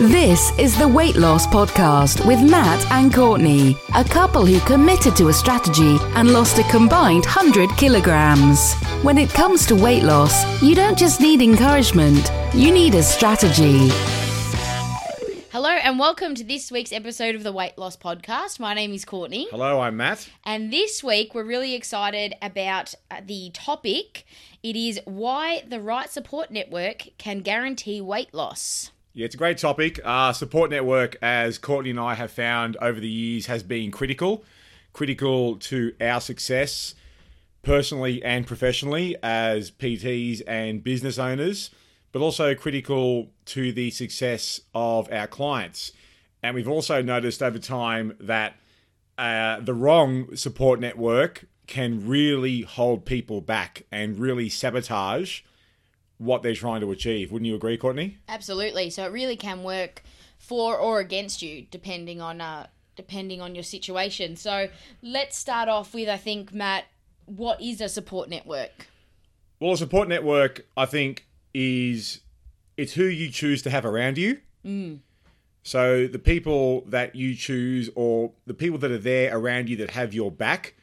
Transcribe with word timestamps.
This 0.00 0.50
is 0.58 0.76
the 0.76 0.88
Weight 0.88 1.14
Loss 1.16 1.46
Podcast 1.46 2.26
with 2.26 2.40
Matt 2.42 2.84
and 2.90 3.14
Courtney, 3.14 3.76
a 3.94 4.02
couple 4.02 4.44
who 4.44 4.58
committed 4.60 5.14
to 5.16 5.28
a 5.28 5.32
strategy 5.32 5.96
and 6.16 6.32
lost 6.32 6.58
a 6.58 6.64
combined 6.64 7.24
100 7.24 7.70
kilograms. 7.76 8.74
When 9.02 9.18
it 9.18 9.30
comes 9.30 9.66
to 9.66 9.76
weight 9.76 10.02
loss, 10.02 10.60
you 10.62 10.74
don't 10.74 10.98
just 10.98 11.20
need 11.20 11.40
encouragement, 11.40 12.32
you 12.52 12.72
need 12.72 12.94
a 12.96 13.02
strategy. 13.04 13.88
Hello 15.52 15.70
and 15.70 15.96
welcome 15.98 16.34
to 16.34 16.42
this 16.44 16.72
week's 16.72 16.92
episode 16.92 17.36
of 17.36 17.44
the 17.44 17.52
Weight 17.52 17.78
Loss 17.78 17.98
Podcast. 17.98 18.58
My 18.58 18.74
name 18.74 18.92
is 18.92 19.04
Courtney, 19.04 19.46
Hello, 19.50 19.80
I'm 19.80 19.96
Matt. 19.96 20.28
and 20.44 20.72
this 20.72 21.04
week 21.04 21.34
we're 21.36 21.44
really 21.44 21.74
excited 21.74 22.34
about 22.42 22.94
uh, 23.12 23.20
the 23.24 23.50
topic. 23.54 24.24
It 24.62 24.74
is 24.74 25.00
why 25.04 25.62
the 25.68 25.80
right 25.80 26.10
support 26.10 26.50
network 26.50 27.08
can 27.16 27.40
guarantee 27.40 28.00
weight 28.00 28.34
loss. 28.34 28.90
Yeah, 29.16 29.26
it's 29.26 29.36
a 29.36 29.38
great 29.38 29.58
topic. 29.58 30.00
Uh, 30.02 30.32
support 30.32 30.72
network, 30.72 31.16
as 31.22 31.56
Courtney 31.56 31.90
and 31.90 32.00
I 32.00 32.14
have 32.14 32.32
found 32.32 32.76
over 32.82 32.98
the 32.98 33.08
years, 33.08 33.46
has 33.46 33.62
been 33.62 33.92
critical, 33.92 34.44
critical 34.92 35.54
to 35.58 35.94
our 36.00 36.20
success 36.20 36.96
personally 37.62 38.20
and 38.24 38.44
professionally 38.44 39.14
as 39.22 39.70
PTs 39.70 40.42
and 40.48 40.82
business 40.82 41.16
owners, 41.16 41.70
but 42.10 42.22
also 42.22 42.56
critical 42.56 43.30
to 43.44 43.70
the 43.70 43.92
success 43.92 44.60
of 44.74 45.08
our 45.12 45.28
clients. 45.28 45.92
And 46.42 46.56
we've 46.56 46.68
also 46.68 47.00
noticed 47.00 47.40
over 47.40 47.60
time 47.60 48.16
that 48.18 48.56
uh, 49.16 49.60
the 49.60 49.74
wrong 49.74 50.34
support 50.34 50.80
network 50.80 51.44
can 51.68 52.04
really 52.04 52.62
hold 52.62 53.04
people 53.04 53.40
back 53.40 53.84
and 53.92 54.18
really 54.18 54.48
sabotage 54.48 55.42
what 56.18 56.42
they're 56.42 56.54
trying 56.54 56.80
to 56.80 56.90
achieve. 56.90 57.32
Wouldn't 57.32 57.46
you 57.48 57.54
agree, 57.54 57.76
Courtney? 57.76 58.18
Absolutely. 58.28 58.90
So 58.90 59.04
it 59.04 59.12
really 59.12 59.36
can 59.36 59.62
work 59.62 60.02
for 60.38 60.76
or 60.76 61.00
against 61.00 61.42
you 61.42 61.66
depending 61.70 62.20
on 62.20 62.40
uh, 62.40 62.66
depending 62.96 63.40
on 63.40 63.54
your 63.54 63.64
situation. 63.64 64.36
So 64.36 64.68
let's 65.02 65.36
start 65.36 65.68
off 65.68 65.94
with 65.94 66.08
I 66.08 66.16
think 66.16 66.52
Matt, 66.52 66.84
what 67.26 67.60
is 67.60 67.80
a 67.80 67.88
support 67.88 68.28
network? 68.28 68.86
Well, 69.60 69.72
a 69.72 69.76
support 69.76 70.08
network, 70.08 70.66
I 70.76 70.86
think, 70.86 71.26
is 71.52 72.20
it's 72.76 72.92
who 72.92 73.04
you 73.04 73.30
choose 73.30 73.62
to 73.62 73.70
have 73.70 73.84
around 73.84 74.18
you. 74.18 74.40
So 75.62 76.06
the 76.06 76.18
people 76.18 76.82
that 76.88 77.14
you 77.16 77.34
choose, 77.34 77.88
or 77.94 78.32
the 78.46 78.52
people 78.52 78.78
that 78.80 78.90
are 78.90 78.98
there 78.98 79.34
around 79.36 79.70
you 79.70 79.76
that 79.76 79.90
have 79.90 80.12
your 80.12 80.30
back, 80.30 80.74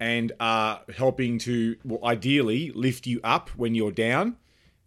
and 0.00 0.32
are 0.38 0.82
helping 0.96 1.38
to, 1.38 1.76
well, 1.84 2.04
ideally 2.04 2.70
lift 2.70 3.06
you 3.06 3.20
up 3.24 3.50
when 3.50 3.74
you're 3.74 3.92
down, 3.92 4.36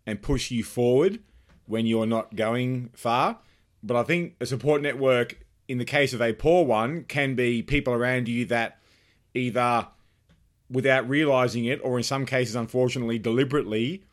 and 0.06 0.22
push 0.22 0.52
you 0.52 0.64
forward 0.64 1.20
when 1.68 1.86
you're 1.86 2.06
not 2.06 2.36
going 2.36 2.90
far. 2.94 3.40
But 3.84 3.98
I 3.98 4.04
think 4.04 4.36
a 4.40 4.46
support 4.46 4.82
network, 4.82 5.38
in 5.68 5.78
the 5.78 5.86
case 5.86 6.14
of 6.14 6.22
a 6.22 6.34
poor 6.34 6.66
one, 6.66 7.04
can 7.04 7.36
be 7.36 7.62
people 7.62 7.94
around 7.94 8.28
you 8.28 8.46
that 8.46 8.80
either 9.34 9.88
without 10.70 11.08
realizing 11.10 11.66
it, 11.66 11.80
or 11.84 11.98
in 11.98 12.04
some 12.04 12.26
cases, 12.26 12.56
unfortunately, 12.56 13.20
deliberately, 13.20 14.04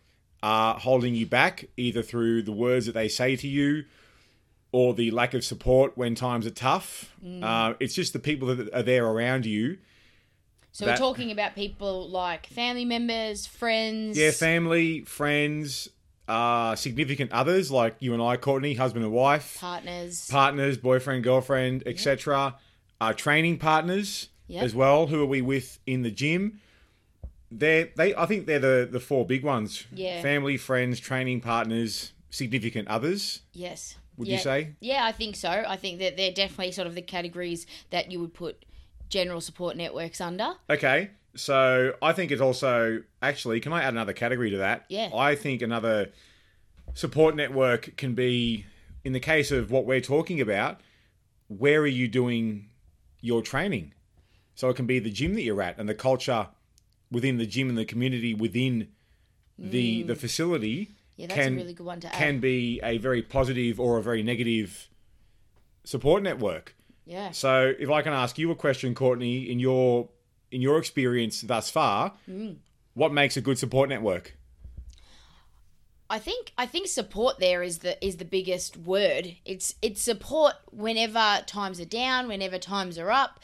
are 0.43 0.75
holding 0.75 1.15
you 1.15 1.27
back, 1.27 1.65
either 1.77 2.03
through 2.03 2.43
the 2.43 2.53
words 2.53 2.87
that 2.87 2.93
they 2.93 3.09
say 3.09 3.37
to 3.37 3.47
you 3.47 3.85
or 4.71 4.93
the 4.95 5.11
lack 5.11 5.35
of 5.35 5.45
support 5.45 5.97
when 5.97 6.15
times 6.15 6.47
are 6.47 6.51
tough. 6.51 7.15
Uh, 7.43 7.75
it's 7.81 7.95
just 7.95 8.13
the 8.13 8.19
people 8.19 8.49
that 8.55 8.73
are 8.75 8.83
there 8.83 9.07
around 9.07 9.47
you. 9.47 9.79
So 10.79 10.85
That- 10.85 10.93
we're 10.93 10.99
talking 10.99 11.33
about 11.33 11.57
people 11.57 12.09
like 12.09 12.47
family 12.47 12.85
members, 12.85 13.47
friends. 13.47 14.17
Yeah, 14.17 14.31
family, 14.31 15.01
friends, 15.01 15.89
uh, 16.29 16.77
significant 16.77 17.33
others 17.33 17.73
like 17.73 17.97
you 17.99 18.15
and 18.15 18.23
I, 18.23 18.37
Courtney, 18.37 18.75
husband 18.75 19.05
and 19.05 19.13
wife, 19.13 19.57
partners. 19.59 20.29
partners, 20.31 20.79
boyfriend, 20.79 21.25
girlfriend, 21.25 21.83
etc. 21.85 22.55
Uh, 23.01 23.13
training 23.13 23.59
partners 23.59 24.29
Yep. 24.47 24.63
as 24.63 24.73
well. 24.73 25.09
Who 25.09 25.21
are 25.21 25.27
we 25.27 25.43
with 25.43 25.81
in 25.85 26.03
the 26.03 26.13
gym? 26.13 26.61
They're 27.51 27.89
they. 27.97 28.15
I 28.15 28.27
think 28.27 28.47
they're 28.47 28.61
the 28.61 28.89
the 28.89 29.01
four 29.01 29.27
big 29.27 29.43
ones. 29.43 29.85
Yeah. 29.93 30.23
Family, 30.23 30.57
friends, 30.57 31.01
training 31.01 31.41
partners, 31.41 32.13
significant 32.31 32.87
others. 32.87 33.41
Yes. 33.53 33.97
Would 34.17 34.29
yeah. 34.29 34.35
you 34.37 34.41
say? 34.41 34.75
Yeah, 34.79 35.05
I 35.05 35.11
think 35.11 35.35
so. 35.35 35.65
I 35.67 35.77
think 35.77 35.99
that 35.99 36.17
they're 36.17 36.31
definitely 36.31 36.71
sort 36.71 36.87
of 36.87 36.95
the 36.95 37.03
categories 37.03 37.67
that 37.91 38.13
you 38.13 38.21
would 38.21 38.35
put 38.35 38.65
general 39.09 39.41
support 39.41 39.77
networks 39.77 40.21
under. 40.21 40.55
Okay. 40.69 41.11
So 41.35 41.95
I 42.03 42.13
think 42.13 42.31
it's 42.31 42.41
also 42.41 43.03
actually. 43.23 43.61
Can 43.61 43.73
I 43.73 43.83
add 43.83 43.93
another 43.95 44.13
category 44.13 44.51
to 44.51 44.59
that? 44.59 44.85
Yeah. 44.89 45.11
I 45.15 45.35
think 45.35 45.63
another 45.63 46.11
support 46.95 47.37
network 47.37 47.97
can 47.97 48.15
be, 48.15 48.67
in 49.05 49.13
the 49.13 49.21
case 49.21 49.51
of 49.51 49.71
what 49.71 49.85
we're 49.85 50.01
talking 50.01 50.41
about, 50.41 50.81
where 51.49 51.81
are 51.81 51.87
you 51.87 52.09
doing 52.09 52.71
your 53.21 53.43
training? 53.43 53.95
So 54.55 54.69
it 54.69 54.75
can 54.75 54.87
be 54.87 54.99
the 54.99 55.11
gym 55.11 55.35
that 55.35 55.43
you're 55.43 55.63
at 55.63 55.79
and 55.79 55.89
the 55.89 55.95
culture 55.95 56.49
within 57.11 57.39
the 57.39 57.47
gym 57.47 57.69
and 57.69 57.79
the 57.79 57.85
community 57.85 58.35
within 58.35 58.89
the 59.59 60.03
the 60.03 60.15
facility 60.15 60.91
Mm. 61.19 61.23
Yeah, 61.23 61.27
that's 61.27 61.41
can 61.41 61.53
a 61.55 61.57
really 61.57 61.75
good 61.75 61.87
one 61.87 62.01
to 62.01 62.07
add. 62.07 62.15
can 62.15 62.39
be 62.39 62.81
a 62.83 62.99
very 62.99 63.23
positive 63.23 63.81
or 63.81 63.99
a 63.99 64.03
very 64.03 64.23
negative 64.23 64.89
support 65.85 66.23
network. 66.23 66.77
Yeah. 67.09 67.31
So 67.33 67.73
if 67.79 67.91
I 67.91 68.03
can 68.03 68.13
ask 68.13 68.39
you 68.39 68.51
a 68.51 68.55
question, 68.55 68.95
Courtney, 68.95 69.51
in 69.51 69.59
your 69.59 70.09
in 70.51 70.61
your 70.63 70.79
experience 70.79 71.41
thus 71.43 71.69
far, 71.71 72.13
Mm. 72.29 72.57
what 72.95 73.13
makes 73.13 73.37
a 73.37 73.41
good 73.41 73.59
support 73.59 73.89
network? 73.89 74.35
I 76.11 76.19
think 76.19 76.53
I 76.57 76.67
think 76.67 76.87
support 76.89 77.39
there 77.39 77.63
is 77.63 77.79
the 77.79 78.03
is 78.05 78.17
the 78.17 78.25
biggest 78.25 78.77
word. 78.77 79.37
It's 79.45 79.75
it's 79.83 80.01
support 80.01 80.55
whenever 80.71 81.43
times 81.47 81.81
are 81.81 81.85
down, 81.85 82.29
whenever 82.29 82.59
times 82.59 82.99
are 82.99 83.11
up. 83.11 83.41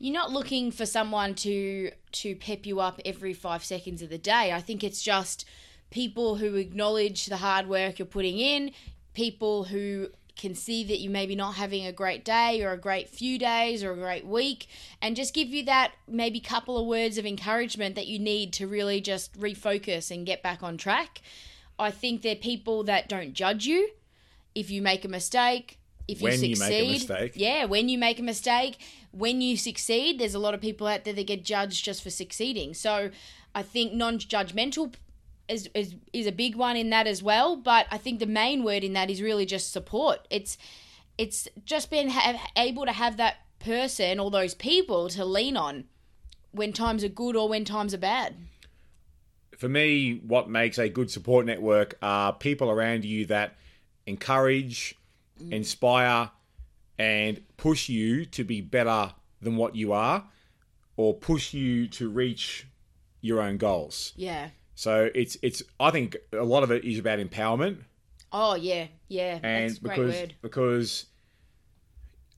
You're 0.00 0.14
not 0.14 0.30
looking 0.32 0.70
for 0.72 0.84
someone 0.86 1.34
to 1.36 1.92
to 2.12 2.34
pep 2.36 2.66
you 2.66 2.80
up 2.80 3.00
every 3.04 3.34
5 3.34 3.64
seconds 3.64 4.02
of 4.02 4.10
the 4.10 4.18
day. 4.18 4.52
I 4.52 4.60
think 4.60 4.82
it's 4.82 5.02
just 5.02 5.44
people 5.90 6.36
who 6.36 6.54
acknowledge 6.56 7.26
the 7.26 7.36
hard 7.38 7.68
work 7.68 7.98
you're 7.98 8.06
putting 8.06 8.38
in, 8.38 8.72
people 9.14 9.64
who 9.64 10.08
can 10.38 10.54
see 10.54 10.84
that 10.84 11.00
you 11.00 11.10
maybe 11.10 11.36
not 11.36 11.56
having 11.56 11.84
a 11.84 11.92
great 11.92 12.24
day 12.24 12.62
or 12.62 12.72
a 12.72 12.78
great 12.78 13.08
few 13.08 13.38
days 13.38 13.84
or 13.84 13.92
a 13.92 13.96
great 13.96 14.24
week 14.24 14.68
and 15.02 15.16
just 15.16 15.34
give 15.34 15.48
you 15.48 15.64
that 15.64 15.92
maybe 16.06 16.40
couple 16.40 16.78
of 16.78 16.86
words 16.86 17.18
of 17.18 17.26
encouragement 17.26 17.94
that 17.96 18.06
you 18.06 18.18
need 18.18 18.52
to 18.54 18.66
really 18.66 19.00
just 19.00 19.38
refocus 19.38 20.10
and 20.10 20.24
get 20.24 20.42
back 20.42 20.62
on 20.62 20.76
track. 20.76 21.20
I 21.78 21.90
think 21.90 22.22
they're 22.22 22.36
people 22.36 22.84
that 22.84 23.08
don't 23.08 23.34
judge 23.34 23.66
you 23.66 23.90
if 24.54 24.70
you 24.70 24.80
make 24.80 25.04
a 25.04 25.08
mistake, 25.08 25.78
if 26.08 26.20
you 26.20 26.24
When 26.24 26.42
you 26.42 26.56
succeed. 26.56 26.70
make 26.70 26.88
a 26.88 26.92
mistake. 26.92 27.32
Yeah, 27.34 27.64
when 27.66 27.88
you 27.88 27.98
make 27.98 28.18
a 28.18 28.22
mistake, 28.22 28.78
when 29.12 29.40
you 29.40 29.56
succeed, 29.56 30.18
there's 30.18 30.34
a 30.34 30.38
lot 30.38 30.54
of 30.54 30.60
people 30.60 30.86
out 30.86 31.04
there 31.04 31.14
that 31.14 31.26
get 31.26 31.44
judged 31.44 31.84
just 31.84 32.02
for 32.02 32.10
succeeding. 32.10 32.74
So 32.74 33.10
I 33.54 33.62
think 33.62 33.92
non-judgmental 33.92 34.94
is, 35.48 35.68
is 35.74 35.94
is 36.12 36.26
a 36.26 36.32
big 36.32 36.56
one 36.56 36.76
in 36.76 36.90
that 36.90 37.06
as 37.06 37.22
well. 37.22 37.56
But 37.56 37.86
I 37.90 37.98
think 37.98 38.18
the 38.18 38.26
main 38.26 38.64
word 38.64 38.84
in 38.84 38.92
that 38.92 39.10
is 39.10 39.22
really 39.22 39.46
just 39.46 39.72
support. 39.72 40.26
It's 40.30 40.58
it's 41.16 41.48
just 41.64 41.90
being 41.90 42.10
ha- 42.10 42.50
able 42.56 42.86
to 42.86 42.92
have 42.92 43.16
that 43.16 43.36
person 43.58 44.20
or 44.20 44.30
those 44.30 44.54
people 44.54 45.08
to 45.10 45.24
lean 45.24 45.56
on 45.56 45.84
when 46.52 46.72
times 46.72 47.04
are 47.04 47.08
good 47.08 47.36
or 47.36 47.48
when 47.48 47.64
times 47.64 47.92
are 47.92 47.98
bad. 47.98 48.36
For 49.56 49.68
me, 49.68 50.20
what 50.24 50.48
makes 50.48 50.78
a 50.78 50.88
good 50.88 51.10
support 51.10 51.44
network 51.44 51.98
are 52.00 52.32
people 52.32 52.70
around 52.70 53.04
you 53.04 53.26
that 53.26 53.56
encourage, 54.06 54.94
mm. 55.42 55.52
inspire, 55.52 56.30
and 56.98 57.40
push 57.56 57.88
you 57.88 58.24
to 58.26 58.44
be 58.44 58.60
better 58.60 59.12
than 59.42 59.56
what 59.56 59.74
you 59.74 59.92
are, 59.92 60.24
or 60.96 61.14
push 61.14 61.52
you 61.52 61.88
to 61.88 62.08
reach 62.08 62.66
your 63.20 63.40
own 63.40 63.56
goals. 63.56 64.12
Yeah. 64.16 64.50
So 64.78 65.10
it's 65.12 65.36
it's 65.42 65.60
I 65.80 65.90
think 65.90 66.16
a 66.32 66.44
lot 66.44 66.62
of 66.62 66.70
it 66.70 66.84
is 66.84 67.00
about 67.00 67.18
empowerment. 67.18 67.78
Oh 68.32 68.54
yeah, 68.54 68.86
yeah. 69.08 69.40
and 69.42 69.70
That's 69.70 69.78
a 69.78 69.82
great 69.82 69.96
because 69.96 70.14
word. 70.14 70.34
because 70.40 71.06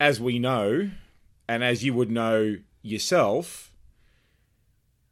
as 0.00 0.20
we 0.22 0.38
know 0.38 0.88
and 1.46 1.62
as 1.62 1.84
you 1.84 1.92
would 1.92 2.10
know 2.10 2.56
yourself 2.80 3.74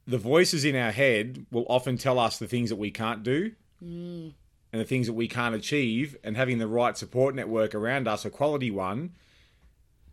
the 0.07 0.17
voices 0.17 0.65
in 0.65 0.75
our 0.75 0.91
head 0.91 1.45
will 1.51 1.67
often 1.69 1.99
tell 1.99 2.19
us 2.19 2.39
the 2.39 2.47
things 2.49 2.71
that 2.71 2.77
we 2.77 2.91
can't 2.91 3.23
do 3.23 3.53
Mm. 3.85 4.33
and 4.73 4.81
the 4.81 4.87
things 4.87 5.07
that 5.07 5.13
we 5.13 5.29
can't 5.29 5.55
achieve 5.55 6.17
and 6.25 6.35
having 6.35 6.57
the 6.57 6.67
right 6.67 6.97
support 6.97 7.35
network 7.35 7.75
around 7.75 8.09
us 8.09 8.25
a 8.25 8.31
quality 8.31 8.71
one 8.71 9.11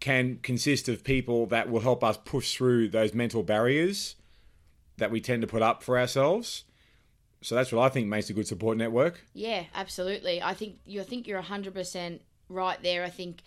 can 0.01 0.37
consist 0.43 0.89
of 0.89 1.03
people 1.05 1.45
that 1.47 1.69
will 1.71 1.79
help 1.79 2.03
us 2.03 2.17
push 2.25 2.55
through 2.55 2.89
those 2.89 3.13
mental 3.13 3.41
barriers 3.41 4.15
that 4.97 5.09
we 5.09 5.21
tend 5.21 5.41
to 5.41 5.47
put 5.47 5.61
up 5.63 5.81
for 5.81 5.97
ourselves. 5.97 6.65
So 7.45 7.53
that's 7.53 7.71
what 7.71 7.83
I 7.83 7.89
think 7.89 8.07
makes 8.07 8.31
a 8.31 8.33
good 8.33 8.47
support 8.47 8.75
network. 8.75 9.23
Yeah, 9.35 9.65
absolutely. 9.75 10.41
I 10.41 10.55
think 10.55 10.79
you 10.83 10.99
I 10.99 11.03
think 11.03 11.27
you're 11.27 11.41
100% 11.43 12.19
right 12.49 12.81
there. 12.81 13.03
I 13.03 13.11
think 13.11 13.43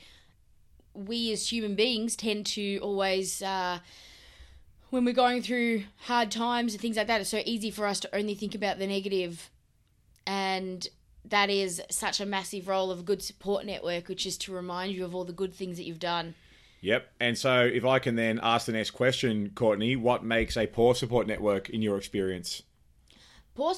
we 0.95 1.33
as 1.33 1.51
human 1.51 1.75
beings 1.75 2.15
tend 2.15 2.47
to 2.47 2.79
always 2.79 3.43
uh, 3.43 3.81
when 4.91 5.05
we're 5.05 5.15
going 5.15 5.43
through 5.43 5.83
hard 6.03 6.31
times 6.31 6.75
and 6.75 6.81
things 6.81 6.97
like 6.97 7.09
that, 7.09 7.21
it's 7.21 7.31
so 7.31 7.43
easy 7.45 7.73
for 7.73 7.87
us 7.87 7.99
to 8.01 8.17
only 8.17 8.37
think 8.37 8.55
about 8.55 8.79
the 8.79 8.87
negative 8.87 9.51
and 10.29 10.87
that 11.25 11.51
is 11.51 11.83
such 11.91 12.21
a 12.21 12.27
massive 12.27 12.69
role 12.69 12.93
of 12.93 13.01
a 13.01 13.03
good 13.03 13.21
support 13.21 13.67
network, 13.67 14.07
which 14.07 14.27
is 14.27 14.39
to 14.39 14.53
remind 14.53 14.93
you 14.93 15.05
of 15.05 15.13
all 15.13 15.25
the 15.25 15.33
good 15.33 15.53
things 15.53 15.77
that 15.77 15.83
you've 15.83 15.99
done. 15.99 16.37
Yep. 16.83 17.11
And 17.19 17.37
so 17.37 17.63
if 17.63 17.85
I 17.85 17.99
can 17.99 18.15
then 18.15 18.39
ask 18.45 18.67
the 18.67 18.73
next 18.73 18.93
question, 18.93 19.51
Courtney, 19.57 19.97
what 19.97 20.23
makes 20.23 20.57
a 20.57 20.69
poor 20.69 20.95
support 20.95 21.27
network 21.27 21.69
in 21.69 21.83
your 21.83 21.99
experience? 21.99 22.63
Poor 23.59 23.75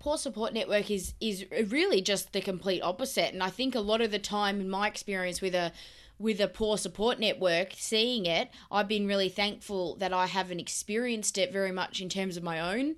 poor 0.00 0.18
support 0.18 0.52
network 0.52 0.90
is 0.90 1.14
is 1.20 1.46
really 1.68 2.02
just 2.02 2.32
the 2.32 2.40
complete 2.40 2.80
opposite. 2.82 3.32
And 3.32 3.42
i 3.42 3.50
think 3.50 3.74
a 3.74 3.80
lot 3.80 4.00
of 4.00 4.10
the 4.10 4.18
time 4.18 4.60
in 4.60 4.68
my 4.68 4.88
experience 4.88 5.40
with 5.40 5.54
a 5.54 5.72
with 6.18 6.40
a 6.40 6.48
poor 6.48 6.76
support 6.76 7.18
network 7.18 7.72
seeing 7.74 8.26
it 8.26 8.48
i've 8.70 8.88
been 8.88 9.06
really 9.06 9.28
thankful 9.28 9.96
that 9.96 10.12
i 10.12 10.26
haven't 10.26 10.60
experienced 10.60 11.36
it 11.38 11.52
very 11.52 11.72
much 11.72 12.00
in 12.00 12.08
terms 12.08 12.36
of 12.36 12.42
my 12.42 12.60
own 12.60 12.96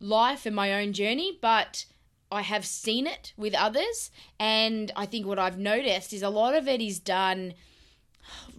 life 0.00 0.46
and 0.46 0.54
my 0.54 0.72
own 0.72 0.92
journey 0.92 1.38
but 1.42 1.84
i 2.30 2.42
have 2.42 2.64
seen 2.64 3.06
it 3.06 3.32
with 3.36 3.54
others. 3.54 4.10
And 4.38 4.92
i 4.96 5.06
think 5.06 5.26
what 5.26 5.38
i've 5.38 5.58
noticed 5.58 6.12
is 6.12 6.22
a 6.22 6.30
lot 6.30 6.54
of 6.54 6.68
it 6.68 6.80
is 6.80 6.98
done 6.98 7.54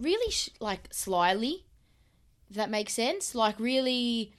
really 0.00 0.30
sh- 0.30 0.50
like 0.60 0.88
slyly 0.92 1.64
if 2.50 2.56
that 2.56 2.70
makes 2.70 2.92
sense. 2.92 3.34
Like 3.34 3.58
really 3.58 4.32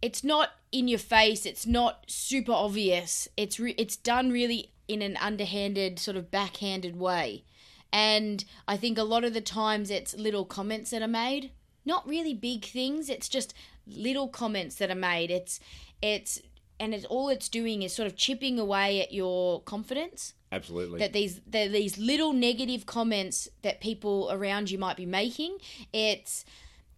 it's 0.00 0.22
not 0.22 0.50
in 0.72 0.88
your 0.88 0.98
face. 0.98 1.46
It's 1.46 1.66
not 1.66 2.04
super 2.06 2.52
obvious. 2.52 3.28
It's 3.36 3.58
re- 3.58 3.74
it's 3.78 3.96
done 3.96 4.30
really 4.30 4.72
in 4.86 5.02
an 5.02 5.16
underhanded, 5.18 5.98
sort 5.98 6.16
of 6.16 6.30
backhanded 6.30 6.96
way. 6.96 7.44
And 7.92 8.44
I 8.66 8.76
think 8.76 8.98
a 8.98 9.02
lot 9.02 9.24
of 9.24 9.34
the 9.34 9.40
times 9.40 9.90
it's 9.90 10.14
little 10.14 10.44
comments 10.44 10.90
that 10.90 11.02
are 11.02 11.08
made, 11.08 11.52
not 11.84 12.06
really 12.06 12.34
big 12.34 12.64
things. 12.64 13.08
It's 13.08 13.28
just 13.28 13.54
little 13.86 14.28
comments 14.28 14.76
that 14.76 14.90
are 14.90 14.94
made. 14.94 15.30
It's 15.30 15.60
it's 16.02 16.40
and 16.80 16.94
it's 16.94 17.04
all 17.06 17.28
it's 17.28 17.48
doing 17.48 17.82
is 17.82 17.92
sort 17.92 18.06
of 18.06 18.16
chipping 18.16 18.58
away 18.58 19.02
at 19.02 19.12
your 19.12 19.62
confidence. 19.62 20.34
Absolutely. 20.52 20.98
That 20.98 21.12
these 21.12 21.40
that 21.46 21.72
these 21.72 21.98
little 21.98 22.32
negative 22.32 22.86
comments 22.86 23.48
that 23.62 23.80
people 23.80 24.28
around 24.30 24.70
you 24.70 24.78
might 24.78 24.96
be 24.96 25.06
making. 25.06 25.58
It's 25.92 26.44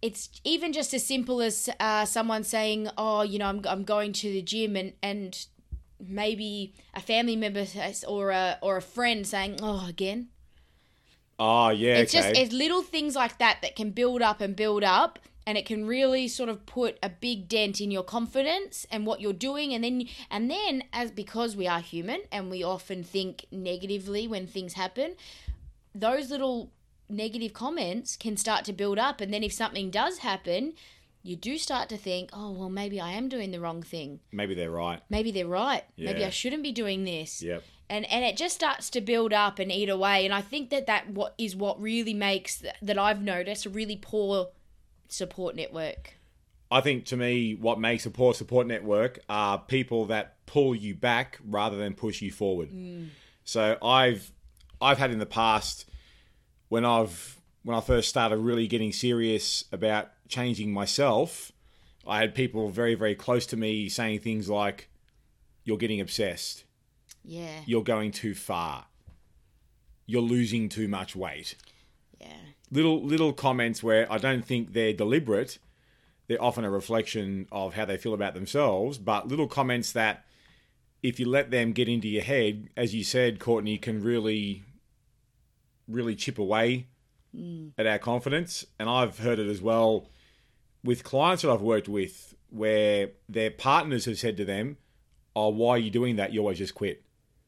it's 0.01 0.29
even 0.43 0.73
just 0.73 0.93
as 0.93 1.05
simple 1.05 1.41
as 1.41 1.69
uh, 1.79 2.05
someone 2.05 2.43
saying, 2.43 2.89
"Oh, 2.97 3.21
you 3.21 3.39
know, 3.39 3.45
I'm, 3.45 3.61
I'm 3.67 3.83
going 3.83 4.13
to 4.13 4.31
the 4.31 4.41
gym," 4.41 4.75
and 4.75 4.93
and 5.01 5.45
maybe 5.99 6.73
a 6.93 7.01
family 7.01 7.35
member 7.35 7.65
or 8.07 8.31
a 8.31 8.57
or 8.61 8.77
a 8.77 8.81
friend 8.81 9.25
saying, 9.25 9.59
"Oh, 9.61 9.85
again." 9.87 10.29
Oh 11.39 11.69
yeah. 11.69 11.95
It's 11.95 12.13
okay. 12.13 12.23
just 12.23 12.39
it's 12.39 12.53
little 12.53 12.83
things 12.83 13.15
like 13.15 13.39
that 13.39 13.59
that 13.61 13.75
can 13.75 13.91
build 13.91 14.21
up 14.21 14.41
and 14.41 14.55
build 14.55 14.83
up, 14.83 15.19
and 15.45 15.57
it 15.57 15.65
can 15.65 15.85
really 15.85 16.27
sort 16.27 16.49
of 16.49 16.65
put 16.65 16.97
a 17.01 17.09
big 17.09 17.47
dent 17.47 17.81
in 17.81 17.91
your 17.91 18.03
confidence 18.03 18.85
and 18.91 19.05
what 19.05 19.21
you're 19.21 19.33
doing, 19.33 19.73
and 19.73 19.83
then 19.83 20.07
and 20.29 20.49
then 20.49 20.83
as 20.93 21.11
because 21.11 21.55
we 21.55 21.67
are 21.67 21.79
human 21.79 22.21
and 22.31 22.49
we 22.49 22.63
often 22.63 23.03
think 23.03 23.45
negatively 23.51 24.27
when 24.27 24.47
things 24.47 24.73
happen, 24.73 25.15
those 25.93 26.29
little 26.29 26.71
negative 27.11 27.53
comments 27.53 28.15
can 28.15 28.37
start 28.37 28.65
to 28.65 28.73
build 28.73 28.97
up 28.99 29.21
and 29.21 29.33
then 29.33 29.43
if 29.43 29.53
something 29.53 29.89
does 29.89 30.19
happen 30.19 30.73
you 31.23 31.35
do 31.35 31.57
start 31.57 31.87
to 31.89 31.97
think 31.97 32.29
oh 32.33 32.51
well 32.51 32.69
maybe 32.69 32.99
i 32.99 33.11
am 33.11 33.29
doing 33.29 33.51
the 33.51 33.59
wrong 33.59 33.83
thing 33.83 34.19
Maybe 34.31 34.55
they're 34.55 34.71
right. 34.71 35.01
maybe 35.09 35.31
they're 35.31 35.47
right 35.47 35.83
maybe 35.97 36.25
i 36.25 36.29
shouldn't 36.29 36.63
be 36.63 36.71
doing 36.71 37.03
this 37.03 37.41
Yep. 37.43 37.63
and 37.89 38.05
and 38.11 38.25
it 38.25 38.37
just 38.37 38.55
starts 38.55 38.89
to 38.91 39.01
build 39.01 39.31
up 39.33 39.59
and 39.59 39.71
eat 39.71 39.89
away 39.89 40.25
and 40.25 40.33
i 40.33 40.41
think 40.41 40.69
that 40.71 40.87
that 40.87 41.09
what 41.09 41.35
is 41.37 41.55
what 41.55 41.79
really 41.81 42.13
makes 42.13 42.63
that 42.81 42.97
i've 42.97 43.21
noticed 43.21 43.65
a 43.65 43.69
really 43.69 43.97
poor 43.97 44.47
support 45.07 45.55
network 45.55 46.15
I 46.73 46.79
think 46.79 47.03
to 47.07 47.17
me, 47.17 47.53
what 47.53 47.81
makes 47.81 48.05
a 48.05 48.09
poor 48.09 48.33
support 48.33 48.65
network 48.65 49.19
are 49.27 49.57
people 49.59 50.05
that 50.05 50.37
pull 50.45 50.73
you 50.73 50.95
back 50.95 51.37
rather 51.45 51.75
than 51.75 51.93
push 51.95 52.21
you 52.21 52.31
forward. 52.31 52.71
Mm. 52.71 53.09
So 53.43 53.77
I've 53.83 54.31
I've 54.81 54.97
had 54.97 55.11
in 55.11 55.19
the 55.19 55.25
past 55.25 55.83
when 56.71 56.85
I've 56.85 57.37
when 57.63 57.77
I 57.77 57.81
first 57.81 58.07
started 58.07 58.37
really 58.37 58.65
getting 58.65 58.93
serious 58.93 59.65
about 59.73 60.09
changing 60.29 60.71
myself, 60.71 61.51
I 62.07 62.19
had 62.21 62.33
people 62.33 62.69
very 62.69 62.95
very 62.95 63.13
close 63.13 63.45
to 63.47 63.57
me 63.57 63.89
saying 63.89 64.19
things 64.19 64.49
like, 64.49 64.87
"You're 65.65 65.77
getting 65.77 65.99
obsessed. 65.99 66.63
yeah 67.25 67.59
You're 67.65 67.83
going 67.83 68.11
too 68.11 68.33
far. 68.33 68.85
You're 70.05 70.21
losing 70.21 70.69
too 70.69 70.87
much 70.87 71.13
weight." 71.13 71.55
yeah 72.21 72.37
little 72.71 73.03
little 73.03 73.33
comments 73.33 73.83
where 73.83 74.09
I 74.09 74.17
don't 74.17 74.45
think 74.45 74.71
they're 74.71 74.93
deliberate. 74.93 75.59
They're 76.27 76.41
often 76.41 76.63
a 76.63 76.71
reflection 76.71 77.47
of 77.51 77.73
how 77.73 77.83
they 77.83 77.97
feel 77.97 78.13
about 78.13 78.33
themselves, 78.33 78.97
but 78.97 79.27
little 79.27 79.49
comments 79.49 79.91
that 79.91 80.23
if 81.03 81.19
you 81.19 81.27
let 81.27 81.51
them 81.51 81.73
get 81.73 81.89
into 81.89 82.07
your 82.07 82.23
head, 82.23 82.69
as 82.77 82.95
you 82.95 83.03
said, 83.03 83.39
Courtney, 83.39 83.77
can 83.77 84.01
really 84.01 84.63
really 85.91 86.15
chip 86.15 86.39
away 86.39 86.87
mm. 87.35 87.71
at 87.77 87.85
our 87.85 87.99
confidence. 87.99 88.65
And 88.79 88.89
I've 88.89 89.19
heard 89.19 89.39
it 89.39 89.47
as 89.47 89.61
well 89.61 90.09
with 90.83 91.03
clients 91.03 91.43
that 91.43 91.51
I've 91.51 91.61
worked 91.61 91.87
with 91.87 92.35
where 92.49 93.11
their 93.29 93.51
partners 93.51 94.05
have 94.05 94.19
said 94.19 94.37
to 94.37 94.45
them, 94.45 94.77
Oh, 95.35 95.49
why 95.49 95.71
are 95.71 95.77
you 95.77 95.89
doing 95.91 96.17
that? 96.17 96.33
You 96.33 96.41
always 96.41 96.57
just 96.57 96.75
quit. 96.75 97.03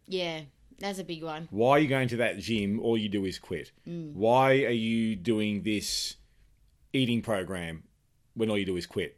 yeah 0.08 0.42
that's 0.80 1.00
a 1.00 1.04
big 1.04 1.24
one 1.24 1.48
Why 1.52 1.72
are 1.72 1.80
you 1.80 1.88
going 1.88 2.08
to 2.10 2.18
that 2.18 2.40
gym? 2.40 2.80
All 2.80 2.98
you 2.98 3.08
do 3.08 3.26
is 3.26 3.40
quit. 3.40 3.72
Mm. 3.88 4.14
Why 4.14 4.64
are 4.64 4.70
you 4.70 5.16
doing 5.16 5.64
this 5.64 6.16
eating 6.92 7.22
program 7.22 7.84
when 8.34 8.50
all 8.50 8.58
you 8.58 8.66
do 8.66 8.76
is 8.76 8.86
quit? 8.86 9.18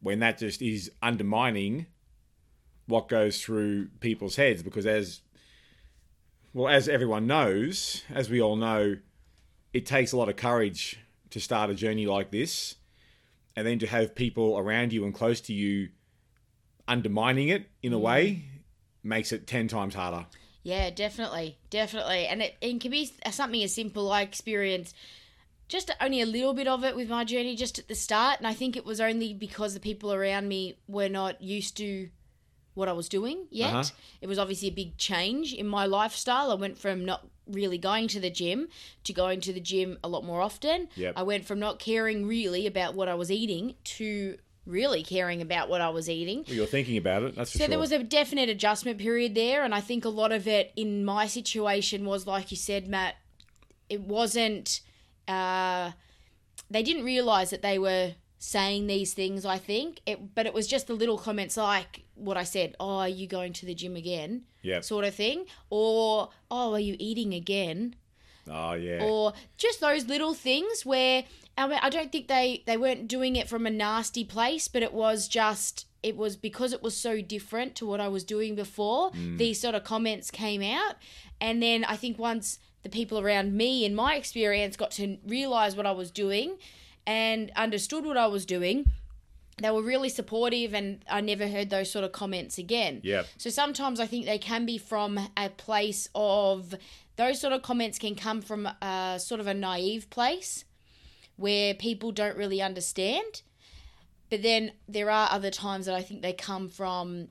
When 0.00 0.20
that 0.20 0.38
just 0.38 0.62
is 0.62 0.90
undermining 1.02 1.86
what 2.86 3.08
goes 3.08 3.42
through 3.42 3.88
people's 4.00 4.36
heads 4.36 4.62
because 4.62 4.86
as 4.86 5.20
well 6.56 6.68
as 6.68 6.88
everyone 6.88 7.26
knows, 7.26 8.02
as 8.08 8.30
we 8.30 8.40
all 8.40 8.56
know, 8.56 8.96
it 9.74 9.84
takes 9.84 10.12
a 10.12 10.16
lot 10.16 10.30
of 10.30 10.36
courage 10.36 10.98
to 11.28 11.38
start 11.38 11.68
a 11.68 11.74
journey 11.74 12.06
like 12.06 12.30
this 12.30 12.76
and 13.54 13.66
then 13.66 13.78
to 13.78 13.86
have 13.86 14.14
people 14.14 14.56
around 14.56 14.90
you 14.90 15.04
and 15.04 15.14
close 15.14 15.38
to 15.42 15.52
you 15.52 15.90
undermining 16.88 17.50
it 17.50 17.66
in 17.82 17.92
a 17.92 17.98
mm. 17.98 18.00
way 18.00 18.44
makes 19.02 19.32
it 19.32 19.46
10 19.46 19.68
times 19.68 19.94
harder. 19.94 20.24
Yeah, 20.62 20.88
definitely, 20.88 21.58
definitely, 21.68 22.26
and 22.26 22.40
it, 22.40 22.56
it 22.62 22.80
can 22.80 22.90
be 22.90 23.12
something 23.30 23.62
as 23.62 23.74
simple. 23.74 24.10
I 24.10 24.22
experienced 24.22 24.96
just 25.68 25.90
only 26.00 26.22
a 26.22 26.26
little 26.26 26.54
bit 26.54 26.68
of 26.68 26.84
it 26.84 26.96
with 26.96 27.10
my 27.10 27.24
journey 27.24 27.54
just 27.54 27.78
at 27.78 27.86
the 27.86 27.94
start, 27.94 28.38
and 28.38 28.46
I 28.46 28.54
think 28.54 28.76
it 28.76 28.86
was 28.86 28.98
only 28.98 29.34
because 29.34 29.74
the 29.74 29.80
people 29.80 30.10
around 30.10 30.48
me 30.48 30.78
were 30.88 31.10
not 31.10 31.42
used 31.42 31.76
to 31.76 32.08
what 32.76 32.88
I 32.88 32.92
was 32.92 33.08
doing 33.08 33.46
yet. 33.50 33.74
Uh-huh. 33.74 33.90
It 34.20 34.26
was 34.28 34.38
obviously 34.38 34.68
a 34.68 34.72
big 34.72 34.96
change 34.98 35.52
in 35.52 35.66
my 35.66 35.86
lifestyle. 35.86 36.50
I 36.50 36.54
went 36.54 36.78
from 36.78 37.04
not 37.04 37.26
really 37.46 37.78
going 37.78 38.06
to 38.08 38.20
the 38.20 38.30
gym 38.30 38.68
to 39.04 39.12
going 39.12 39.40
to 39.40 39.52
the 39.52 39.60
gym 39.60 39.98
a 40.04 40.08
lot 40.08 40.24
more 40.24 40.42
often. 40.42 40.88
Yep. 40.94 41.14
I 41.16 41.22
went 41.22 41.46
from 41.46 41.58
not 41.58 41.78
caring 41.78 42.26
really 42.26 42.66
about 42.66 42.94
what 42.94 43.08
I 43.08 43.14
was 43.14 43.30
eating 43.30 43.74
to 43.84 44.36
really 44.66 45.02
caring 45.02 45.40
about 45.40 45.68
what 45.68 45.80
I 45.80 45.88
was 45.88 46.10
eating. 46.10 46.44
Well, 46.46 46.56
you're 46.56 46.66
thinking 46.66 46.96
about 46.98 47.22
it, 47.22 47.36
that's 47.36 47.52
So 47.52 47.60
sure. 47.60 47.68
there 47.68 47.78
was 47.78 47.92
a 47.92 48.02
definite 48.02 48.48
adjustment 48.48 48.98
period 48.98 49.34
there, 49.34 49.64
and 49.64 49.74
I 49.74 49.80
think 49.80 50.04
a 50.04 50.08
lot 50.10 50.32
of 50.32 50.46
it 50.46 50.72
in 50.76 51.04
my 51.04 51.26
situation 51.26 52.04
was 52.04 52.26
like 52.26 52.50
you 52.50 52.56
said, 52.56 52.88
Matt. 52.88 53.14
It 53.88 54.00
wasn't. 54.00 54.80
Uh, 55.28 55.92
they 56.68 56.82
didn't 56.82 57.04
realize 57.04 57.50
that 57.50 57.62
they 57.62 57.78
were 57.78 58.14
saying 58.38 58.88
these 58.88 59.14
things. 59.14 59.46
I 59.46 59.58
think 59.58 60.00
it, 60.04 60.34
but 60.34 60.46
it 60.46 60.52
was 60.52 60.66
just 60.66 60.88
the 60.88 60.94
little 60.94 61.16
comments 61.18 61.56
like 61.56 62.02
what 62.16 62.36
I 62.36 62.44
said. 62.44 62.74
Oh, 62.80 62.98
are 62.98 63.08
you 63.08 63.26
going 63.26 63.52
to 63.54 63.66
the 63.66 63.74
gym 63.74 63.96
again? 63.96 64.42
Yeah. 64.62 64.80
Sort 64.80 65.04
of 65.04 65.14
thing, 65.14 65.46
or 65.70 66.30
oh, 66.50 66.72
are 66.72 66.80
you 66.80 66.96
eating 66.98 67.34
again? 67.34 67.94
oh, 68.50 68.74
yeah. 68.74 69.02
or 69.02 69.32
just 69.56 69.80
those 69.80 70.06
little 70.06 70.34
things 70.34 70.84
where 70.84 71.24
I, 71.58 71.66
mean, 71.66 71.78
I 71.82 71.90
don't 71.90 72.12
think 72.12 72.28
they 72.28 72.62
they 72.66 72.76
weren't 72.76 73.08
doing 73.08 73.36
it 73.36 73.48
from 73.48 73.66
a 73.66 73.70
nasty 73.70 74.24
place, 74.24 74.68
but 74.68 74.82
it 74.82 74.92
was 74.92 75.28
just 75.28 75.86
it 76.02 76.16
was 76.16 76.36
because 76.36 76.72
it 76.72 76.82
was 76.82 76.96
so 76.96 77.20
different 77.20 77.74
to 77.76 77.86
what 77.86 78.00
I 78.00 78.08
was 78.08 78.24
doing 78.24 78.54
before. 78.54 79.10
Mm. 79.12 79.38
These 79.38 79.60
sort 79.60 79.74
of 79.74 79.84
comments 79.84 80.30
came 80.30 80.62
out, 80.62 80.96
and 81.40 81.62
then 81.62 81.84
I 81.84 81.96
think 81.96 82.18
once 82.18 82.58
the 82.82 82.88
people 82.88 83.18
around 83.18 83.54
me, 83.54 83.84
in 83.84 83.94
my 83.94 84.14
experience, 84.14 84.76
got 84.76 84.90
to 84.92 85.16
realize 85.26 85.74
what 85.74 85.86
I 85.86 85.92
was 85.92 86.10
doing 86.10 86.56
and 87.06 87.50
understood 87.56 88.04
what 88.04 88.16
I 88.16 88.26
was 88.26 88.44
doing. 88.44 88.90
They 89.58 89.70
were 89.70 89.82
really 89.82 90.10
supportive, 90.10 90.74
and 90.74 91.02
I 91.10 91.22
never 91.22 91.48
heard 91.48 91.70
those 91.70 91.90
sort 91.90 92.04
of 92.04 92.12
comments 92.12 92.58
again. 92.58 93.00
Yeah. 93.02 93.22
So 93.38 93.48
sometimes 93.48 94.00
I 94.00 94.06
think 94.06 94.26
they 94.26 94.38
can 94.38 94.66
be 94.66 94.76
from 94.76 95.18
a 95.36 95.48
place 95.48 96.08
of 96.14 96.74
those 97.16 97.40
sort 97.40 97.54
of 97.54 97.62
comments 97.62 97.98
can 97.98 98.14
come 98.14 98.42
from 98.42 98.66
a 98.82 99.18
sort 99.18 99.40
of 99.40 99.46
a 99.46 99.54
naive 99.54 100.10
place 100.10 100.64
where 101.36 101.72
people 101.74 102.12
don't 102.12 102.36
really 102.36 102.60
understand. 102.60 103.42
but 104.30 104.42
then 104.42 104.72
there 104.88 105.10
are 105.10 105.28
other 105.30 105.50
times 105.50 105.86
that 105.86 105.94
I 105.94 106.02
think 106.02 106.22
they 106.22 106.32
come 106.32 106.68
from 106.68 107.28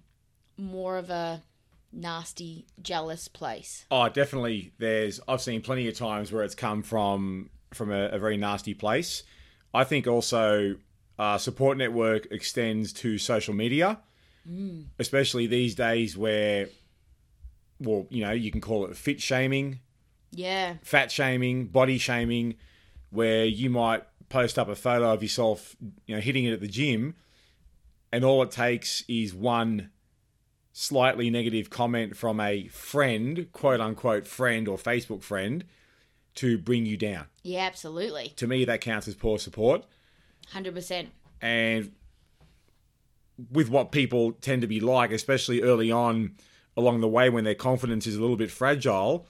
more 0.58 0.98
of 0.98 1.10
a 1.10 1.44
nasty, 1.92 2.66
jealous 2.82 3.28
place. 3.28 3.86
Oh, 3.92 4.08
definitely. 4.10 4.72
There's 4.78 5.20
I've 5.28 5.42
seen 5.42 5.62
plenty 5.62 5.88
of 5.88 5.98
times 5.98 6.32
where 6.32 6.44
it's 6.44 6.56
come 6.56 6.84
from 6.84 7.50
from 7.74 7.92
a, 7.92 8.08
a 8.08 8.20
very 8.20 8.38
nasty 8.38 8.74
place. 8.74 9.24
I 9.74 9.84
think 9.84 10.08
also 10.08 10.78
uh, 11.18 11.38
support 11.38 11.78
network 11.78 12.28
extends 12.32 12.92
to 12.94 13.18
social 13.18 13.54
media, 13.54 14.00
especially 15.00 15.48
these 15.48 15.74
days 15.76 16.16
where, 16.18 16.68
well, 17.80 18.06
you 18.10 18.24
know, 18.24 18.32
you 18.32 18.52
can 18.52 18.62
call 18.62 18.86
it 18.86 18.96
fit 18.96 19.22
shaming, 19.22 19.80
Yeah. 20.32 20.76
fat 20.84 21.12
shaming, 21.12 21.66
body 21.68 21.98
shaming, 21.98 22.56
where 23.10 23.46
you 23.46 23.70
might 23.70 24.04
post 24.30 24.60
up 24.60 24.68
a 24.68 24.76
photo 24.76 25.12
of 25.14 25.24
yourself, 25.24 25.76
you 26.06 26.16
know, 26.16 26.22
hitting 26.22 26.46
it 26.46 26.52
at 26.54 26.60
the 26.62 26.68
gym, 26.68 27.16
and 28.12 28.24
all 28.24 28.44
it 28.44 28.52
takes 28.52 29.04
is 29.08 29.34
one 29.34 29.90
slightly 30.74 31.30
negative 31.30 31.70
comment 31.70 32.18
from 32.18 32.40
a 32.40 32.68
friend, 32.68 33.48
quote 33.54 33.80
unquote 33.80 34.28
friend 34.28 34.68
or 34.68 34.78
Facebook 34.78 35.24
friend, 35.24 35.64
to 36.36 36.58
bring 36.58 36.86
you 36.86 36.98
down. 36.98 37.26
Yeah, 37.44 37.62
absolutely. 37.62 38.34
To 38.36 38.46
me, 38.48 38.66
that 38.66 38.82
counts 38.82 39.08
as 39.08 39.16
poor 39.16 39.40
support. 39.40 39.86
100%. 40.54 41.08
And 41.42 41.92
with 43.52 43.70
what 43.70 43.92
people 43.92 44.34
tend 44.34 44.62
to 44.62 44.68
be 44.68 44.80
like, 44.80 45.12
especially 45.12 45.62
early 45.62 45.92
on 45.92 46.36
along 46.78 47.02
the 47.02 47.08
way 47.08 47.30
when 47.30 47.44
their 47.44 47.56
confidence 47.56 48.08
is 48.08 48.16
a 48.16 48.22
little 48.22 48.38
bit 48.38 48.52
fragile, 48.52 49.26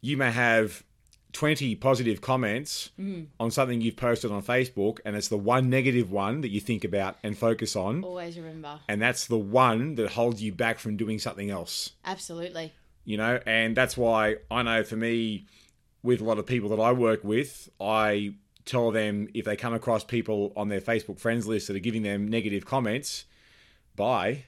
you 0.00 0.16
may 0.16 0.30
have 0.30 0.84
20 1.32 1.76
positive 1.76 2.20
comments 2.20 2.90
mm. 2.98 3.26
on 3.38 3.50
something 3.50 3.80
you've 3.80 3.96
posted 3.96 4.30
on 4.30 4.42
Facebook, 4.42 4.98
and 5.04 5.16
it's 5.16 5.28
the 5.28 5.38
one 5.38 5.70
negative 5.70 6.10
one 6.10 6.40
that 6.40 6.48
you 6.48 6.60
think 6.60 6.84
about 6.84 7.16
and 7.22 7.36
focus 7.36 7.76
on. 7.76 8.02
Always 8.02 8.36
remember. 8.36 8.80
And 8.88 9.00
that's 9.00 9.26
the 9.26 9.38
one 9.38 9.94
that 9.96 10.10
holds 10.10 10.42
you 10.42 10.52
back 10.52 10.78
from 10.78 10.96
doing 10.96 11.18
something 11.18 11.50
else, 11.50 11.90
Absolutely. 12.04 12.72
you 13.04 13.16
know? 13.16 13.40
And 13.46 13.76
that's 13.76 13.96
why 13.96 14.36
I 14.50 14.62
know 14.62 14.82
for 14.82 14.96
me, 14.96 15.46
with 16.02 16.20
a 16.20 16.24
lot 16.24 16.38
of 16.38 16.46
people 16.46 16.70
that 16.70 16.80
I 16.80 16.92
work 16.92 17.22
with, 17.22 17.68
I 17.80 18.34
tell 18.64 18.90
them 18.90 19.28
if 19.34 19.44
they 19.44 19.56
come 19.56 19.74
across 19.74 20.04
people 20.04 20.52
on 20.56 20.68
their 20.68 20.80
Facebook 20.80 21.18
friends 21.18 21.46
list 21.46 21.66
that 21.68 21.76
are 21.76 21.80
giving 21.80 22.02
them 22.02 22.28
negative 22.28 22.64
comments, 22.66 23.24
bye, 23.96 24.44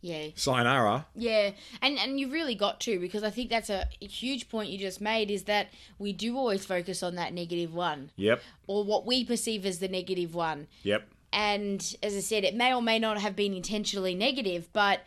Yeah. 0.00 0.28
sayonara. 0.34 1.06
Yeah, 1.14 1.52
and 1.82 1.98
and 1.98 2.18
you've 2.20 2.32
really 2.32 2.54
got 2.54 2.80
to 2.80 2.98
because 3.00 3.22
I 3.24 3.30
think 3.30 3.50
that's 3.50 3.70
a, 3.70 3.88
huge 4.00 4.48
point 4.48 4.70
you 4.70 4.78
just 4.78 5.00
made 5.00 5.30
is 5.30 5.44
that 5.44 5.68
we 5.98 6.12
do 6.12 6.36
always 6.36 6.64
focus 6.64 7.02
on 7.02 7.14
that 7.16 7.32
negative 7.32 7.74
one 7.74 8.10
Yep, 8.16 8.42
or 8.66 8.84
what 8.84 9.06
we 9.06 9.24
perceive 9.24 9.64
as 9.66 9.78
the 9.78 9.88
negative 9.88 10.34
one. 10.34 10.66
yep. 10.82 11.08
And 11.32 11.80
as 12.02 12.14
I 12.16 12.20
said, 12.20 12.44
it 12.44 12.54
may 12.54 12.72
or 12.72 12.80
may 12.80 12.98
not 12.98 13.18
have 13.18 13.36
been 13.36 13.52
intentionally 13.52 14.14
negative, 14.14 14.68
but 14.72 15.00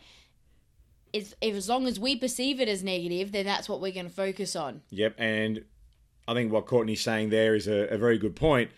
if, 1.12 1.34
if 1.40 1.54
as 1.56 1.68
long 1.68 1.86
as 1.88 1.98
we 1.98 2.14
perceive 2.14 2.60
it 2.60 2.68
as 2.68 2.84
negative, 2.84 3.32
then 3.32 3.44
that's 3.44 3.68
what 3.68 3.80
we're 3.80 3.90
going 3.92 4.06
to 4.08 4.12
focus 4.12 4.54
on. 4.54 4.82
Yep, 4.90 5.14
and 5.18 5.64
I 6.28 6.34
think 6.34 6.52
what 6.52 6.66
Courtney's 6.66 7.00
saying 7.00 7.30
there 7.30 7.54
is 7.54 7.66
a, 7.66 7.88
a 7.88 7.98
very 7.98 8.18
good 8.18 8.36
point 8.36 8.70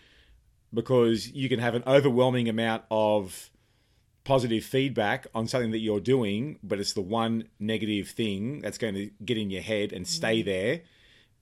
because 0.73 1.31
you 1.31 1.49
can 1.49 1.59
have 1.59 1.75
an 1.75 1.83
overwhelming 1.85 2.49
amount 2.49 2.83
of 2.89 3.51
positive 4.23 4.63
feedback 4.63 5.27
on 5.35 5.47
something 5.47 5.71
that 5.71 5.79
you're 5.79 5.99
doing, 5.99 6.57
but 6.63 6.79
it's 6.79 6.93
the 6.93 7.01
one 7.01 7.47
negative 7.59 8.09
thing 8.09 8.61
that's 8.61 8.77
going 8.77 8.95
to 8.95 9.11
get 9.23 9.37
in 9.37 9.49
your 9.49 9.61
head 9.61 9.91
and 9.91 10.07
stay 10.07 10.39
mm-hmm. 10.39 10.49
there 10.49 10.81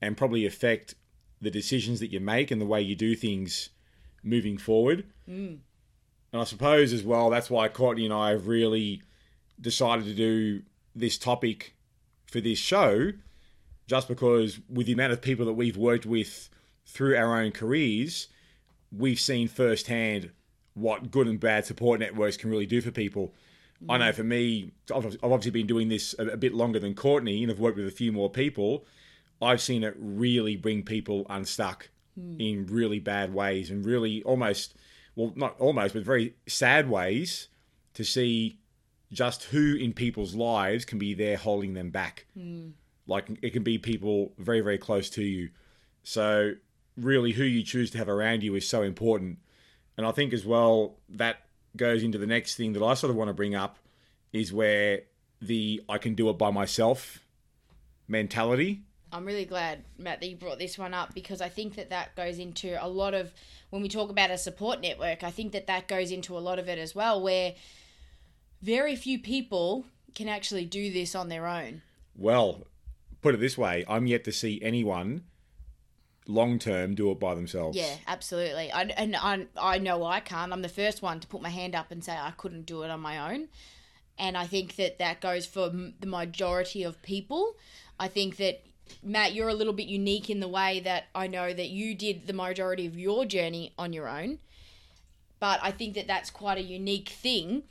and 0.02 0.18
probably 0.18 0.46
affect 0.46 0.96
the 1.40 1.52
decisions 1.52 2.00
that 2.00 2.12
you 2.12 2.20
make 2.20 2.52
and 2.52 2.60
the 2.60 2.66
way 2.66 2.82
you 2.82 2.96
do 2.96 3.16
things 3.16 3.70
moving 4.24 4.58
forward. 4.58 5.06
Mm. 5.30 5.60
And 6.34 6.42
I 6.42 6.44
suppose 6.44 6.94
as 6.94 7.04
well, 7.04 7.30
that's 7.30 7.50
why 7.50 7.68
Courtney 7.68 8.06
and 8.06 8.14
I 8.14 8.32
have 8.32 8.48
really 8.48 9.02
decided 9.60 10.06
to 10.06 10.14
do 10.14 10.64
this 10.96 11.18
topic 11.18 11.76
for 12.26 12.42
this 12.42 12.58
show 12.58 13.12
just 13.92 14.08
because 14.08 14.58
with 14.70 14.88
the 14.88 14.94
amount 14.94 15.12
of 15.12 15.22
people 15.22 15.46
that 15.46 15.52
we've 15.52 15.76
worked 15.76 16.06
with 16.06 16.50
through 16.86 17.18
our 17.18 17.38
own 17.38 17.52
careers, 17.52 18.30
we've 18.90 19.20
seen 19.20 19.50
firsthand 19.50 20.32
what 20.76 21.12
good 21.12 21.28
and 21.28 21.42
bad 21.42 21.66
support 21.66 22.00
networks 22.00 22.38
can 22.38 22.50
really 22.50 22.66
do 22.66 22.80
for 22.80 22.90
people. 22.90 23.34
I 23.90 23.98
know 23.98 24.14
for 24.14 24.24
me, 24.24 24.72
I've 24.96 25.18
obviously 25.22 25.52
been 25.52 25.68
doing 25.68 25.90
this 25.90 26.16
a, 26.18 26.28
a 26.28 26.38
bit 26.38 26.54
longer 26.54 26.80
than 26.80 26.94
Courtney 26.94 27.44
and 27.44 27.52
I've 27.52 27.60
worked 27.60 27.76
with 27.76 27.86
a 27.86 27.92
few 27.92 28.14
more 28.14 28.30
people. 28.30 28.86
I've 29.42 29.60
seen 29.60 29.84
it 29.84 29.94
really 30.00 30.56
bring 30.56 30.84
people 30.84 31.26
unstuck 31.30 31.90
hmm. 32.18 32.40
in 32.40 32.68
really 32.68 33.00
bad 33.00 33.34
ways 33.34 33.72
and 33.72 33.84
really 33.86 34.24
almost, 34.24 34.74
well, 35.18 35.34
not 35.36 35.60
almost, 35.60 35.96
but 35.96 36.04
very 36.04 36.36
sad 36.48 36.90
ways 36.90 37.50
to 37.96 38.06
see 38.06 38.58
just 39.12 39.44
who 39.44 39.76
in 39.76 39.92
people's 39.92 40.34
lives 40.34 40.86
can 40.86 40.98
be 40.98 41.14
there 41.14 41.36
holding 41.36 41.74
them 41.74 41.90
back. 41.90 42.26
Hmm. 42.34 42.70
Like 43.08 43.28
it 43.42 43.52
can 43.52 43.64
be 43.64 43.78
people 43.78 44.34
very, 44.38 44.62
very 44.62 44.78
close 44.78 45.10
to 45.12 45.24
you. 45.24 45.50
So 46.04 46.54
really 46.98 47.32
who 47.32 47.44
you 47.44 47.64
choose 47.64 47.92
to 47.92 47.98
have 47.98 48.10
around 48.10 48.44
you 48.44 48.56
is 48.56 48.68
so 48.68 48.82
important. 48.82 49.40
And 49.98 50.06
I 50.06 50.12
think 50.12 50.34
as 50.34 50.46
well 50.46 50.96
that 51.10 51.38
goes 51.76 52.04
into 52.04 52.18
the 52.18 52.28
next 52.28 52.56
thing 52.56 52.74
that 52.74 52.84
I 52.84 52.94
sort 52.94 53.12
of 53.12 53.16
want 53.16 53.30
to 53.30 53.34
bring 53.34 53.56
up 53.56 53.78
is 54.34 54.52
where 54.52 55.02
the 55.42 55.84
I 55.90 55.98
can 55.98 56.16
do 56.16 56.30
it 56.30 56.38
by 56.38 56.52
myself 56.52 57.20
mentality. 58.08 58.84
I'm 59.14 59.26
really 59.26 59.46
glad, 59.46 59.84
Matt, 59.98 60.22
that 60.22 60.30
you 60.30 60.38
brought 60.38 60.60
this 60.60 60.78
one 60.78 60.94
up 60.94 61.14
because 61.14 61.42
I 61.42 61.50
think 61.50 61.76
that 61.76 61.90
that 61.90 62.16
goes 62.16 62.40
into 62.40 62.84
a 62.84 62.88
lot 62.88 63.14
of 63.14 63.34
when 63.70 63.82
we 63.82 63.90
talk 63.90 64.10
about 64.10 64.32
a 64.32 64.38
support 64.38 64.80
network. 64.80 65.24
I 65.24 65.32
think 65.32 65.52
that 65.52 65.68
that 65.68 65.88
goes 65.88 66.12
into 66.12 66.38
a 66.38 66.40
lot 66.40 66.60
of 66.60 66.70
it 66.70 66.78
as 66.78 66.96
well, 66.96 67.22
where 67.22 67.56
very 68.62 68.96
few 68.96 69.20
people 69.20 69.86
can 70.16 70.30
actually 70.30 70.66
do 70.66 70.94
this 70.94 71.14
on 71.14 71.28
their 71.28 71.46
own. 71.48 71.82
Well, 72.16 72.68
put 73.22 73.36
it 73.36 73.40
this 73.40 73.58
way, 73.58 73.86
I'm 73.88 74.08
yet 74.08 74.24
to 74.26 74.32
see 74.32 74.60
anyone 74.62 75.24
long 76.28 76.60
term 76.60 76.96
do 76.96 77.12
it 77.12 77.20
by 77.20 77.36
themselves. 77.36 77.78
Yeah, 77.78 77.96
absolutely. 78.08 78.72
I, 78.72 78.84
and 78.84 79.16
I, 79.16 79.48
I 79.60 79.78
know 79.80 80.06
I 80.06 80.20
can't. 80.20 80.54
I'm 80.54 80.62
the 80.62 80.70
first 80.70 81.02
one 81.02 81.20
to 81.20 81.28
put 81.28 81.42
my 81.42 81.50
hand 81.50 81.76
up 81.76 81.92
and 81.92 82.04
say 82.04 82.14
I 82.14 82.32
couldn't 82.32 82.66
do 82.66 82.84
it 82.84 82.92
on 82.92 83.00
my 83.00 83.34
own. 83.34 83.48
And 84.18 84.38
I 84.38 84.46
think 84.46 84.76
that 84.76 85.00
that 85.00 85.20
goes 85.22 85.46
for 85.46 85.68
m- 85.68 85.96
the 86.00 86.08
majority 86.08 86.84
of 86.84 87.02
people. 87.02 87.56
I 88.00 88.08
think 88.08 88.38
that, 88.38 88.64
Matt, 89.04 89.34
you're 89.34 89.50
a 89.50 89.54
little 89.54 89.74
bit 89.74 89.88
unique 89.88 90.30
in 90.30 90.40
the 90.40 90.48
way 90.48 90.80
that 90.82 91.06
I 91.16 91.28
know 91.28 91.54
that 91.54 91.70
you 91.70 91.96
did 91.96 92.28
the 92.28 92.34
majority 92.34 92.86
of 92.86 92.98
your 92.98 93.26
journey 93.26 93.74
on 93.78 93.94
your 93.94 94.08
own. 94.08 94.40
But 95.40 95.60
I 95.64 95.72
think 95.72 95.96
that 95.96 96.08
that's 96.08 96.30
quite 96.30 96.60
a 96.60 96.64
unique 96.64 97.10
thing. 97.10 97.64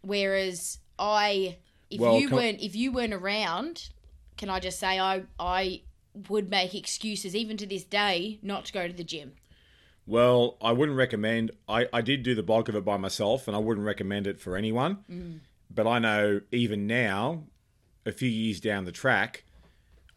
Whereas 0.00 0.78
I, 0.98 1.58
if 1.90 2.00
Well, 2.00 2.18
you 2.18 2.30
weren't, 2.30 2.62
if 2.62 2.74
you 2.74 2.90
weren't 2.90 3.12
around, 3.12 3.90
can 4.38 4.48
I 4.48 4.60
just 4.60 4.78
say 4.78 4.98
I, 4.98 5.24
I 5.38 5.82
would 6.30 6.48
make 6.48 6.74
excuses 6.74 7.36
even 7.36 7.56
to 7.58 7.66
this 7.66 7.84
day 7.84 8.38
not 8.42 8.64
to 8.66 8.72
go 8.72 8.86
to 8.86 8.92
the 8.94 9.04
gym. 9.04 9.32
Well, 10.06 10.56
I 10.62 10.72
wouldn't 10.72 10.96
recommend. 10.96 11.50
I, 11.68 11.86
I 11.92 12.00
did 12.00 12.22
do 12.22 12.34
the 12.34 12.42
bulk 12.42 12.70
of 12.70 12.74
it 12.74 12.84
by 12.84 12.96
myself, 12.96 13.46
and 13.46 13.54
I 13.54 13.60
wouldn't 13.60 13.86
recommend 13.86 14.26
it 14.26 14.40
for 14.40 14.56
anyone. 14.56 15.04
Mm. 15.10 15.40
But 15.70 15.86
I 15.86 15.98
know 15.98 16.40
even 16.50 16.86
now, 16.86 17.44
a 18.06 18.12
few 18.12 18.30
years 18.30 18.58
down 18.58 18.86
the 18.86 18.92
track, 18.92 19.44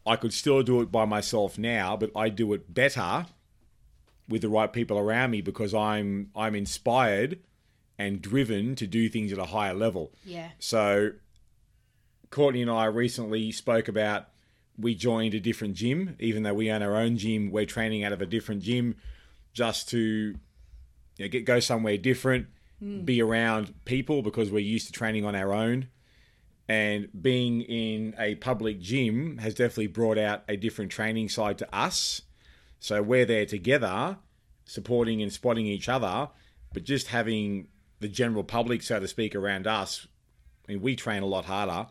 I 0.06 0.16
could 0.16 0.32
still 0.32 0.62
do 0.62 0.80
it 0.80 0.90
by 0.90 1.04
myself 1.04 1.58
now, 1.58 1.96
but 1.98 2.10
I 2.16 2.30
do 2.30 2.54
it 2.54 2.72
better 2.72 3.26
with 4.28 4.40
the 4.40 4.48
right 4.48 4.72
people 4.72 4.98
around 4.98 5.30
me 5.30 5.42
because 5.42 5.74
I'm 5.74 6.30
I'm 6.34 6.54
inspired 6.54 7.40
and 7.98 8.22
driven 8.22 8.74
to 8.76 8.86
do 8.86 9.10
things 9.10 9.30
at 9.30 9.38
a 9.38 9.44
higher 9.44 9.74
level. 9.74 10.12
Yeah. 10.24 10.48
So, 10.58 11.10
Courtney 12.32 12.62
and 12.62 12.70
I 12.70 12.86
recently 12.86 13.52
spoke 13.52 13.88
about 13.88 14.26
we 14.78 14.94
joined 14.94 15.34
a 15.34 15.40
different 15.40 15.74
gym, 15.74 16.16
even 16.18 16.42
though 16.42 16.54
we 16.54 16.70
own 16.70 16.82
our 16.82 16.96
own 16.96 17.18
gym. 17.18 17.50
We're 17.52 17.66
training 17.66 18.04
out 18.04 18.12
of 18.12 18.22
a 18.22 18.26
different 18.26 18.62
gym 18.62 18.96
just 19.52 19.90
to 19.90 19.98
you 19.98 20.34
know, 21.20 21.28
get 21.28 21.44
go 21.44 21.60
somewhere 21.60 21.98
different, 21.98 22.46
hmm. 22.80 23.02
be 23.02 23.22
around 23.22 23.74
people 23.84 24.22
because 24.22 24.50
we're 24.50 24.60
used 24.60 24.86
to 24.86 24.92
training 24.92 25.26
on 25.26 25.36
our 25.36 25.52
own. 25.52 25.88
And 26.68 27.08
being 27.20 27.60
in 27.60 28.14
a 28.18 28.36
public 28.36 28.80
gym 28.80 29.36
has 29.38 29.54
definitely 29.54 29.88
brought 29.88 30.16
out 30.16 30.42
a 30.48 30.56
different 30.56 30.90
training 30.90 31.28
side 31.28 31.58
to 31.58 31.76
us. 31.76 32.22
So 32.80 33.02
we're 33.02 33.26
there 33.26 33.44
together, 33.44 34.16
supporting 34.64 35.20
and 35.20 35.30
spotting 35.30 35.66
each 35.66 35.88
other, 35.88 36.30
but 36.72 36.84
just 36.84 37.08
having 37.08 37.68
the 38.00 38.08
general 38.08 38.42
public, 38.42 38.82
so 38.82 38.98
to 38.98 39.06
speak, 39.06 39.34
around 39.34 39.66
us. 39.66 40.06
I 40.66 40.72
mean, 40.72 40.80
we 40.80 40.96
train 40.96 41.22
a 41.22 41.26
lot 41.26 41.44
harder 41.44 41.88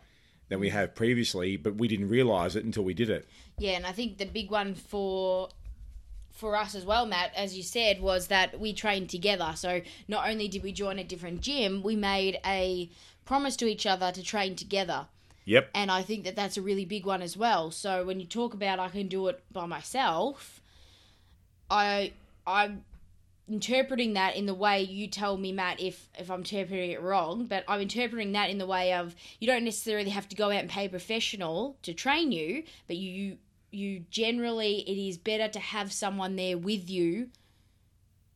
than 0.51 0.59
we 0.59 0.67
have 0.67 0.93
previously, 0.93 1.55
but 1.55 1.75
we 1.75 1.87
didn't 1.87 2.09
realize 2.09 2.57
it 2.57 2.65
until 2.65 2.83
we 2.83 2.93
did 2.93 3.09
it. 3.09 3.25
Yeah, 3.57 3.71
and 3.71 3.85
I 3.85 3.93
think 3.93 4.17
the 4.17 4.25
big 4.25 4.51
one 4.51 4.75
for 4.75 5.47
for 6.29 6.57
us 6.57 6.75
as 6.75 6.85
well, 6.85 7.05
Matt, 7.05 7.31
as 7.35 7.55
you 7.55 7.63
said, 7.63 8.01
was 8.01 8.27
that 8.27 8.59
we 8.59 8.73
trained 8.73 9.09
together. 9.09 9.53
So 9.55 9.81
not 10.09 10.27
only 10.27 10.49
did 10.49 10.61
we 10.61 10.73
join 10.73 10.99
a 10.99 11.03
different 11.05 11.39
gym, 11.39 11.81
we 11.83 11.95
made 11.95 12.39
a 12.45 12.89
promise 13.23 13.55
to 13.57 13.65
each 13.65 13.85
other 13.85 14.11
to 14.11 14.21
train 14.21 14.55
together. 14.55 15.07
Yep. 15.45 15.69
And 15.73 15.89
I 15.89 16.01
think 16.01 16.25
that 16.25 16.35
that's 16.35 16.57
a 16.57 16.61
really 16.61 16.85
big 16.85 17.05
one 17.05 17.21
as 17.21 17.37
well. 17.37 17.71
So 17.71 18.03
when 18.03 18.19
you 18.19 18.25
talk 18.25 18.53
about 18.53 18.77
I 18.77 18.89
can 18.89 19.07
do 19.07 19.27
it 19.27 19.41
by 19.53 19.65
myself, 19.65 20.61
I 21.69 22.11
I 22.45 22.71
interpreting 23.47 24.13
that 24.13 24.35
in 24.35 24.45
the 24.45 24.53
way 24.53 24.81
you 24.81 25.07
tell 25.07 25.37
me, 25.37 25.51
Matt, 25.51 25.79
if 25.79 26.09
if 26.17 26.29
I'm 26.29 26.39
interpreting 26.39 26.91
it 26.91 27.01
wrong, 27.01 27.45
but 27.45 27.63
I'm 27.67 27.81
interpreting 27.81 28.31
that 28.33 28.49
in 28.49 28.57
the 28.57 28.65
way 28.65 28.93
of 28.93 29.15
you 29.39 29.47
don't 29.47 29.63
necessarily 29.63 30.09
have 30.09 30.27
to 30.29 30.35
go 30.35 30.47
out 30.47 30.61
and 30.61 30.69
pay 30.69 30.85
a 30.85 30.89
professional 30.89 31.77
to 31.83 31.93
train 31.93 32.31
you, 32.31 32.63
but 32.87 32.97
you 32.97 33.37
you 33.71 34.05
generally 34.09 34.81
it 34.81 34.97
is 34.97 35.17
better 35.17 35.47
to 35.47 35.59
have 35.59 35.91
someone 35.91 36.35
there 36.35 36.57
with 36.57 36.89
you 36.89 37.29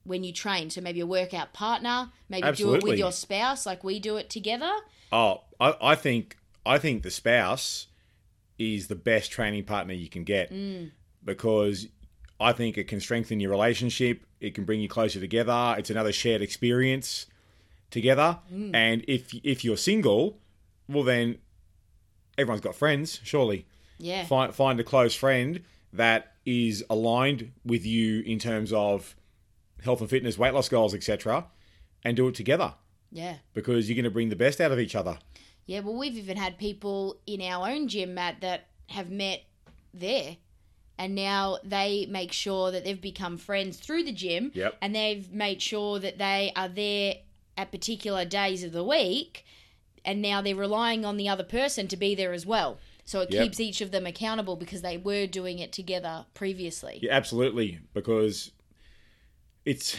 when 0.04 0.24
you 0.24 0.32
train. 0.32 0.70
So 0.70 0.82
maybe 0.82 1.00
a 1.00 1.08
workout 1.08 1.54
partner, 1.54 2.12
maybe 2.30 2.52
do 2.54 2.76
it 2.76 2.84
with 2.84 2.98
your 2.98 3.12
spouse, 3.12 3.66
like 3.66 3.84
we 3.84 4.00
do 4.00 4.18
it 4.18 4.30
together. 4.30 4.72
Oh, 5.12 5.42
I, 5.60 5.76
I 5.82 5.96
think 5.96 6.38
I 6.66 6.78
think 6.78 7.04
the 7.04 7.12
spouse 7.12 7.88
is 8.58 8.88
the 8.88 8.96
best 8.96 9.32
training 9.32 9.66
partner 9.66 9.94
you 9.94 10.10
can 10.10 10.24
get 10.24 10.52
mm. 10.52 10.92
because 11.24 11.88
I 12.40 12.54
think 12.54 12.78
it 12.78 12.88
can 12.88 13.00
strengthen 13.00 13.40
your 13.40 13.52
relationship. 13.52 14.26
It 14.46 14.54
can 14.56 14.64
bring 14.64 14.80
you 14.80 14.88
closer 14.88 15.20
together. 15.20 15.76
It's 15.78 15.90
another 15.90 16.12
shared 16.12 16.42
experience 16.42 17.26
together. 17.92 18.40
Mm. 18.54 18.76
And 18.76 19.06
if 19.08 19.34
if 19.44 19.64
you're 19.66 19.78
single, 19.78 20.40
well 20.88 21.04
then 21.04 21.38
everyone's 22.38 22.62
got 22.62 22.76
friends, 22.76 23.20
surely. 23.24 23.66
Yeah. 23.98 24.26
Find 24.26 24.54
find 24.54 24.80
a 24.80 24.84
close 24.84 25.16
friend 25.16 25.62
that 25.94 26.34
is 26.46 26.84
aligned 26.90 27.52
with 27.66 27.86
you 27.86 28.22
in 28.22 28.38
terms 28.40 28.72
of 28.74 29.16
health 29.84 30.02
and 30.02 30.10
fitness, 30.10 30.38
weight 30.38 30.54
loss 30.54 30.70
goals, 30.70 30.94
etc., 30.94 31.46
and 32.04 32.16
do 32.16 32.28
it 32.28 32.36
together 32.36 32.74
Yeah. 33.12 33.38
because 33.54 33.90
you're 33.90 33.96
going 33.96 34.04
to 34.04 34.12
bring 34.12 34.30
the 34.30 34.36
best 34.36 34.60
out 34.62 34.72
of 34.72 34.80
each 34.80 34.96
other. 34.96 35.18
Yeah, 35.66 35.80
well, 35.80 35.98
we've 35.98 36.18
even 36.18 36.38
had 36.38 36.58
people 36.60 37.20
in 37.26 37.42
our 37.42 37.68
own 37.68 37.88
gym, 37.88 38.14
Matt, 38.14 38.42
that 38.42 38.68
have 38.90 39.10
met 39.10 39.44
there. 39.94 40.38
And 40.98 41.14
now 41.14 41.58
they 41.64 42.06
make 42.10 42.32
sure 42.32 42.72
that 42.72 42.84
they've 42.86 43.02
become 43.02 43.38
friends 43.38 43.78
through 43.78 44.04
the 44.04 44.12
gym. 44.14 44.52
Yep. 44.54 44.78
And 44.82 44.96
they've 44.96 45.32
made 45.32 45.62
sure 45.62 46.00
that 46.00 46.18
they 46.18 46.52
are 46.56 46.70
there 46.70 47.16
at 47.58 47.72
particular 47.72 48.24
days 48.26 48.64
of 48.64 48.72
the 48.72 48.84
week. 48.84 49.46
And 50.06 50.22
now 50.22 50.42
they're 50.42 50.56
relying 50.56 51.04
on 51.04 51.18
the 51.18 51.28
other 51.28 51.44
person 51.44 51.88
to 51.90 51.98
be 51.98 52.16
there 52.16 52.32
as 52.32 52.46
well. 52.46 52.78
So 53.04 53.22
it 53.22 53.32
Yep. 53.32 53.44
keeps 53.44 53.60
each 53.60 53.82
of 53.82 53.92
them 53.92 54.06
accountable 54.06 54.56
because 54.56 54.82
they 54.82 54.98
were 54.98 55.28
doing 55.28 55.60
it 55.60 55.72
together 55.72 56.26
previously. 56.34 57.00
Yeah, 57.02 57.12
absolutely, 57.14 57.80
because 57.94 58.52
it's 59.66 59.96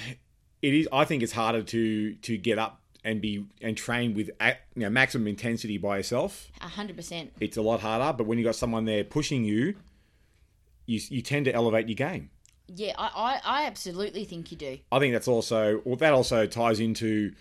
it 0.63 0.75
is. 0.75 0.89
I 0.93 1.05
think 1.05 1.23
it's 1.23 1.33
harder 1.33 1.63
to 1.63 2.15
to 2.15 2.37
get 2.37 2.59
up 2.59 2.81
and 3.05 3.21
be 3.21 3.47
and 3.61 3.77
train 3.77 4.15
with 4.15 4.31
you 4.41 4.55
know, 4.77 4.91
maximum 4.91 5.29
intensity 5.29 5.79
by 5.79 5.99
yourself. 5.99 6.51
A 6.61 6.67
100%. 6.67 7.31
It's 7.41 7.57
a 7.57 7.63
lot 7.63 7.81
harder, 7.81 8.17
but 8.17 8.27
when 8.27 8.39
you've 8.39 8.47
got 8.47 8.57
someone 8.57 8.85
there 8.85 9.05
pushing 9.05 9.45
you, 9.45 9.77
you 10.87 11.01
you 11.09 11.23
tend 11.23 11.45
to 11.47 11.55
elevate 11.55 11.89
your 11.89 11.97
game. 11.97 12.31
Yeah, 12.69 12.95
I, 12.99 13.41
I, 13.45 13.63
I 13.63 13.67
absolutely 13.67 14.25
think 14.25 14.51
you 14.51 14.57
do. 14.57 14.79
I 14.91 14.99
think 14.99 15.13
that's 15.13 15.29
also 15.29 15.83
well, 15.85 15.97
that 15.97 16.13
also 16.13 16.47
ties 16.47 16.81
into 16.81 17.33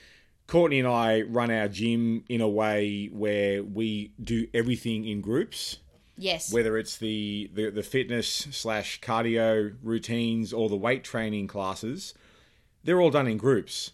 Courtney 0.47 0.79
and 0.79 0.87
I 0.87 1.21
run 1.21 1.49
our 1.49 1.67
gym 1.67 2.23
in 2.29 2.41
a 2.41 2.47
way 2.47 3.09
where 3.11 3.63
we 3.63 4.11
do 4.21 4.47
everything 4.53 5.05
in 5.05 5.21
groups. 5.21 5.79
Yes. 6.17 6.53
whether 6.53 6.77
it's 6.77 6.95
the, 6.95 7.51
the, 7.53 7.69
the 7.71 7.83
fitness 7.83 8.47
slash 8.49 9.01
cardio 9.01 9.75
routines 9.83 10.53
or 10.53 10.69
the 10.69 10.77
weight 10.77 11.03
training 11.03 11.47
classes, 11.47 12.13
they're 12.85 13.01
all 13.01 13.09
done 13.09 13.27
in 13.27 13.35
groups 13.35 13.91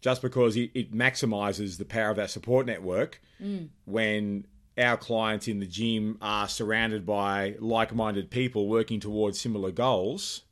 just 0.00 0.22
because 0.22 0.56
it, 0.56 0.70
it 0.74 0.94
maximizes 0.94 1.78
the 1.78 1.84
power 1.84 2.10
of 2.10 2.16
that 2.16 2.30
support 2.30 2.66
network 2.66 3.20
mm. 3.42 3.68
when 3.84 4.46
our 4.78 4.96
clients 4.96 5.48
in 5.48 5.60
the 5.60 5.66
gym 5.66 6.18
are 6.22 6.48
surrounded 6.48 7.04
by 7.04 7.56
like 7.58 7.94
minded 7.94 8.30
people 8.30 8.68
working 8.68 9.00
towards 9.00 9.40
similar 9.40 9.70
goals. 9.70 10.42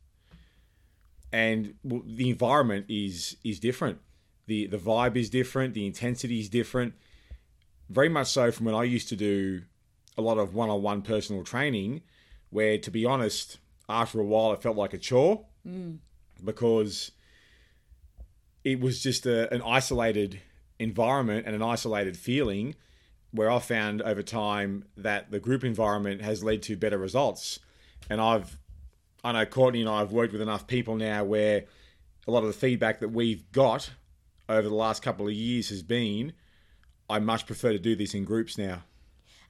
And 1.33 1.75
the 1.85 2.31
environment 2.31 2.87
is 2.89 3.37
is 3.45 3.61
different. 3.61 3.99
The 4.47 4.67
the 4.67 4.79
vibe 4.79 5.17
is 5.17 5.31
different, 5.31 5.75
the 5.75 5.87
intensity 5.87 6.41
is 6.41 6.49
different. 6.49 6.95
Very 7.89 8.09
much 8.09 8.29
so 8.29 8.51
from 8.51 8.67
when 8.67 8.75
I 8.75 8.85
used 8.85 9.09
to 9.11 9.17
do 9.17 9.63
a 10.19 10.23
lot 10.23 10.39
of 10.39 10.55
one-on-one 10.55 11.03
personal 11.03 11.45
training 11.45 12.03
where 12.51 12.79
to 12.79 12.91
be 12.91 13.05
honest 13.05 13.59
after 13.89 14.19
a 14.19 14.25
while 14.25 14.53
it 14.53 14.63
felt 14.63 14.77
like 14.77 14.95
a 14.95 14.99
chore 14.99 15.45
mm. 15.67 15.99
because 16.43 17.13
it 18.65 18.81
was 18.81 19.03
just 19.03 19.27
a, 19.27 19.53
an 19.53 19.63
isolated 19.63 20.41
environment 20.79 21.47
and 21.47 21.55
an 21.55 21.63
isolated 21.63 22.17
feeling 22.17 22.75
where 23.37 23.51
I've 23.51 23.65
found 23.65 24.03
over 24.03 24.23
time 24.23 24.85
that 24.97 25.31
the 25.31 25.39
group 25.39 25.65
environment 25.65 26.23
has 26.23 26.43
led 26.43 26.63
to 26.65 26.77
better 26.77 26.99
results. 26.99 27.61
And 28.11 28.21
i've 28.21 28.59
i 29.25 29.33
know 29.33 29.45
courtney 29.45 29.81
and 29.81 29.91
i 29.91 29.99
have 29.99 30.13
worked 30.13 30.33
with 30.33 30.43
enough 30.43 30.67
people 30.67 30.95
now 30.95 31.25
where 31.25 31.65
a 32.29 32.31
lot 32.31 32.41
of 32.41 32.47
the 32.47 32.53
feedback 32.53 33.01
that 33.01 33.09
we've 33.09 33.51
got 33.51 33.91
over 34.49 34.69
the 34.69 34.75
last 34.75 35.03
couple 35.03 35.27
of 35.27 35.33
years 35.33 35.71
has 35.71 35.83
been 35.83 36.33
i 37.11 37.19
much 37.19 37.47
prefer 37.47 37.73
to 37.73 37.79
do 37.79 37.97
this 37.97 38.15
in 38.15 38.25
groups 38.25 38.59
now. 38.59 38.83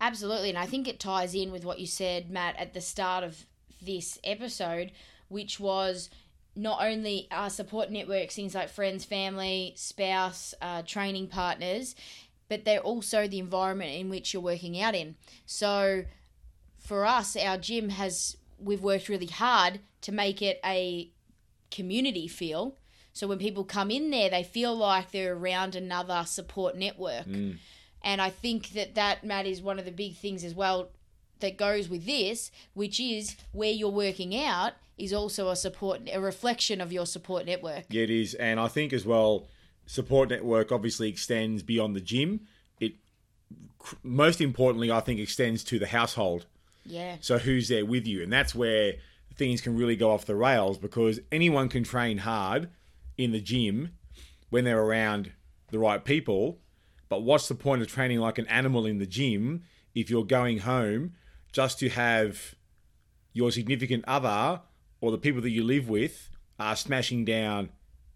Absolutely, 0.01 0.51
and 0.51 0.59
I 0.59 0.67
think 0.67 0.87
it 0.87 1.01
ties 1.01 1.35
in 1.35 1.51
with 1.51 1.65
what 1.65 1.79
you 1.79 1.87
said, 1.87 2.31
Matt, 2.31 2.57
at 2.59 2.75
the 2.75 2.83
start 2.83 3.25
of 3.25 3.47
this 3.81 4.19
episode, 4.25 4.93
which 5.29 5.59
was 5.59 6.11
not 6.55 6.83
only 6.83 7.29
our 7.31 7.49
support 7.49 7.91
networks, 7.91 8.35
things 8.35 8.55
like 8.55 8.69
friends, 8.69 9.05
family, 9.05 9.73
spouse, 9.77 10.55
uh, 10.61 10.83
training 10.83 11.29
partners, 11.29 11.95
but 12.49 12.65
they're 12.65 12.81
also 12.81 13.27
the 13.27 13.39
environment 13.39 13.93
in 13.93 14.09
which 14.09 14.33
you're 14.33 14.43
working 14.43 14.81
out 14.81 14.95
in. 14.95 15.17
So 15.45 16.05
for 16.79 17.05
us, 17.05 17.37
our 17.37 17.59
gym 17.59 17.91
has 17.91 18.37
we've 18.59 18.83
worked 18.83 19.09
really 19.09 19.27
hard 19.27 19.81
to 20.03 20.13
make 20.13 20.41
it 20.41 20.61
a 20.65 21.11
community 21.71 22.29
feel. 22.29 22.77
So 23.13 23.27
when 23.27 23.39
people 23.39 23.65
come 23.65 23.91
in 23.91 24.11
there, 24.11 24.31
they 24.31 24.43
feel 24.43 24.77
like 24.77 25.11
they're 25.11 25.35
around 25.35 25.75
another 25.75 26.25
support 26.27 26.77
network. 26.77 27.27
Mm. 27.27 27.59
And 28.03 28.21
I 28.21 28.31
think 28.31 28.71
that 28.71 28.95
that, 28.95 29.25
Matt, 29.25 29.47
is 29.47 29.63
one 29.63 29.79
of 29.79 29.85
the 29.85 29.91
big 29.91 30.17
things 30.17 30.45
as 30.45 30.55
well 30.55 30.91
that 31.41 31.57
goes 31.57 31.89
with 31.89 32.07
this, 32.07 32.51
which 32.75 33.01
is 33.01 33.37
where 33.53 33.71
you're 33.71 33.89
working 33.91 34.37
out 34.37 34.75
is 34.97 35.13
also 35.13 35.51
a 35.51 35.57
support, 35.57 36.03
a 36.13 36.21
reflection 36.21 36.81
of 36.81 36.93
your 36.93 37.07
support 37.07 37.47
network. 37.47 37.85
Yeah, 37.91 38.05
it 38.05 38.11
is, 38.11 38.35
and 38.35 38.59
I 38.59 38.69
think 38.69 38.93
as 38.93 39.05
well, 39.05 39.47
support 39.87 40.31
network 40.31 40.73
obviously 40.73 41.09
extends 41.09 41.63
beyond 41.63 41.97
the 41.97 42.01
gym. 42.01 42.41
It 42.81 42.95
most 44.03 44.41
importantly, 44.41 44.91
I 44.91 45.01
think, 45.01 45.21
extends 45.21 45.65
to 45.65 45.79
the 45.79 45.87
household. 45.87 46.47
Yeah. 46.85 47.17
So 47.21 47.39
who's 47.39 47.69
there 47.69 47.87
with 47.87 48.07
you, 48.07 48.23
and 48.23 48.33
that's 48.33 48.55
where 48.55 48.95
things 49.37 49.61
can 49.61 49.77
really 49.77 49.97
go 49.97 50.11
off 50.11 50.25
the 50.25 50.37
rails 50.37 50.79
because 50.79 51.21
anyone 51.31 51.69
can 51.69 51.85
train 51.85 52.19
hard 52.19 52.71
in 53.19 53.33
the 53.33 53.41
gym 53.41 53.93
when 54.51 54.65
they're 54.65 54.83
around 54.83 55.33
the 55.71 55.79
right 55.79 56.05
people. 56.05 56.59
But 57.09 57.23
what's 57.23 57.49
the 57.49 57.55
point 57.55 57.83
of 57.83 57.89
training 57.89 58.19
like 58.19 58.39
an 58.39 58.47
animal 58.47 58.87
in 58.87 58.99
the 58.99 59.07
gym 59.07 59.63
if 59.95 60.11
you're 60.11 60.25
going 60.25 60.59
home 60.59 61.13
just 61.53 61.79
to 61.81 61.89
have 61.89 62.55
your 63.33 63.51
significant 63.51 64.05
other 64.07 64.61
or 65.01 65.11
the 65.11 65.19
people 65.19 65.41
that 65.43 65.51
you 65.51 65.63
live 65.63 65.89
with 65.89 66.31
are 66.59 66.75
smashing 66.75 67.25
down 67.25 67.71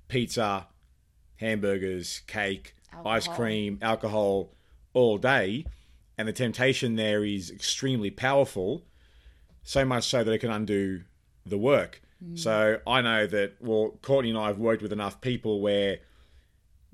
pizza, 0.09 0.67
hamburgers, 1.41 2.21
cake, 2.27 2.75
ice 3.05 3.27
cream, 3.27 3.79
alcohol 3.83 4.53
all 4.93 5.19
day, 5.19 5.65
and 6.19 6.29
the 6.29 6.33
temptation 6.33 6.97
there 6.97 7.25
is 7.25 7.51
extremely 7.51 8.11
powerful, 8.11 8.85
so 9.63 9.85
much 9.85 10.05
so 10.05 10.23
that 10.23 10.33
it 10.33 10.39
can 10.39 10.51
undo 10.51 11.03
the 11.47 11.59
work. 11.59 12.03
Mm. 12.23 12.39
So 12.39 12.79
I 12.87 13.01
know 13.01 13.27
that, 13.27 13.55
well, 13.61 13.99
Courtney 14.03 14.31
and 14.31 14.39
I 14.39 14.49
have 14.49 14.59
worked 14.59 14.83
with 14.83 14.93
enough 14.93 15.21
people 15.21 15.61
where 15.61 15.99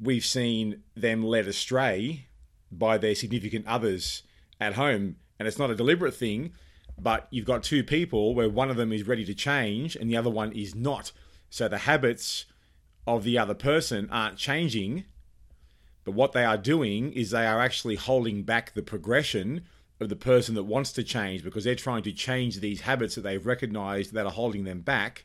we've 0.00 0.24
seen 0.24 0.82
them 0.94 1.24
led 1.24 1.48
astray 1.48 2.26
by 2.70 2.98
their 2.98 3.14
significant 3.14 3.66
others 3.66 4.22
at 4.61 4.74
home. 4.74 5.16
And 5.38 5.48
it's 5.48 5.59
not 5.59 5.70
a 5.70 5.74
deliberate 5.74 6.14
thing, 6.14 6.52
but 6.98 7.26
you've 7.30 7.46
got 7.46 7.62
two 7.62 7.82
people 7.82 8.35
where 8.35 8.48
one 8.48 8.70
of 8.70 8.76
them 8.76 8.92
is 8.92 9.06
ready 9.06 9.24
to 9.24 9.35
change 9.35 9.96
and 9.96 10.11
the 10.11 10.16
other 10.16 10.30
one 10.30 10.52
is 10.52 10.74
not. 10.74 11.12
So 11.50 11.68
the 11.68 11.78
habits 11.78 12.46
of 13.07 13.25
the 13.25 13.38
other 13.38 13.55
person 13.55 14.09
aren't 14.11 14.37
changing, 14.37 15.05
but 16.05 16.12
what 16.12 16.33
they 16.33 16.45
are 16.45 16.57
doing 16.57 17.12
is 17.12 17.31
they 17.31 17.47
are 17.47 17.61
actually 17.61 17.97
holding 17.97 18.42
back 18.42 18.75
the 18.75 18.83
progression 18.83 19.62
of 20.01 20.09
the 20.09 20.16
person 20.16 20.55
that 20.55 20.64
wants 20.64 20.92
to 20.92 21.03
change 21.03 21.42
because 21.42 21.64
they're 21.64 21.75
trying 21.75 22.03
to 22.03 22.12
change 22.12 22.61
these 22.61 22.83
habits 22.83 23.14
that 23.14 23.23
they've 23.23 23.47
recognized 23.47 24.12
that 24.12 24.27
are 24.27 24.33
holding 24.33 24.64
them 24.64 24.81
back, 24.81 25.25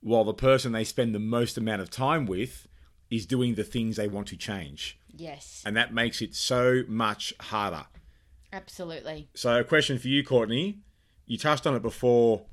while 0.00 0.24
the 0.24 0.34
person 0.34 0.72
they 0.72 0.84
spend 0.84 1.14
the 1.14 1.18
most 1.18 1.56
amount 1.56 1.82
of 1.82 1.90
time 1.90 2.26
with 2.26 2.66
is 3.10 3.26
doing 3.26 3.54
the 3.54 3.64
things 3.64 3.96
they 3.96 4.08
want 4.08 4.26
to 4.28 4.36
change. 4.36 4.98
Yes. 5.16 5.62
And 5.64 5.76
that 5.76 5.94
makes 5.94 6.20
it 6.22 6.34
so 6.34 6.82
much 6.88 7.34
harder. 7.40 7.86
Absolutely. 8.52 9.28
So, 9.34 9.60
a 9.60 9.64
question 9.64 9.98
for 9.98 10.08
you, 10.08 10.24
Courtney. 10.24 10.78
You 11.26 11.38
touched 11.38 11.66
on 11.66 11.74
it 11.74 11.82
before 11.82 12.46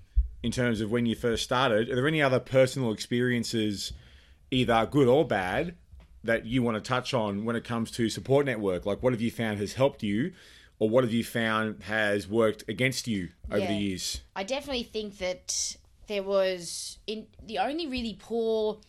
in 0.44 0.52
terms 0.52 0.82
of 0.82 0.92
when 0.92 1.06
you 1.06 1.16
first 1.16 1.44
started. 1.44 1.90
Are 1.90 1.96
there 1.96 2.08
any 2.08 2.22
other 2.22 2.40
personal 2.40 2.92
experiences, 2.92 3.94
either 4.52 4.86
good 4.86 5.08
or 5.08 5.26
bad, 5.26 5.76
that 6.24 6.46
you 6.46 6.62
want 6.62 6.76
to 6.76 6.82
touch 6.82 7.14
on 7.14 7.46
when 7.46 7.56
it 7.56 7.64
comes 7.64 7.90
to 7.92 8.10
support 8.10 8.46
network? 8.46 8.86
Like, 8.86 9.02
what 9.02 9.14
have 9.14 9.22
you 9.22 9.32
found 9.32 9.60
has 9.60 9.74
helped 9.74 10.04
you, 10.04 10.34
or 10.78 10.90
what 10.90 11.04
have 11.04 11.14
you 11.14 11.24
found 11.24 11.84
has 11.84 12.28
worked 12.28 12.64
against 12.68 13.08
you 13.08 13.30
over 13.50 13.66
the 13.66 13.74
years? 13.74 14.22
I 14.36 14.44
definitely 14.44 14.84
think 14.84 15.18
that 15.18 15.78
there 16.08 16.24
was 16.24 16.98
in 17.08 17.28
the 17.44 17.58
only 17.58 17.88
really 17.88 18.18
poor 18.20 18.80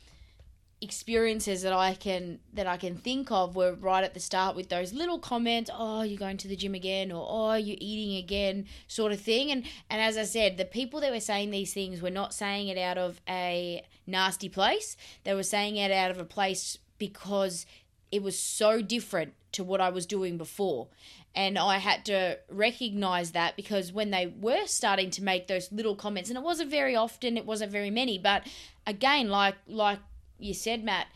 experiences 0.83 1.63
that 1.63 1.73
I 1.73 1.95
can 1.95 2.41
that 2.53 2.67
I 2.67 2.77
can 2.77 2.97
think 2.97 3.31
of 3.31 3.55
were 3.55 3.75
right 3.75 4.03
at 4.03 4.15
the 4.15 4.21
start 4.21 4.57
with 4.57 4.69
those 4.69 4.93
little 4.93 5.19
comments, 5.19 5.71
oh, 5.73 6.03
you're 6.03 6.19
going 6.19 6.37
to 6.39 6.49
the 6.49 6.57
gym 6.57 6.75
again 6.75 7.13
or 7.13 7.27
oh, 7.29 7.55
you're 7.55 7.79
eating 7.81 8.17
again 8.17 8.67
sort 8.89 9.13
of 9.13 9.21
thing. 9.21 9.51
And 9.51 9.65
and 9.89 10.03
as 10.03 10.19
I 10.19 10.25
said, 10.25 10.57
the 10.57 10.65
people 10.65 11.01
that 11.01 11.13
were 11.13 11.21
saying 11.21 11.51
these 11.51 11.73
things 11.73 12.03
were 12.03 12.11
not 12.11 12.35
saying 12.35 12.69
it 12.69 12.79
out 12.79 12.99
of 12.99 13.21
a 13.29 13.85
nasty 14.07 14.49
place. 14.49 14.97
They 15.25 15.35
were 15.35 15.45
saying 15.45 15.77
it 15.77 15.93
out 15.93 16.11
of 16.11 16.19
a 16.19 16.25
place 16.25 16.79
because 16.99 17.65
it 18.11 18.23
was 18.23 18.39
so 18.39 18.83
different 18.83 19.35
to 19.53 19.65
what 19.65 19.81
I 19.81 19.91
was 19.91 20.07
doing 20.07 20.37
before. 20.37 20.89
And 21.35 21.59
I 21.59 21.79
had 21.79 22.05
to 22.07 22.39
recognize 22.51 23.33
that 23.33 23.57
because 23.57 23.93
when 23.93 24.11
they 24.11 24.27
were 24.27 24.67
starting 24.67 25.11
to 25.13 25.23
make 25.23 25.47
those 25.47 25.73
little 25.73 25.97
comments, 25.97 26.29
and 26.29 26.37
it 26.37 26.43
wasn't 26.43 26.71
very 26.71 26.95
often, 26.95 27.39
it 27.39 27.47
wasn't 27.47 27.73
very 27.73 27.91
many, 27.91 28.19
but 28.19 28.47
again, 28.87 29.29
like 29.29 29.55
like 29.67 29.99
you 30.43 30.55
said, 30.55 30.85
Matt, 30.85 31.07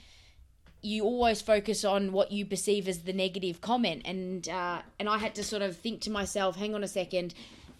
you 0.82 1.04
always 1.04 1.40
focus 1.40 1.84
on 1.84 2.12
what 2.12 2.30
you 2.30 2.46
perceive 2.46 2.86
as 2.88 3.00
the 3.00 3.12
negative 3.12 3.60
comment, 3.60 4.02
and 4.04 4.48
uh, 4.48 4.82
and 4.98 5.08
I 5.08 5.18
had 5.18 5.34
to 5.36 5.42
sort 5.42 5.62
of 5.62 5.76
think 5.76 6.00
to 6.02 6.10
myself, 6.10 6.56
hang 6.56 6.74
on 6.74 6.84
a 6.84 6.88
second, 6.88 7.34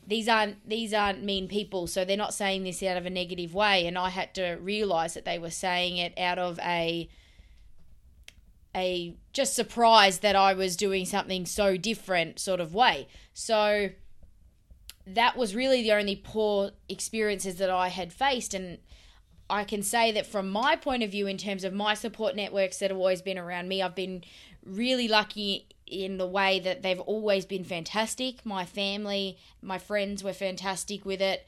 these 0.06 0.28
aren't 0.28 0.68
these 0.68 0.92
aren't 0.92 1.22
mean 1.22 1.48
people, 1.48 1.87
so 1.87 2.04
they're 2.04 2.16
not 2.16 2.35
saying 2.35 2.64
this 2.64 2.82
out 2.82 2.96
of 2.96 3.06
a 3.06 3.11
negative 3.11 3.54
way, 3.54 3.87
and 3.87 3.96
I 3.96 4.09
had 4.09 4.35
to 4.35 4.54
realize 4.54 5.14
that 5.14 5.24
they 5.24 5.38
were 5.38 5.50
saying 5.50 5.98
it 5.98 6.18
out 6.18 6.38
of 6.38 6.59
a 6.61 7.09
a 8.74 9.16
just 9.32 9.54
surprised 9.54 10.22
that 10.22 10.37
I 10.37 10.52
was 10.52 10.76
doing 10.76 11.06
something 11.06 11.46
so 11.46 11.76
different 11.76 12.38
sort 12.38 12.61
of 12.61 12.74
way. 12.74 13.09
So 13.32 13.90
that 15.06 15.37
was 15.37 15.54
really 15.54 15.82
the 15.82 15.92
only 15.92 16.16
poor 16.16 16.72
experiences 16.88 17.56
that 17.56 17.70
I 17.70 17.88
had 17.88 18.12
faced. 18.12 18.52
And 18.52 18.78
I 19.48 19.64
can 19.64 19.82
say 19.82 20.11
that 20.12 20.26
from 20.26 20.50
my 20.50 20.76
point 20.76 21.02
of 21.02 21.11
view, 21.11 21.26
in 21.26 21.38
terms 21.38 21.64
of 21.64 21.72
my 21.72 21.94
support 21.94 22.35
networks 22.35 22.78
that 22.78 22.90
have 22.90 22.98
always 22.98 23.22
been 23.22 23.38
around 23.38 23.68
me, 23.68 23.80
I've 23.80 23.94
been 23.94 24.24
really 24.64 25.06
lucky 25.06 25.68
in 25.87 26.18
the 26.18 26.26
way 26.26 26.59
that 26.59 26.82
they've 26.82 27.00
always 27.00 27.46
been 27.46 27.64
fantastic. 27.64 28.44
My 28.44 28.64
family, 28.64 29.38
my 29.62 29.78
friends 29.78 30.24
were 30.24 30.32
fantastic 30.32 31.04
with 31.04 31.22
it. 31.22 31.46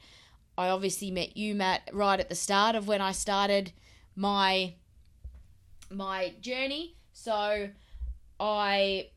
I 0.57 0.69
obviously 0.69 1.11
met 1.11 1.35
you, 1.35 1.55
Matt, 1.55 1.89
right 1.91 2.19
at 2.19 2.29
the 2.29 2.35
start 2.35 2.75
of 2.75 2.87
when 2.87 3.01
I 3.01 3.11
started 3.11 3.71
my 4.15 4.73
my 5.91 6.33
journey. 6.41 6.95
So 7.13 7.69
I 8.39 9.09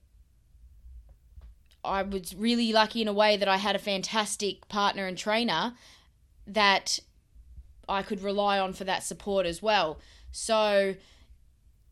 I 1.85 2.03
was 2.03 2.35
really 2.35 2.73
lucky 2.73 3.03
in 3.03 3.09
a 3.09 3.13
way 3.13 3.37
that 3.37 3.49
I 3.49 3.57
had 3.57 3.77
a 3.77 3.81
fantastic 3.81 4.69
partner 4.69 5.07
and 5.07 5.19
trainer 5.19 5.75
that 6.47 7.01
I 7.93 8.03
could 8.03 8.23
rely 8.23 8.59
on 8.59 8.73
for 8.73 8.85
that 8.85 9.05
support 9.05 9.47
as 9.47 9.63
well. 9.63 10.01
So, 10.31 10.97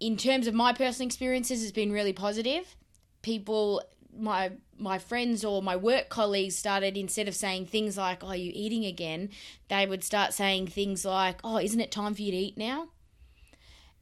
in 0.00 0.16
terms 0.16 0.46
of 0.46 0.54
my 0.54 0.72
personal 0.72 1.06
experiences, 1.06 1.62
it's 1.62 1.72
been 1.72 1.92
really 1.92 2.14
positive. 2.14 2.74
People, 3.22 3.82
my 4.16 4.52
my 4.78 4.98
friends 4.98 5.44
or 5.44 5.62
my 5.62 5.76
work 5.76 6.08
colleagues 6.08 6.56
started 6.56 6.96
instead 6.96 7.28
of 7.28 7.34
saying 7.34 7.66
things 7.66 7.98
like, 7.98 8.24
"Oh, 8.24 8.28
are 8.28 8.36
you 8.36 8.50
eating 8.54 8.86
again?" 8.86 9.28
They 9.68 9.86
would 9.86 10.02
start 10.02 10.32
saying 10.32 10.68
things 10.68 11.04
like, 11.04 11.38
"Oh, 11.44 11.58
isn't 11.58 11.80
it 11.80 11.90
time 11.90 12.14
for 12.14 12.22
you 12.22 12.32
to 12.32 12.36
eat 12.38 12.56
now?" 12.56 12.88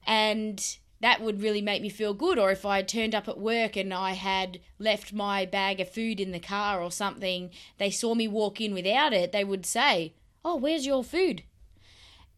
And 0.07 0.79
that 1.01 1.21
would 1.21 1.43
really 1.43 1.61
make 1.61 1.83
me 1.83 1.89
feel 1.89 2.15
good. 2.15 2.39
Or 2.39 2.51
if 2.51 2.65
I 2.65 2.83
turned 2.83 3.15
up 3.15 3.29
at 3.29 3.39
work 3.39 3.77
and 3.77 3.93
I 3.93 4.13
had 4.13 4.61
left 4.79 5.13
my 5.13 5.45
bag 5.47 5.81
of 5.81 5.91
food 5.91 6.21
in 6.21 6.33
the 6.33 6.41
car 6.41 6.83
or 6.83 6.91
something, 6.91 7.51
they 7.79 7.91
saw 7.91 8.15
me 8.15 8.29
walk 8.29 8.61
in 8.61 8.73
without 8.73 9.13
it, 9.13 9.33
they 9.33 9.45
would 9.45 9.67
say, 9.67 10.15
Oh, 10.45 10.57
where's 10.57 10.87
your 10.87 11.05
food? 11.05 11.43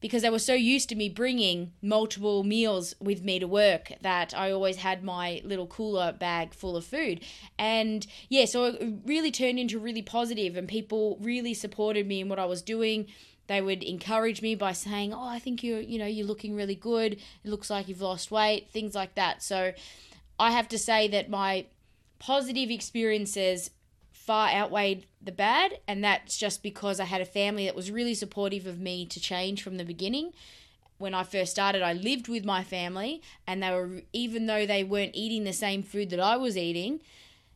Because 0.01 0.23
they 0.23 0.31
were 0.31 0.39
so 0.39 0.55
used 0.55 0.89
to 0.89 0.95
me 0.95 1.09
bringing 1.09 1.73
multiple 1.83 2.43
meals 2.43 2.95
with 3.01 3.23
me 3.23 3.39
to 3.39 3.47
work 3.47 3.93
that 4.01 4.33
I 4.37 4.51
always 4.51 4.77
had 4.77 5.05
my 5.05 5.43
little 5.45 5.67
cooler 5.67 6.13
bag 6.13 6.55
full 6.55 6.77
of 6.77 6.85
food. 6.85 7.21
And 7.59 8.07
yeah, 8.29 8.47
so 8.47 8.65
it 8.65 8.95
really 9.05 9.31
turned 9.31 9.59
into 9.59 9.79
really 9.79 10.03
positive 10.03 10.57
and 10.57 10.67
people 10.67 11.19
really 11.21 11.55
supported 11.55 12.07
me 12.07 12.21
in 12.21 12.29
what 12.29 12.39
I 12.39 12.47
was 12.47 12.63
doing. 12.63 13.07
They 13.47 13.61
would 13.61 13.83
encourage 13.83 14.43
me 14.43 14.55
by 14.55 14.73
saying, 14.73 15.13
"Oh, 15.13 15.27
I 15.27 15.41
think 15.41 15.63
you're, 15.63 15.81
you 15.81 15.99
know, 15.99 16.07
you're 16.07 16.27
looking 16.27 16.55
really 16.55 16.77
good. 16.77 17.15
It 17.15 17.51
looks 17.51 17.69
like 17.69 17.89
you've 17.89 18.01
lost 18.01 18.31
weight." 18.31 18.71
Things 18.71 18.95
like 18.95 19.17
that. 19.17 19.43
So 19.43 19.73
I 20.39 20.53
have 20.53 20.69
to 20.69 20.79
say 20.79 21.09
that 21.09 21.29
my 21.29 21.67
positive 22.21 22.71
experiences 22.71 23.71
far 24.27 24.49
outweighed 24.51 25.07
the 25.21 25.33
bad, 25.33 25.79
and 25.89 26.05
that's 26.05 26.37
just 26.37 26.63
because 26.63 27.01
I 27.01 27.05
had 27.05 27.21
a 27.21 27.27
family 27.27 27.65
that 27.67 27.75
was 27.75 27.91
really 27.91 28.15
supportive 28.15 28.67
of 28.67 28.79
me 28.79 29.07
to 29.07 29.21
change 29.21 29.63
from 29.63 29.77
the 29.77 29.85
beginning. 29.85 30.33
When 30.99 31.15
I 31.15 31.25
first 31.25 31.53
started, 31.53 31.83
I 31.83 31.95
lived 31.95 32.29
with 32.29 32.45
my 32.45 32.63
family, 32.63 33.23
and 33.47 33.63
they 33.63 33.71
were, 33.71 34.03
even 34.13 34.47
though 34.47 34.67
they 34.67 34.85
weren't 34.85 35.15
eating 35.17 35.45
the 35.45 35.55
same 35.55 35.83
food 35.83 36.11
that 36.11 36.21
I 36.21 36.37
was 36.37 36.57
eating, 36.59 37.01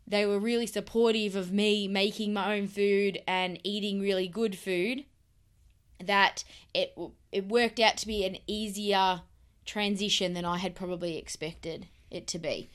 they 0.07 0.25
were 0.25 0.39
really 0.39 0.67
supportive 0.67 1.37
of 1.37 1.53
me 1.53 1.87
making 1.87 2.33
my 2.33 2.57
own 2.57 2.67
food 2.67 3.21
and 3.27 3.59
eating 3.63 4.01
really 4.01 4.29
good 4.29 4.57
food. 4.57 5.05
That 6.03 6.45
it 6.75 6.99
it 7.31 7.47
worked 7.47 7.79
out 7.79 7.99
to 7.99 8.07
be 8.07 8.25
an 8.25 8.39
easier 8.47 9.23
transition 9.65 10.35
than 10.35 10.45
I 10.45 10.59
had 10.59 10.75
probably 10.75 11.17
expected 11.17 11.87
it 12.11 12.27
to 12.29 12.39
be. 12.39 12.71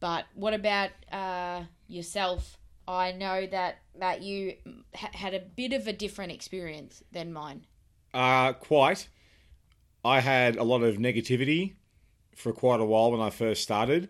But 0.00 0.24
what 0.34 0.54
about 0.54 0.90
uh, 1.10 1.64
yourself? 1.88 2.58
I 2.86 3.12
know 3.12 3.46
that 3.46 3.78
that 3.98 4.22
you 4.22 4.54
ha- 4.94 5.10
had 5.12 5.34
a 5.34 5.40
bit 5.40 5.72
of 5.72 5.86
a 5.86 5.92
different 5.92 6.32
experience 6.32 7.02
than 7.12 7.32
mine. 7.32 7.66
Uh, 8.12 8.52
quite. 8.52 9.08
I 10.04 10.20
had 10.20 10.56
a 10.56 10.64
lot 10.64 10.82
of 10.82 10.96
negativity 10.96 11.74
for 12.34 12.52
quite 12.52 12.80
a 12.80 12.84
while 12.84 13.12
when 13.12 13.20
I 13.20 13.30
first 13.30 13.62
started. 13.62 14.08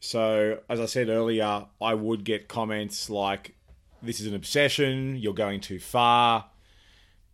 So, 0.00 0.58
as 0.68 0.80
I 0.80 0.86
said 0.86 1.08
earlier, 1.08 1.66
I 1.80 1.94
would 1.94 2.24
get 2.24 2.48
comments 2.48 3.08
like, 3.08 3.54
This 4.02 4.20
is 4.20 4.26
an 4.26 4.34
obsession, 4.34 5.16
you're 5.16 5.32
going 5.32 5.60
too 5.60 5.78
far, 5.78 6.50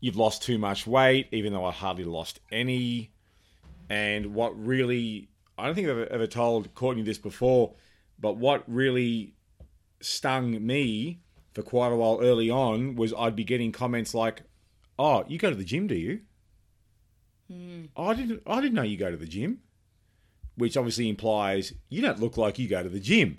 you've 0.00 0.16
lost 0.16 0.42
too 0.42 0.58
much 0.58 0.86
weight, 0.86 1.28
even 1.32 1.52
though 1.52 1.64
I 1.64 1.72
hardly 1.72 2.04
lost 2.04 2.40
any. 2.52 3.10
And 3.88 4.34
what 4.34 4.58
really, 4.58 5.30
I 5.56 5.66
don't 5.66 5.74
think 5.74 5.88
I've 5.88 6.08
ever 6.08 6.26
told 6.26 6.74
Courtney 6.74 7.02
this 7.02 7.18
before, 7.18 7.74
but 8.20 8.36
what 8.36 8.64
really 8.66 9.34
stung 10.00 10.64
me 10.64 11.20
for 11.52 11.62
quite 11.62 11.92
a 11.92 11.96
while 11.96 12.20
early 12.22 12.50
on 12.50 12.94
was 12.94 13.12
I'd 13.14 13.36
be 13.36 13.44
getting 13.44 13.72
comments 13.72 14.14
like, 14.14 14.42
"Oh, 14.98 15.24
you 15.28 15.38
go 15.38 15.50
to 15.50 15.56
the 15.56 15.64
gym, 15.64 15.86
do 15.86 15.94
you?" 15.94 16.20
Mm. 17.50 17.88
I 17.96 18.14
didn't. 18.14 18.42
I 18.46 18.60
didn't 18.60 18.74
know 18.74 18.82
you 18.82 18.96
go 18.96 19.10
to 19.10 19.16
the 19.16 19.26
gym, 19.26 19.60
which 20.56 20.76
obviously 20.76 21.08
implies 21.08 21.72
you 21.88 22.02
don't 22.02 22.20
look 22.20 22.36
like 22.36 22.58
you 22.58 22.68
go 22.68 22.82
to 22.82 22.88
the 22.88 23.00
gym, 23.00 23.38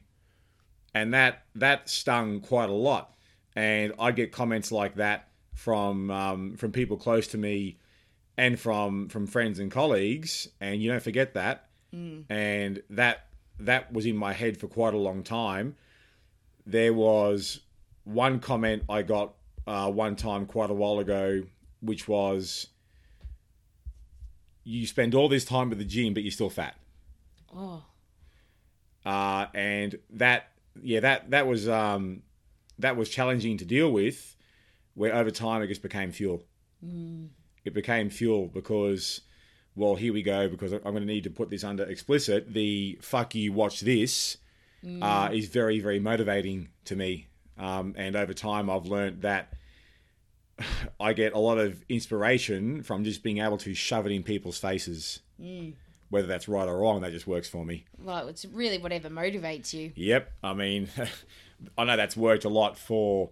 and 0.93 1.13
that 1.13 1.43
that 1.55 1.89
stung 1.89 2.41
quite 2.41 2.69
a 2.69 2.73
lot. 2.73 3.13
And 3.55 3.93
I'd 3.99 4.15
get 4.15 4.31
comments 4.31 4.71
like 4.71 4.95
that 4.95 5.29
from 5.53 6.09
um, 6.11 6.55
from 6.55 6.71
people 6.71 6.97
close 6.97 7.27
to 7.27 7.37
me, 7.37 7.77
and 8.37 8.59
from 8.59 9.09
from 9.09 9.27
friends 9.27 9.59
and 9.59 9.71
colleagues. 9.71 10.47
And 10.59 10.81
you 10.81 10.91
don't 10.91 11.03
forget 11.03 11.35
that. 11.35 11.69
Mm. 11.93 12.25
And 12.29 12.83
that 12.89 13.27
that 13.59 13.93
was 13.93 14.05
in 14.05 14.15
my 14.15 14.33
head 14.33 14.57
for 14.57 14.67
quite 14.67 14.93
a 14.93 14.97
long 14.97 15.23
time 15.23 15.75
there 16.71 16.93
was 16.93 17.61
one 18.03 18.39
comment 18.39 18.83
I 18.89 19.01
got 19.01 19.33
uh, 19.67 19.91
one 19.91 20.15
time 20.15 20.45
quite 20.45 20.69
a 20.69 20.73
while 20.73 20.99
ago, 20.99 21.43
which 21.81 22.07
was, 22.07 22.67
"You 24.63 24.85
spend 24.85 25.15
all 25.15 25.29
this 25.29 25.45
time 25.45 25.71
at 25.71 25.77
the 25.77 25.85
gym, 25.85 26.13
but 26.13 26.23
you're 26.23 26.31
still 26.31 26.49
fat." 26.49 26.75
Oh. 27.55 27.83
Uh, 29.05 29.47
and 29.53 29.97
that, 30.11 30.51
yeah, 30.81 30.99
that 30.99 31.31
that 31.31 31.47
was 31.47 31.67
um, 31.67 32.21
that 32.77 32.95
was 32.95 33.09
challenging 33.09 33.57
to 33.57 33.65
deal 33.65 33.91
with. 33.91 34.35
Where 34.95 35.15
over 35.15 35.31
time 35.31 35.61
it 35.61 35.67
just 35.67 35.81
became 35.81 36.11
fuel. 36.11 36.43
Mm. 36.85 37.29
It 37.63 37.73
became 37.73 38.09
fuel 38.09 38.47
because, 38.47 39.21
well, 39.75 39.95
here 39.95 40.11
we 40.11 40.23
go. 40.23 40.49
Because 40.49 40.73
I'm 40.73 40.81
going 40.81 40.95
to 40.95 41.05
need 41.05 41.23
to 41.23 41.29
put 41.29 41.49
this 41.49 41.63
under 41.63 41.83
explicit. 41.83 42.53
The 42.53 42.99
fuck 43.01 43.33
you, 43.33 43.53
watch 43.53 43.79
this 43.81 44.37
mm. 44.83 45.01
uh, 45.01 45.31
is 45.33 45.47
very, 45.47 45.79
very 45.79 45.99
motivating 45.99 46.69
to 46.85 46.95
me. 46.95 47.27
Um, 47.57 47.93
and 47.97 48.15
over 48.15 48.33
time, 48.33 48.69
I've 48.69 48.85
learned 48.85 49.21
that 49.21 49.53
I 50.99 51.13
get 51.13 51.33
a 51.33 51.39
lot 51.39 51.57
of 51.57 51.83
inspiration 51.89 52.83
from 52.83 53.03
just 53.03 53.23
being 53.23 53.39
able 53.39 53.57
to 53.59 53.73
shove 53.73 54.05
it 54.05 54.11
in 54.11 54.23
people's 54.23 54.57
faces. 54.57 55.19
Mm. 55.41 55.73
Whether 56.09 56.27
that's 56.27 56.47
right 56.47 56.67
or 56.67 56.79
wrong, 56.79 57.01
that 57.01 57.11
just 57.11 57.27
works 57.27 57.47
for 57.47 57.63
me. 57.63 57.85
Well, 57.99 58.29
it's 58.29 58.43
really 58.45 58.79
whatever 58.79 59.09
motivates 59.09 59.73
you. 59.73 59.91
Yep. 59.95 60.31
I 60.43 60.53
mean, 60.55 60.89
I 61.77 61.83
know 61.83 61.95
that's 61.95 62.17
worked 62.17 62.45
a 62.45 62.49
lot 62.49 62.79
for 62.79 63.29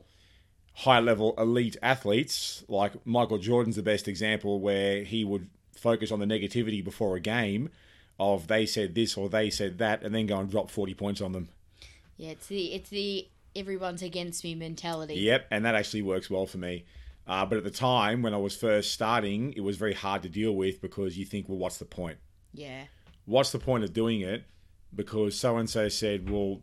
high 0.74 1.00
level 1.00 1.34
elite 1.40 1.76
athletes. 1.82 2.64
Like 2.68 2.94
Michael 3.06 3.40
Jordan's 3.40 3.78
the 3.78 3.84
best 3.84 4.08
example 4.08 4.60
where 4.60 5.04
he 5.04 5.26
would 5.26 5.50
focus 5.76 6.12
on 6.12 6.20
the 6.20 6.28
negativity 6.28 6.84
before 6.84 7.16
a 7.16 7.20
game 7.20 7.70
of 8.20 8.48
they 8.48 8.66
said 8.66 8.96
this 8.96 9.16
or 9.18 9.30
they 9.30 9.50
said 9.50 9.78
that, 9.78 10.04
and 10.04 10.14
then 10.14 10.26
go 10.26 10.40
and 10.40 10.50
drop 10.50 10.70
forty 10.70 10.94
points 10.94 11.22
on 11.22 11.32
them. 11.32 11.50
Yeah, 12.18 12.32
it's 12.32 12.48
the 12.48 12.74
it's 12.74 12.90
the 12.90 13.28
everyone's 13.56 14.02
against 14.02 14.44
me 14.44 14.56
mentality. 14.56 15.16
Yep, 15.16 15.48
and 15.52 15.66
that 15.66 15.76
actually 15.76 16.02
works 16.02 16.30
well 16.30 16.46
for 16.46 16.58
me. 16.58 16.86
Uh, 17.28 17.46
but 17.46 17.58
at 17.58 17.64
the 17.64 17.72
time 17.72 18.22
when 18.22 18.34
I 18.34 18.38
was 18.38 18.56
first 18.56 18.94
starting, 18.94 19.54
it 19.54 19.62
was 19.62 19.76
very 19.76 19.94
hard 19.94 20.24
to 20.24 20.30
deal 20.30 20.56
with 20.56 20.82
because 20.82 21.18
you 21.18 21.26
think, 21.26 21.50
well, 21.50 21.58
what's 21.58 21.78
the 21.78 21.86
point? 21.86 22.18
Yeah. 22.54 22.86
what's 23.26 23.52
the 23.52 23.60
point 23.60 23.84
of 23.84 23.94
doing 23.94 24.22
it? 24.22 24.46
Because 24.96 25.38
so 25.38 25.58
and 25.58 25.70
so 25.70 25.90
said, 25.90 26.30
well, 26.30 26.62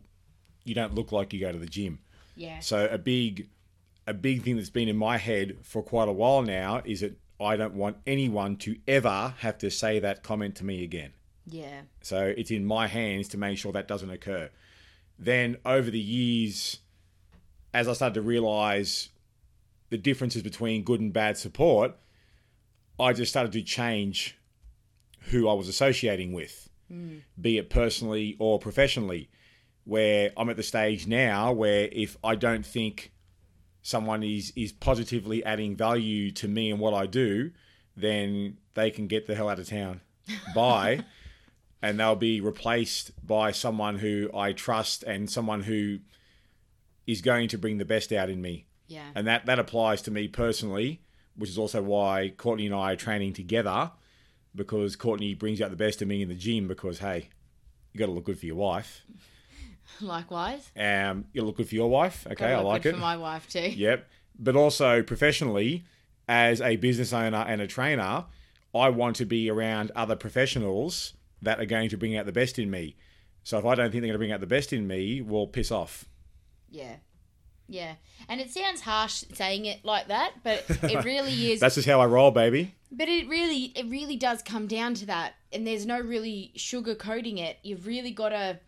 you 0.63 0.73
don't 0.73 0.95
look 0.95 1.11
like 1.11 1.31
you 1.31 1.39
go 1.39 1.51
to 1.51 1.59
the 1.59 1.67
gym. 1.67 1.99
Yeah. 2.35 2.59
So 2.59 2.87
a 2.91 2.97
big, 2.97 3.47
a 4.07 4.13
big 4.13 4.41
thing 4.41 4.55
that's 4.55 4.71
been 4.71 4.89
in 4.89 4.97
my 4.97 5.17
head 5.17 5.57
for 5.61 5.83
quite 5.83 6.09
a 6.09 6.11
while 6.11 6.41
now 6.41 6.81
is 6.83 7.01
that 7.01 7.17
I 7.39 7.55
don't 7.55 7.75
want 7.75 7.97
anyone 8.07 8.57
to 8.57 8.77
ever 8.87 9.35
have 9.39 9.59
to 9.59 9.69
say 9.69 9.99
that 9.99 10.23
comment 10.23 10.55
to 10.55 10.65
me 10.65 10.83
again. 10.83 11.11
Yeah. 11.47 11.81
So 12.01 12.33
it's 12.37 12.51
in 12.51 12.65
my 12.65 12.87
hands 12.87 13.27
to 13.29 13.37
make 13.37 13.57
sure 13.57 13.71
that 13.71 13.87
doesn't 13.87 14.09
occur. 14.09 14.49
Then 15.17 15.57
over 15.65 15.89
the 15.89 15.99
years, 15.99 16.79
as 17.73 17.87
I 17.87 17.93
started 17.93 18.15
to 18.15 18.21
realize 18.21 19.09
the 19.89 19.97
differences 19.97 20.41
between 20.41 20.83
good 20.83 20.99
and 20.99 21.13
bad 21.13 21.37
support, 21.37 21.95
I 22.99 23.13
just 23.13 23.31
started 23.31 23.51
to 23.53 23.61
change 23.61 24.37
who 25.29 25.47
I 25.47 25.53
was 25.53 25.67
associating 25.67 26.33
with, 26.33 26.69
mm. 26.91 27.21
be 27.39 27.57
it 27.57 27.69
personally 27.69 28.35
or 28.39 28.59
professionally. 28.59 29.29
Where 29.83 30.31
I'm 30.35 30.49
at 30.49 30.57
the 30.57 30.63
stage 30.63 31.05
now 31.05 31.51
where 31.51 31.89
if 31.91 32.17
I 32.23 32.33
don't 32.33 32.65
think 32.65 33.11
someone 33.83 34.23
is 34.23 34.51
is 34.55 34.71
positively 34.71 35.45
adding 35.45 35.75
value 35.75 36.31
to 36.31 36.47
me 36.47 36.71
and 36.71 36.79
what 36.79 36.95
I 36.95 37.05
do, 37.05 37.51
then 37.95 38.57
they 38.73 38.89
can 38.89 39.05
get 39.05 39.27
the 39.27 39.35
hell 39.35 39.47
out 39.47 39.59
of 39.59 39.69
town. 39.69 40.01
Bye. 40.55 41.05
And 41.81 41.99
they'll 41.99 42.15
be 42.15 42.41
replaced 42.41 43.11
by 43.25 43.51
someone 43.51 43.97
who 43.97 44.29
I 44.33 44.53
trust 44.53 45.03
and 45.03 45.29
someone 45.29 45.63
who 45.63 45.99
is 47.05 47.21
going 47.21 47.47
to 47.49 47.57
bring 47.57 47.77
the 47.77 47.85
best 47.85 48.11
out 48.11 48.29
in 48.29 48.41
me. 48.41 48.65
Yeah. 48.87 49.09
And 49.13 49.27
that, 49.27 49.45
that 49.45 49.59
applies 49.59 50.01
to 50.03 50.11
me 50.11 50.27
personally, 50.27 51.01
which 51.35 51.49
is 51.49 51.57
also 51.57 51.81
why 51.81 52.33
Courtney 52.37 52.65
and 52.65 52.75
I 52.75 52.93
are 52.93 52.95
training 52.95 53.33
together 53.33 53.91
because 54.55 54.95
Courtney 54.95 55.33
brings 55.33 55.61
out 55.61 55.69
the 55.69 55.75
best 55.75 56.01
in 56.01 56.07
me 56.07 56.21
in 56.21 56.29
the 56.29 56.35
gym 56.35 56.67
because, 56.67 56.99
hey, 56.99 57.29
you 57.91 57.99
got 57.99 58.07
to 58.07 58.11
look 58.11 58.25
good 58.25 58.39
for 58.39 58.45
your 58.45 58.55
wife. 58.55 59.05
Likewise. 60.01 60.71
Um, 60.77 61.25
you 61.33 61.43
look 61.43 61.57
good 61.57 61.69
for 61.69 61.75
your 61.75 61.89
wife. 61.89 62.25
Okay, 62.31 62.53
I 62.53 62.59
like 62.61 62.83
good 62.83 62.89
it. 62.89 62.93
For 62.93 63.01
my 63.01 63.17
wife 63.17 63.47
too. 63.49 63.59
Yep. 63.75 64.07
But 64.37 64.55
also 64.55 65.01
professionally, 65.01 65.85
as 66.27 66.59
a 66.59 66.75
business 66.75 67.13
owner 67.13 67.45
and 67.47 67.61
a 67.61 67.67
trainer, 67.67 68.25
I 68.73 68.89
want 68.89 69.15
to 69.17 69.25
be 69.25 69.49
around 69.49 69.91
other 69.95 70.15
professionals 70.15 71.13
that 71.41 71.59
are 71.59 71.65
going 71.65 71.89
to 71.89 71.97
bring 71.97 72.15
out 72.17 72.25
the 72.25 72.31
best 72.31 72.59
in 72.59 72.69
me. 72.69 72.95
So 73.43 73.59
if 73.59 73.65
I 73.65 73.75
don't 73.75 73.91
think 73.91 74.01
they're 74.01 74.09
going 74.09 74.13
to 74.13 74.17
bring 74.17 74.31
out 74.31 74.39
the 74.39 74.47
best 74.47 74.73
in 74.73 74.87
me, 74.87 75.21
well, 75.21 75.47
piss 75.47 75.71
off. 75.71 76.05
Yeah. 76.69 76.95
Yeah. 77.67 77.95
And 78.27 78.41
it 78.41 78.51
sounds 78.51 78.81
harsh 78.81 79.23
saying 79.33 79.65
it 79.65 79.83
like 79.83 80.07
that, 80.07 80.33
but 80.43 80.65
it 80.69 81.03
really 81.05 81.51
is. 81.51 81.59
That's 81.59 81.75
just 81.75 81.87
how 81.87 82.01
I 82.01 82.05
roll, 82.05 82.31
baby. 82.31 82.73
But 82.91 83.09
it 83.09 83.27
really, 83.27 83.73
it 83.75 83.85
really 83.87 84.15
does 84.15 84.41
come 84.41 84.67
down 84.67 84.93
to 84.95 85.05
that, 85.07 85.33
and 85.51 85.65
there's 85.65 85.85
no 85.85 85.99
really 85.99 86.53
sugarcoating 86.55 87.39
it. 87.39 87.57
You've 87.63 87.87
really 87.87 88.11
got 88.11 88.29
to, 88.29 88.59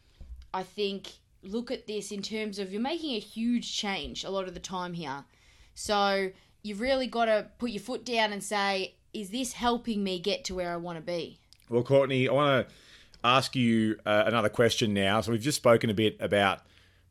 I 0.53 0.63
think, 0.63 1.11
look 1.43 1.71
at 1.71 1.87
this 1.87 2.11
in 2.11 2.21
terms 2.21 2.59
of 2.59 2.71
you're 2.71 2.81
making 2.81 3.15
a 3.15 3.19
huge 3.19 3.75
change 3.75 4.23
a 4.23 4.29
lot 4.29 4.47
of 4.47 4.53
the 4.53 4.59
time 4.59 4.93
here. 4.93 5.23
So 5.75 6.31
you've 6.63 6.81
really 6.81 7.07
got 7.07 7.25
to 7.25 7.47
put 7.59 7.69
your 7.71 7.81
foot 7.81 8.03
down 8.03 8.33
and 8.33 8.43
say, 8.43 8.95
is 9.13 9.29
this 9.29 9.53
helping 9.53 10.03
me 10.03 10.19
get 10.19 10.43
to 10.45 10.55
where 10.55 10.71
I 10.71 10.77
want 10.77 10.97
to 10.97 11.03
be? 11.03 11.39
Well, 11.69 11.83
Courtney, 11.83 12.29
I 12.29 12.33
want 12.33 12.67
to 12.67 12.73
ask 13.23 13.55
you 13.55 13.97
uh, 14.05 14.23
another 14.25 14.49
question 14.49 14.93
now. 14.93 15.19
So 15.21 15.31
we've 15.31 15.41
just 15.41 15.57
spoken 15.57 15.89
a 15.89 15.93
bit 15.93 16.15
about 16.19 16.61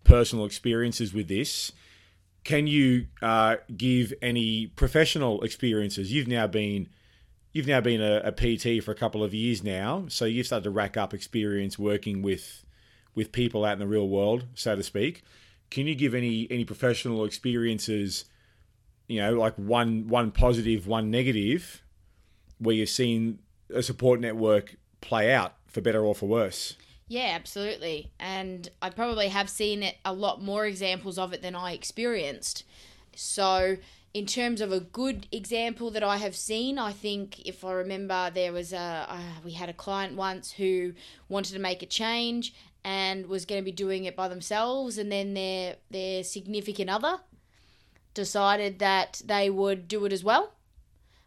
personal 0.04 0.46
experiences 0.46 1.12
with 1.12 1.28
this. 1.28 1.72
Can 2.44 2.66
you 2.66 3.06
uh, 3.20 3.56
give 3.76 4.14
any 4.22 4.68
professional 4.68 5.42
experiences? 5.42 6.12
You've 6.12 6.28
now 6.28 6.46
been 6.46 6.88
you've 7.52 7.66
now 7.66 7.80
been 7.80 8.00
a, 8.00 8.20
a 8.24 8.32
PT 8.32 8.82
for 8.84 8.92
a 8.92 8.94
couple 8.94 9.24
of 9.24 9.34
years 9.34 9.64
now, 9.64 10.04
so 10.08 10.24
you've 10.24 10.46
started 10.46 10.64
to 10.64 10.70
rack 10.70 10.96
up 10.96 11.12
experience 11.12 11.78
working 11.78 12.22
with 12.22 12.64
with 13.14 13.32
people 13.32 13.64
out 13.64 13.72
in 13.72 13.78
the 13.80 13.86
real 13.86 14.08
world, 14.08 14.44
so 14.54 14.76
to 14.76 14.82
speak. 14.82 15.22
Can 15.70 15.86
you 15.86 15.94
give 15.94 16.14
any 16.14 16.46
any 16.50 16.64
professional 16.64 17.24
experiences? 17.24 18.26
You 19.08 19.20
know, 19.20 19.34
like 19.34 19.56
one 19.56 20.06
one 20.06 20.30
positive, 20.30 20.86
one 20.86 21.10
negative, 21.10 21.82
where 22.58 22.76
you've 22.76 22.88
seen 22.88 23.40
a 23.72 23.82
support 23.82 24.20
network 24.20 24.76
play 25.00 25.32
out 25.32 25.54
for 25.66 25.80
better 25.80 26.04
or 26.04 26.14
for 26.14 26.26
worse. 26.26 26.76
Yeah, 27.08 27.32
absolutely. 27.34 28.10
And 28.18 28.68
I 28.82 28.90
probably 28.90 29.28
have 29.28 29.48
seen 29.48 29.82
it 29.82 29.96
a 30.04 30.12
lot 30.12 30.42
more 30.42 30.66
examples 30.66 31.18
of 31.18 31.32
it 31.32 31.42
than 31.42 31.54
I 31.54 31.72
experienced. 31.72 32.64
So, 33.14 33.76
in 34.12 34.26
terms 34.26 34.60
of 34.60 34.72
a 34.72 34.80
good 34.80 35.26
example 35.30 35.90
that 35.90 36.02
I 36.02 36.16
have 36.16 36.34
seen, 36.34 36.78
I 36.78 36.92
think 36.92 37.46
if 37.46 37.64
I 37.64 37.72
remember, 37.72 38.30
there 38.30 38.52
was 38.52 38.72
a 38.72 39.06
uh, 39.08 39.20
we 39.44 39.52
had 39.52 39.68
a 39.68 39.74
client 39.74 40.16
once 40.16 40.52
who 40.52 40.94
wanted 41.28 41.52
to 41.52 41.58
make 41.58 41.82
a 41.82 41.86
change 41.86 42.54
and 42.82 43.26
was 43.26 43.44
going 43.44 43.60
to 43.60 43.64
be 43.64 43.72
doing 43.72 44.04
it 44.04 44.16
by 44.16 44.28
themselves, 44.28 44.98
and 44.98 45.12
then 45.12 45.34
their 45.34 45.76
their 45.90 46.24
significant 46.24 46.90
other 46.90 47.20
decided 48.14 48.78
that 48.78 49.20
they 49.24 49.50
would 49.50 49.86
do 49.86 50.06
it 50.06 50.12
as 50.12 50.24
well 50.24 50.55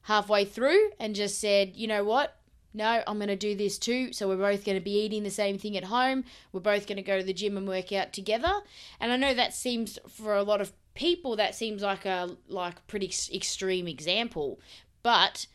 halfway 0.03 0.45
through 0.45 0.91
and 0.99 1.15
just 1.15 1.39
said, 1.39 1.73
you 1.75 1.87
know 1.87 2.03
what, 2.03 2.39
no, 2.73 3.03
I'm 3.07 3.17
going 3.17 3.29
to 3.29 3.35
do 3.35 3.55
this 3.55 3.77
too. 3.77 4.13
So 4.13 4.27
we're 4.27 4.37
both 4.37 4.63
going 4.63 4.77
to 4.77 4.83
be 4.83 5.03
eating 5.03 5.23
the 5.23 5.31
same 5.31 5.57
thing 5.57 5.75
at 5.75 5.85
home. 5.85 6.23
We're 6.51 6.59
both 6.59 6.87
going 6.87 6.97
to 6.97 7.03
go 7.03 7.17
to 7.17 7.23
the 7.23 7.33
gym 7.33 7.57
and 7.57 7.67
work 7.67 7.91
out 7.91 8.13
together. 8.13 8.51
And 8.99 9.11
I 9.11 9.15
know 9.15 9.33
that 9.33 9.53
seems 9.53 9.97
for 10.07 10.35
a 10.35 10.43
lot 10.43 10.61
of 10.61 10.71
people 10.93 11.35
that 11.37 11.55
seems 11.55 11.81
like 11.81 12.05
a 12.05 12.35
like 12.47 12.85
pretty 12.87 13.07
ex- 13.07 13.31
extreme 13.31 13.87
example, 13.87 14.59
but 15.01 15.47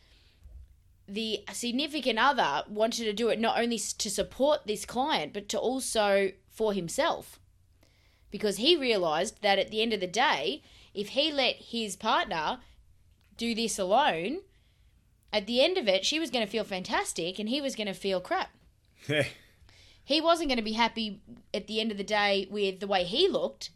the 1.07 1.43
significant 1.53 2.17
other 2.17 2.63
wanted 2.67 3.05
to 3.05 3.13
do 3.13 3.29
it 3.29 3.39
not 3.39 3.59
only 3.59 3.77
to 3.77 4.09
support 4.09 4.65
this 4.65 4.85
client 4.85 5.33
but 5.33 5.47
to 5.49 5.59
also 5.59 6.31
for 6.49 6.73
himself. 6.73 7.39
Because 8.31 8.57
he 8.57 8.75
realized 8.75 9.41
that 9.41 9.59
at 9.59 9.69
the 9.71 9.81
end 9.81 9.93
of 9.93 9.99
the 9.99 10.07
day, 10.07 10.63
if 10.93 11.09
he 11.09 11.31
let 11.31 11.55
his 11.57 11.95
partner 11.95 12.59
do 13.37 13.55
this 13.55 13.77
alone, 13.79 14.39
at 15.31 15.47
the 15.47 15.61
end 15.61 15.77
of 15.77 15.87
it, 15.87 16.05
she 16.05 16.19
was 16.19 16.29
going 16.29 16.45
to 16.45 16.51
feel 16.51 16.63
fantastic 16.63 17.39
and 17.39 17.49
he 17.49 17.61
was 17.61 17.75
going 17.75 17.87
to 17.87 17.93
feel 17.93 18.21
crap. 18.21 18.51
He 20.05 20.21
wasn't 20.21 20.49
going 20.49 20.57
to 20.57 20.63
be 20.63 20.73
happy 20.73 21.19
at 21.53 21.67
the 21.67 21.81
end 21.81 21.91
of 21.91 21.97
the 21.97 22.03
day 22.03 22.47
with 22.49 22.79
the 22.79 22.87
way 22.87 23.03
he 23.03 23.27
looked, 23.27 23.71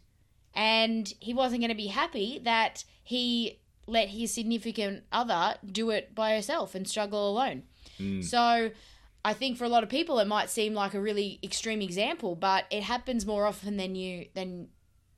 and 0.54 1.12
he 1.18 1.34
wasn't 1.34 1.60
going 1.60 1.70
to 1.70 1.76
be 1.76 1.88
happy 1.88 2.40
that 2.44 2.84
he 3.02 3.58
let 3.86 4.10
his 4.10 4.32
significant 4.32 5.02
other 5.10 5.56
do 5.66 5.90
it 5.90 6.14
by 6.14 6.34
herself 6.34 6.76
and 6.76 6.86
struggle 6.86 7.28
alone. 7.28 7.64
Hmm. 7.98 8.22
So 8.22 8.70
I 9.24 9.34
think 9.34 9.58
for 9.58 9.64
a 9.64 9.68
lot 9.68 9.82
of 9.82 9.88
people 9.88 10.20
it 10.20 10.28
might 10.28 10.48
seem 10.48 10.72
like 10.72 10.94
a 10.94 11.00
really 11.00 11.40
extreme 11.42 11.82
example, 11.82 12.36
but 12.36 12.66
it 12.70 12.84
happens 12.84 13.26
more 13.26 13.44
often 13.44 13.76
than 13.76 13.96
you 13.96 14.26
than 14.34 14.68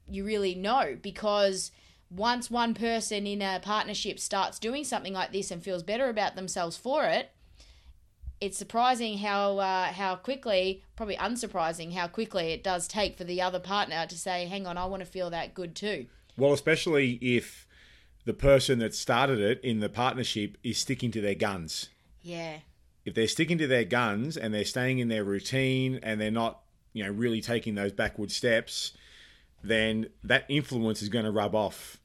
you 0.09 0.25
really 0.25 0.55
know 0.55 0.97
because 1.01 1.71
once 2.15 2.51
one 2.51 2.75
person 2.75 3.27
in 3.27 3.41
a 3.41 3.61
partnership 3.63 4.19
starts 4.21 4.59
doing 4.59 4.85
something 4.85 5.13
like 5.13 5.33
this 5.33 5.51
and 5.51 5.63
feels 5.63 5.83
better 5.83 6.09
about 6.09 6.37
themselves 6.37 6.77
for 6.77 7.05
it, 7.05 7.31
it's 8.41 8.59
surprising 8.59 9.19
how 9.19 9.59
uh, 9.59 9.93
how 9.93 10.17
quickly, 10.17 10.83
probably 10.97 11.17
unsurprising, 11.17 11.93
how 11.93 12.09
quickly 12.09 12.53
it 12.53 12.65
does 12.65 12.89
take 12.89 13.17
for 13.17 13.25
the 13.25 13.41
other 13.41 13.61
partner 13.61 14.05
to 14.07 14.19
say, 14.19 14.47
"Hang 14.47 14.67
on, 14.67 14.77
I 14.77 14.85
want 14.87 15.01
to 15.01 15.07
feel 15.09 15.31
that 15.31 15.55
good 15.55 15.77
too." 15.77 16.07
Well, 16.37 16.53
especially 16.53 17.13
if 17.23 17.67
the 18.25 18.35
person 18.35 18.79
that 18.81 18.95
started 18.95 19.41
it 19.41 19.61
in 19.63 19.81
the 19.81 19.89
partnership 19.89 20.57
is 20.63 20.79
sticking 20.79 21.11
to 21.13 21.21
their 21.21 21.35
guns. 21.35 21.89
Yeah, 22.23 22.59
If 23.05 23.15
they're 23.15 23.27
sticking 23.27 23.59
to 23.59 23.67
their 23.67 23.85
guns 23.85 24.37
and 24.37 24.55
they're 24.55 24.65
staying 24.65 25.01
in 25.01 25.09
their 25.09 25.25
routine 25.25 25.99
and 26.05 26.21
they're 26.21 26.31
not, 26.31 26.61
you 26.93 27.03
know, 27.03 27.11
really 27.11 27.41
taking 27.41 27.75
those 27.75 27.91
backward 27.93 28.31
steps, 28.31 28.93
then 29.63 30.09
that 30.25 30.45
influence 30.49 31.03
is 31.03 31.09
going 31.09 31.25
to 31.25 31.31
rub 31.31 31.55
off 31.55 31.99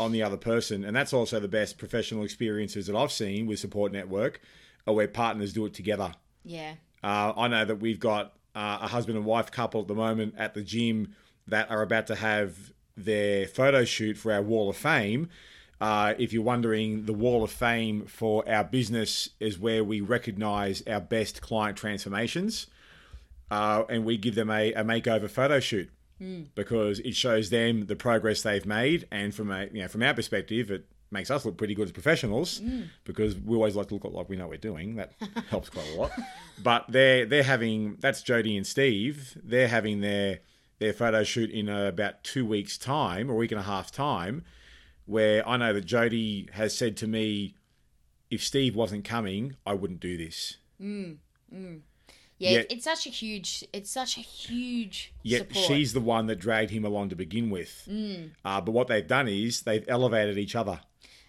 on 0.00 0.12
the 0.12 0.22
other 0.22 0.36
person. 0.36 0.84
And 0.84 0.96
that's 0.96 1.12
also 1.12 1.38
the 1.40 1.48
best 1.48 1.78
professional 1.78 2.24
experiences 2.24 2.86
that 2.88 2.96
I've 2.96 3.12
seen 3.12 3.46
with 3.46 3.58
Support 3.60 3.92
Network 3.92 4.40
are 4.86 4.94
where 4.94 5.08
partners 5.08 5.52
do 5.52 5.64
it 5.66 5.74
together. 5.74 6.12
yeah, 6.44 6.74
Uh, 7.04 7.32
I 7.36 7.46
know 7.48 7.64
that 7.64 7.76
we've 7.76 8.00
got 8.00 8.32
uh, 8.56 8.78
a 8.82 8.88
husband 8.88 9.16
and 9.16 9.24
wife 9.24 9.50
couple 9.52 9.80
at 9.82 9.86
the 9.88 9.94
moment 9.94 10.34
at 10.36 10.54
the 10.54 10.62
gym 10.62 11.14
that 11.46 11.70
are 11.70 11.82
about 11.82 12.06
to 12.08 12.16
have 12.16 12.72
their 12.96 13.46
photo 13.46 13.84
shoot 13.84 14.16
for 14.16 14.32
our 14.32 14.42
Wall 14.42 14.68
of 14.68 14.76
Fame. 14.76 15.28
Uh, 15.80 16.14
if 16.18 16.32
you're 16.32 16.42
wondering, 16.42 17.04
the 17.04 17.12
Wall 17.12 17.44
of 17.44 17.52
Fame 17.52 18.06
for 18.06 18.48
our 18.48 18.64
business 18.64 19.28
is 19.38 19.56
where 19.60 19.84
we 19.84 20.00
recognize 20.00 20.82
our 20.88 21.00
best 21.00 21.40
client 21.40 21.76
transformations 21.76 22.66
uh, 23.52 23.84
and 23.88 24.04
we 24.04 24.16
give 24.16 24.34
them 24.34 24.50
a, 24.50 24.72
a 24.72 24.82
makeover 24.82 25.30
photo 25.30 25.60
shoot 25.60 25.88
Mm. 26.20 26.48
because 26.56 26.98
it 27.00 27.14
shows 27.14 27.50
them 27.50 27.86
the 27.86 27.94
progress 27.94 28.42
they've 28.42 28.66
made. 28.66 29.06
And 29.10 29.34
from 29.34 29.50
a 29.50 29.66
you 29.72 29.82
know 29.82 29.88
from 29.88 30.02
our 30.02 30.14
perspective, 30.14 30.70
it 30.70 30.86
makes 31.10 31.30
us 31.30 31.44
look 31.44 31.56
pretty 31.56 31.74
good 31.74 31.86
as 31.86 31.92
professionals 31.92 32.60
mm. 32.60 32.88
because 33.04 33.36
we 33.36 33.56
always 33.56 33.76
like 33.76 33.88
to 33.88 33.94
look 33.94 34.04
like 34.04 34.28
we 34.28 34.36
know 34.36 34.44
what 34.44 34.50
we're 34.50 34.58
doing. 34.58 34.96
That 34.96 35.12
helps 35.48 35.70
quite 35.70 35.88
a 35.94 36.00
lot. 36.00 36.10
But 36.62 36.86
they're 36.88 37.24
they're 37.24 37.42
having 37.42 37.96
that's 38.00 38.22
Jody 38.22 38.56
and 38.56 38.66
Steve. 38.66 39.38
They're 39.42 39.68
having 39.68 40.00
their 40.00 40.40
their 40.78 40.92
photo 40.92 41.24
shoot 41.24 41.50
in 41.50 41.68
uh, 41.68 41.86
about 41.86 42.24
two 42.24 42.44
weeks' 42.44 42.78
time 42.78 43.30
or 43.30 43.34
a 43.34 43.36
week 43.36 43.52
and 43.52 43.60
a 43.60 43.64
half 43.64 43.90
time, 43.90 44.44
where 45.06 45.46
I 45.48 45.56
know 45.56 45.72
that 45.72 45.84
Jody 45.84 46.48
has 46.52 46.76
said 46.76 46.96
to 46.98 47.06
me, 47.06 47.54
if 48.30 48.42
Steve 48.42 48.76
wasn't 48.76 49.04
coming, 49.04 49.56
I 49.66 49.74
wouldn't 49.74 50.00
do 50.00 50.16
this. 50.16 50.58
Mm. 50.80 51.18
Yeah, 52.38 52.50
Yet- 52.50 52.66
it's 52.70 52.84
such 52.84 53.06
a 53.06 53.10
huge. 53.10 53.64
It's 53.72 53.90
such 53.90 54.16
a 54.16 54.20
huge 54.20 55.12
Yet 55.22 55.48
support. 55.48 55.64
she's 55.66 55.92
the 55.92 56.00
one 56.00 56.26
that 56.26 56.36
dragged 56.36 56.70
him 56.70 56.84
along 56.84 57.08
to 57.10 57.16
begin 57.16 57.50
with. 57.50 57.86
Mm. 57.90 58.30
Uh, 58.44 58.60
but 58.60 58.72
what 58.72 58.86
they've 58.86 59.06
done 59.06 59.26
is 59.28 59.62
they've 59.62 59.84
elevated 59.88 60.38
each 60.38 60.54
other. 60.54 60.80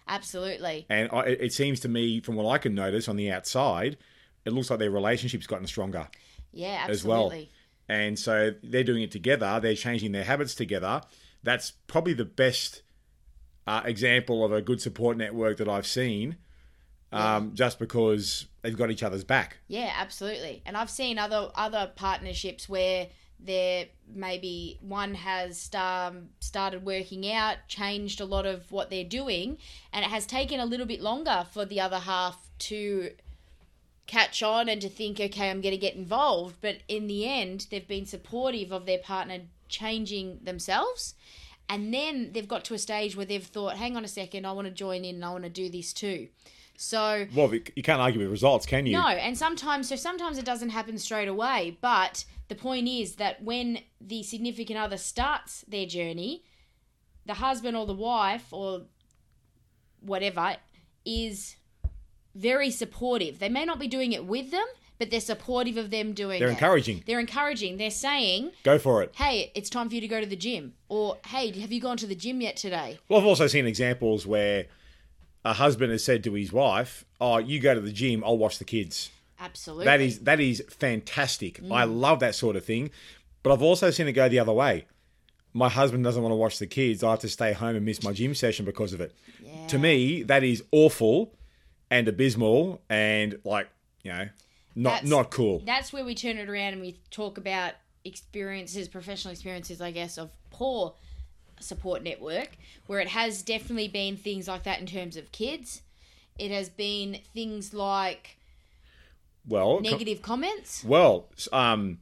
absolutely. 0.08 0.86
And 0.88 1.08
I, 1.12 1.22
it 1.26 1.52
seems 1.52 1.80
to 1.80 1.88
me, 1.88 2.20
from 2.20 2.36
what 2.36 2.50
I 2.50 2.58
can 2.58 2.74
notice 2.74 3.08
on 3.08 3.16
the 3.16 3.30
outside, 3.30 3.96
it 4.44 4.52
looks 4.52 4.70
like 4.70 4.78
their 4.78 4.90
relationship's 4.90 5.46
gotten 5.46 5.66
stronger 5.66 6.08
Yeah, 6.52 6.86
as 6.88 7.04
well. 7.04 7.26
absolutely. 7.26 7.50
And 7.88 8.18
so 8.18 8.54
they're 8.62 8.84
doing 8.84 9.02
it 9.02 9.10
together. 9.10 9.58
They're 9.60 9.74
changing 9.74 10.12
their 10.12 10.24
habits 10.24 10.54
together. 10.54 11.00
That's 11.42 11.72
probably 11.88 12.12
the 12.12 12.24
best 12.24 12.82
uh, 13.66 13.82
example 13.84 14.44
of 14.44 14.52
a 14.52 14.62
good 14.62 14.80
support 14.80 15.16
network 15.16 15.56
that 15.58 15.68
I've 15.68 15.86
seen. 15.86 16.36
Um, 17.12 17.54
Just 17.54 17.78
because 17.78 18.46
they've 18.62 18.76
got 18.76 18.90
each 18.90 19.02
other's 19.02 19.24
back. 19.24 19.58
Yeah, 19.66 19.92
absolutely. 19.96 20.62
And 20.64 20.76
I've 20.76 20.90
seen 20.90 21.18
other 21.18 21.50
other 21.54 21.90
partnerships 21.96 22.68
where 22.68 23.08
there 23.38 23.86
maybe 24.14 24.78
one 24.80 25.14
has 25.14 25.70
um, 25.74 26.28
started 26.40 26.84
working 26.84 27.30
out, 27.32 27.56
changed 27.68 28.20
a 28.20 28.24
lot 28.24 28.46
of 28.46 28.70
what 28.70 28.90
they're 28.90 29.02
doing, 29.04 29.58
and 29.92 30.04
it 30.04 30.10
has 30.10 30.26
taken 30.26 30.60
a 30.60 30.66
little 30.66 30.86
bit 30.86 31.00
longer 31.00 31.46
for 31.50 31.64
the 31.64 31.80
other 31.80 31.98
half 31.98 32.48
to 32.58 33.10
catch 34.06 34.42
on 34.42 34.68
and 34.68 34.82
to 34.82 34.88
think, 34.88 35.20
okay, 35.20 35.50
I'm 35.50 35.60
going 35.60 35.74
to 35.74 35.78
get 35.78 35.94
involved. 35.94 36.56
But 36.60 36.78
in 36.88 37.06
the 37.06 37.28
end, 37.28 37.66
they've 37.70 37.86
been 37.86 38.06
supportive 38.06 38.72
of 38.72 38.84
their 38.84 38.98
partner 38.98 39.38
changing 39.68 40.40
themselves. 40.42 41.14
And 41.68 41.94
then 41.94 42.32
they've 42.32 42.48
got 42.48 42.64
to 42.64 42.74
a 42.74 42.78
stage 42.78 43.14
where 43.14 43.24
they've 43.24 43.44
thought, 43.44 43.76
hang 43.76 43.96
on 43.96 44.04
a 44.04 44.08
second, 44.08 44.44
I 44.44 44.52
want 44.52 44.66
to 44.66 44.74
join 44.74 45.04
in 45.04 45.14
and 45.14 45.24
I 45.24 45.30
want 45.30 45.44
to 45.44 45.50
do 45.50 45.70
this 45.70 45.92
too. 45.92 46.26
So 46.82 47.26
Well, 47.36 47.52
you 47.54 47.82
can't 47.82 48.00
argue 48.00 48.20
with 48.20 48.30
results, 48.30 48.64
can 48.64 48.86
you? 48.86 48.92
no, 48.94 49.06
and 49.06 49.36
sometimes 49.36 49.90
so 49.90 49.96
sometimes 49.96 50.38
it 50.38 50.46
doesn't 50.46 50.70
happen 50.70 50.96
straight 50.96 51.28
away, 51.28 51.76
but 51.82 52.24
the 52.48 52.54
point 52.54 52.88
is 52.88 53.16
that 53.16 53.42
when 53.42 53.80
the 54.00 54.22
significant 54.22 54.78
other 54.78 54.96
starts 54.96 55.62
their 55.68 55.84
journey, 55.84 56.42
the 57.26 57.34
husband 57.34 57.76
or 57.76 57.84
the 57.84 57.92
wife 57.92 58.46
or 58.50 58.84
whatever 60.00 60.56
is 61.04 61.56
very 62.34 62.70
supportive. 62.70 63.40
They 63.40 63.50
may 63.50 63.66
not 63.66 63.78
be 63.78 63.86
doing 63.86 64.12
it 64.12 64.24
with 64.24 64.50
them, 64.50 64.64
but 64.98 65.10
they're 65.10 65.20
supportive 65.20 65.76
of 65.76 65.90
them 65.90 66.14
doing 66.14 66.38
They're 66.38 66.48
it. 66.48 66.52
encouraging. 66.52 67.02
They're 67.06 67.20
encouraging. 67.20 67.76
They're 67.76 67.90
saying, 67.90 68.52
Go 68.62 68.78
for 68.78 69.02
it. 69.02 69.12
"Hey, 69.16 69.52
it's 69.54 69.68
time 69.68 69.90
for 69.90 69.96
you 69.96 70.00
to 70.00 70.08
go 70.08 70.20
to 70.20 70.26
the 70.26 70.34
gym." 70.36 70.72
Or, 70.88 71.18
"Hey, 71.26 71.50
have 71.60 71.72
you 71.72 71.80
gone 71.80 71.98
to 71.98 72.06
the 72.06 72.14
gym 72.14 72.40
yet 72.40 72.56
today?" 72.56 72.98
Well, 73.08 73.20
I've 73.20 73.26
also 73.26 73.48
seen 73.48 73.66
examples 73.66 74.26
where 74.26 74.66
a 75.44 75.54
husband 75.54 75.92
has 75.92 76.04
said 76.04 76.22
to 76.24 76.34
his 76.34 76.52
wife, 76.52 77.04
"Oh, 77.20 77.38
you 77.38 77.60
go 77.60 77.74
to 77.74 77.80
the 77.80 77.92
gym, 77.92 78.22
I'll 78.24 78.38
watch 78.38 78.58
the 78.58 78.64
kids." 78.64 79.10
Absolutely. 79.38 79.84
That 79.86 80.00
is 80.00 80.18
that 80.20 80.40
is 80.40 80.62
fantastic. 80.68 81.62
Mm. 81.62 81.72
I 81.74 81.84
love 81.84 82.20
that 82.20 82.34
sort 82.34 82.56
of 82.56 82.64
thing. 82.64 82.90
But 83.42 83.52
I've 83.52 83.62
also 83.62 83.90
seen 83.90 84.06
it 84.06 84.12
go 84.12 84.28
the 84.28 84.38
other 84.38 84.52
way. 84.52 84.86
My 85.54 85.68
husband 85.70 86.04
doesn't 86.04 86.22
want 86.22 86.32
to 86.32 86.36
watch 86.36 86.58
the 86.58 86.66
kids. 86.66 87.02
I 87.02 87.10
have 87.10 87.20
to 87.20 87.28
stay 87.28 87.52
home 87.54 87.74
and 87.74 87.84
miss 87.84 88.02
my 88.02 88.12
gym 88.12 88.34
session 88.34 88.64
because 88.66 88.92
of 88.92 89.00
it. 89.00 89.14
To 89.68 89.78
me, 89.78 90.22
that 90.24 90.44
is 90.44 90.62
awful 90.72 91.34
and 91.90 92.06
abysmal 92.06 92.82
and 92.90 93.38
like, 93.44 93.68
you 94.04 94.12
know, 94.12 94.28
not 94.76 94.90
That's- 94.90 95.08
not 95.10 95.30
cool. 95.30 95.60
that's 95.64 95.92
where 95.92 96.04
we 96.04 96.14
turn 96.14 96.36
it 96.38 96.48
around 96.48 96.74
and 96.74 96.80
we 96.82 97.00
talk 97.10 97.36
about 97.38 97.72
experiences, 98.04 98.86
professional 98.88 99.32
experiences, 99.32 99.80
I 99.80 99.90
guess, 99.90 100.18
of 100.18 100.30
poor 100.50 100.94
support 101.60 102.02
network, 102.02 102.50
where 102.86 103.00
it 103.00 103.08
has 103.08 103.42
definitely 103.42 103.88
been 103.88 104.16
things 104.16 104.48
like 104.48 104.64
that 104.64 104.80
in 104.80 104.86
terms 104.86 105.16
of 105.16 105.30
kids. 105.32 105.82
It 106.38 106.50
has 106.50 106.68
been 106.68 107.18
things 107.34 107.74
like 107.74 108.38
Well, 109.46 109.80
negative 109.80 110.22
comments. 110.22 110.82
Well, 110.84 111.28
um, 111.52 111.98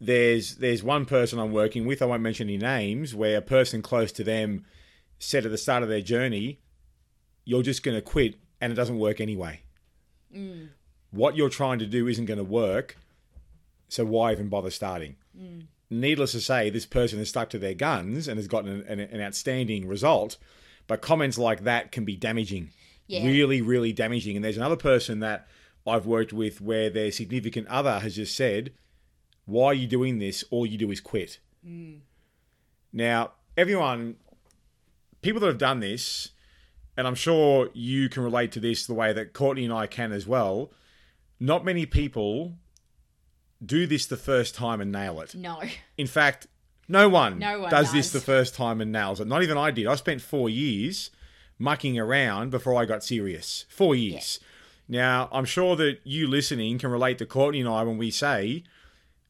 there's 0.00 0.56
there's 0.56 0.82
one 0.82 1.06
person 1.06 1.38
I'm 1.38 1.52
working 1.52 1.86
with. 1.86 2.02
I 2.02 2.06
won't 2.06 2.22
mention 2.22 2.48
any 2.48 2.58
names. 2.58 3.14
Where 3.14 3.38
a 3.38 3.42
person 3.42 3.82
close 3.82 4.12
to 4.12 4.24
them 4.24 4.64
said 5.18 5.44
at 5.44 5.50
the 5.52 5.58
start 5.58 5.82
of 5.82 5.88
their 5.88 6.00
journey, 6.00 6.58
"You're 7.44 7.62
just 7.62 7.82
going 7.82 7.96
to 7.96 8.02
quit, 8.02 8.34
and 8.60 8.72
it 8.72 8.76
doesn't 8.76 8.98
work 8.98 9.20
anyway. 9.20 9.60
What 11.10 11.36
you're 11.36 11.50
trying 11.50 11.78
to 11.78 11.86
do 11.86 12.08
isn't 12.08 12.24
going 12.24 12.38
to 12.38 12.44
work. 12.44 12.96
So 13.88 14.04
why 14.04 14.32
even 14.32 14.48
bother 14.48 14.70
starting?" 14.70 15.16
Needless 15.92 16.32
to 16.32 16.40
say, 16.40 16.70
this 16.70 16.86
person 16.86 17.18
has 17.18 17.28
stuck 17.28 17.50
to 17.50 17.58
their 17.58 17.74
guns 17.74 18.26
and 18.28 18.38
has 18.38 18.48
gotten 18.48 18.70
an, 18.70 18.82
an, 18.86 19.00
an 19.00 19.20
outstanding 19.20 19.86
result. 19.86 20.38
But 20.86 21.02
comments 21.02 21.38
like 21.38 21.64
that 21.64 21.92
can 21.92 22.04
be 22.04 22.16
damaging 22.16 22.70
Yeah. 23.06 23.24
really, 23.26 23.60
really 23.60 23.92
damaging. 23.92 24.34
And 24.36 24.44
there's 24.44 24.56
another 24.56 24.76
person 24.76 25.20
that 25.20 25.46
I've 25.86 26.06
worked 26.06 26.32
with 26.32 26.60
where 26.60 26.88
their 26.90 27.12
significant 27.12 27.68
other 27.68 27.98
has 28.00 28.16
just 28.16 28.34
said, 28.34 28.72
Why 29.44 29.66
are 29.66 29.74
you 29.74 29.86
doing 29.86 30.18
this? 30.18 30.44
All 30.50 30.64
you 30.64 30.78
do 30.78 30.90
is 30.90 31.00
quit. 31.00 31.38
Mm. 31.66 32.00
Now, 32.92 33.32
everyone, 33.56 34.16
people 35.20 35.40
that 35.40 35.46
have 35.48 35.58
done 35.58 35.80
this, 35.80 36.30
and 36.96 37.06
I'm 37.06 37.14
sure 37.14 37.68
you 37.74 38.08
can 38.08 38.22
relate 38.22 38.52
to 38.52 38.60
this 38.60 38.86
the 38.86 38.94
way 38.94 39.12
that 39.12 39.32
Courtney 39.32 39.64
and 39.64 39.72
I 39.74 39.86
can 39.86 40.12
as 40.12 40.26
well, 40.26 40.72
not 41.40 41.64
many 41.64 41.86
people 41.86 42.54
do 43.64 43.86
this 43.86 44.06
the 44.06 44.16
first 44.16 44.54
time 44.54 44.80
and 44.80 44.90
nail 44.92 45.20
it. 45.20 45.34
No. 45.34 45.60
In 45.96 46.06
fact, 46.06 46.46
no 46.88 47.08
one, 47.08 47.38
No 47.38 47.60
one 47.60 47.70
does 47.70 47.92
this 47.92 48.10
the 48.12 48.20
first 48.20 48.54
time 48.54 48.80
and 48.80 48.90
nails 48.92 49.20
it. 49.20 49.26
Not 49.26 49.42
even 49.42 49.56
I 49.56 49.70
did. 49.70 49.86
I 49.86 49.94
spent 49.94 50.20
four 50.20 50.50
years 50.50 51.10
mucking 51.58 51.98
around 51.98 52.50
before 52.50 52.74
I 52.80 52.84
got 52.84 53.04
serious. 53.04 53.64
Four 53.68 53.94
years. 53.94 54.40
Now, 54.88 55.28
I'm 55.32 55.44
sure 55.44 55.76
that 55.76 56.00
you 56.04 56.26
listening 56.26 56.78
can 56.78 56.90
relate 56.90 57.18
to 57.18 57.26
Courtney 57.26 57.60
and 57.60 57.68
I 57.68 57.82
when 57.84 57.98
we 57.98 58.10
say 58.10 58.64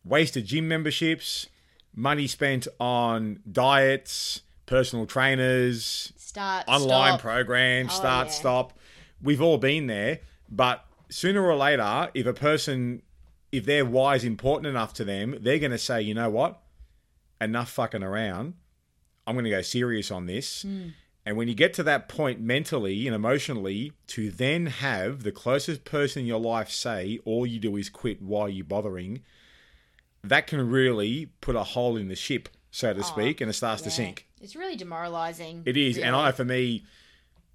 wasted 0.04 0.46
gym 0.46 0.66
memberships, 0.66 1.48
money 1.94 2.26
spent 2.26 2.66
on 2.80 3.40
diets, 3.50 4.40
personal 4.66 5.06
trainers, 5.06 6.12
Start. 6.16 6.64
online 6.66 7.12
stop. 7.12 7.20
programs, 7.20 7.90
Oh, 7.92 7.96
start, 7.96 8.26
yeah. 8.28 8.32
stop. 8.32 8.72
We've 9.22 9.42
all 9.42 9.58
been 9.58 9.86
there, 9.86 10.20
but 10.48 10.84
sooner 11.10 11.44
or 11.44 11.54
later, 11.54 12.10
if 12.14 12.26
a 12.26 12.32
person, 12.32 13.02
if 13.52 13.66
their 13.66 13.84
why 13.84 14.16
is 14.16 14.24
important 14.24 14.66
enough 14.66 14.94
to 14.94 15.04
them, 15.04 15.36
they're 15.40 15.58
going 15.58 15.72
to 15.72 15.78
say, 15.78 16.00
you 16.00 16.14
know 16.14 16.30
what, 16.30 16.60
enough 17.40 17.70
fucking 17.70 18.02
around. 18.02 18.54
I'm 19.26 19.34
going 19.34 19.44
to 19.44 19.50
go 19.50 19.62
serious 19.62 20.10
on 20.10 20.26
this. 20.26 20.62
Hmm. 20.62 20.88
And 21.24 21.36
when 21.36 21.46
you 21.46 21.54
get 21.54 21.72
to 21.74 21.84
that 21.84 22.08
point 22.08 22.40
mentally 22.40 23.06
and 23.06 23.14
emotionally, 23.14 23.92
to 24.08 24.30
then 24.30 24.66
have 24.66 25.22
the 25.22 25.30
closest 25.30 25.84
person 25.84 26.22
in 26.22 26.26
your 26.26 26.40
life 26.40 26.68
say, 26.70 27.20
all 27.24 27.46
you 27.46 27.60
do 27.60 27.76
is 27.76 27.88
quit, 27.88 28.20
why 28.20 28.42
are 28.42 28.48
you 28.48 28.64
bothering? 28.64 29.22
That 30.24 30.48
can 30.48 30.68
really 30.68 31.26
put 31.40 31.54
a 31.54 31.62
hole 31.62 31.96
in 31.96 32.08
the 32.08 32.16
ship, 32.16 32.48
so 32.72 32.92
to 32.92 33.04
speak, 33.04 33.40
and 33.40 33.48
it 33.48 33.52
starts 33.52 33.82
to 33.82 33.90
sink. 33.90 34.26
It's 34.40 34.56
really 34.56 34.74
demoralizing. 34.74 35.62
It 35.64 35.76
is, 35.76 35.98
and. 35.98 36.16
I, 36.16 36.32
for 36.32 36.44
me, 36.44 36.84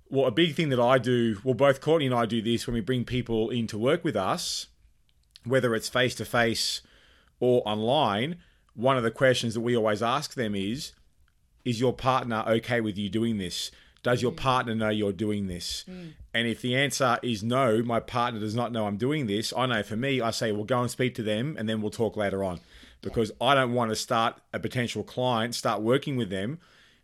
well, 0.09 0.27
a 0.27 0.31
big 0.31 0.55
thing 0.55 0.69
that 0.69 0.79
I 0.79 0.97
do, 0.97 1.37
well, 1.43 1.53
both 1.53 1.81
Courtney 1.81 2.05
and 2.05 2.15
I 2.15 2.25
do 2.25 2.41
this 2.41 2.67
when 2.67 2.73
we 2.73 2.81
bring 2.81 3.03
people 3.03 3.49
in 3.49 3.67
to 3.67 3.77
work 3.77 4.05
with 4.05 4.15
us, 4.15 4.67
whether 5.47 5.75
it's 5.75 5.89
face 5.89 6.15
to 6.15 6.25
face 6.25 6.81
or 7.39 7.61
online. 7.65 8.37
One 8.75 8.97
of 8.97 9.03
the 9.03 9.11
questions 9.11 9.53
that 9.53 9.61
we 9.61 9.75
always 9.75 10.03
ask 10.03 10.35
them 10.35 10.55
is, 10.55 10.93
is 11.65 11.79
your 11.79 11.93
partner 11.93 12.43
okay 12.47 12.79
with 12.81 12.97
you 12.97 13.09
doing 13.09 13.37
this? 13.37 13.71
Does 14.03 14.21
your 14.21 14.31
mm. 14.31 14.37
partner 14.37 14.75
know 14.75 14.89
you're 14.89 15.11
doing 15.11 15.47
this? 15.47 15.83
Mm. 15.89 16.13
And 16.33 16.47
if 16.47 16.61
the 16.61 16.75
answer 16.75 17.17
is 17.23 17.43
no, 17.43 17.81
my 17.83 17.99
partner 17.99 18.39
does 18.39 18.55
not 18.55 18.71
know 18.71 18.85
I'm 18.87 18.97
doing 18.97 19.27
this, 19.27 19.51
I 19.55 19.65
know 19.65 19.83
for 19.83 19.97
me, 19.97 20.21
I 20.21 20.31
say, 20.31 20.51
well, 20.51 20.63
go 20.63 20.81
and 20.81 20.89
speak 20.89 21.15
to 21.15 21.23
them 21.23 21.55
and 21.59 21.67
then 21.67 21.81
we'll 21.81 21.91
talk 21.91 22.15
later 22.15 22.43
on. 22.43 22.59
Because 23.01 23.31
I 23.41 23.53
don't 23.53 23.73
want 23.73 23.91
to 23.91 23.95
start 23.95 24.39
a 24.53 24.59
potential 24.59 25.03
client, 25.03 25.55
start 25.55 25.81
working 25.81 26.15
with 26.17 26.29
them 26.29 26.59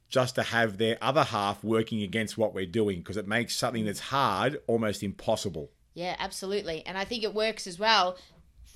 just 0.10 0.36
to 0.36 0.43
have 0.43 0.77
their 0.77 0.97
other 1.01 1.23
half 1.23 1.63
working 1.63 2.03
against 2.03 2.38
what 2.38 2.53
we're 2.53 2.65
doing 2.65 2.99
because 2.99 3.17
it 3.17 3.27
makes 3.27 3.56
something 3.56 3.84
mm. 3.84 3.88
that's 3.88 3.99
hard 3.99 4.62
almost 4.67 5.03
impossible. 5.03 5.71
Yeah, 5.93 6.15
absolutely. 6.19 6.84
And 6.86 6.97
I 6.97 7.06
think 7.06 7.24
it 7.24 7.34
works 7.34 7.67
as 7.67 7.78
well 7.78 8.17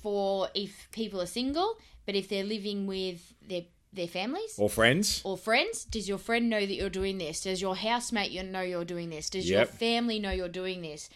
for 0.02 0.48
if 0.54 0.88
people 0.92 1.20
are 1.20 1.26
single, 1.26 1.78
but 2.06 2.14
if 2.14 2.28
they're 2.28 2.44
living 2.44 2.86
with 2.86 3.34
their 3.46 3.62
their 3.90 4.06
families 4.06 4.54
Or 4.58 4.68
friends. 4.68 5.22
or 5.24 5.38
friends, 5.38 5.84
does 5.84 6.08
your 6.08 6.18
friend 6.18 6.50
know 6.50 6.60
that 6.60 6.74
you're 6.74 6.90
doing 6.90 7.18
this? 7.18 7.40
Does 7.40 7.62
your 7.62 7.74
housemate 7.74 8.30
you 8.30 8.42
know 8.42 8.60
you're 8.60 8.84
doing 8.84 9.08
this? 9.10 9.30
Does 9.30 9.48
your 9.48 9.64
family 9.64 10.18
know 10.18 10.30
you're 10.30 10.48
doing 10.48 10.82
this? 10.82 11.08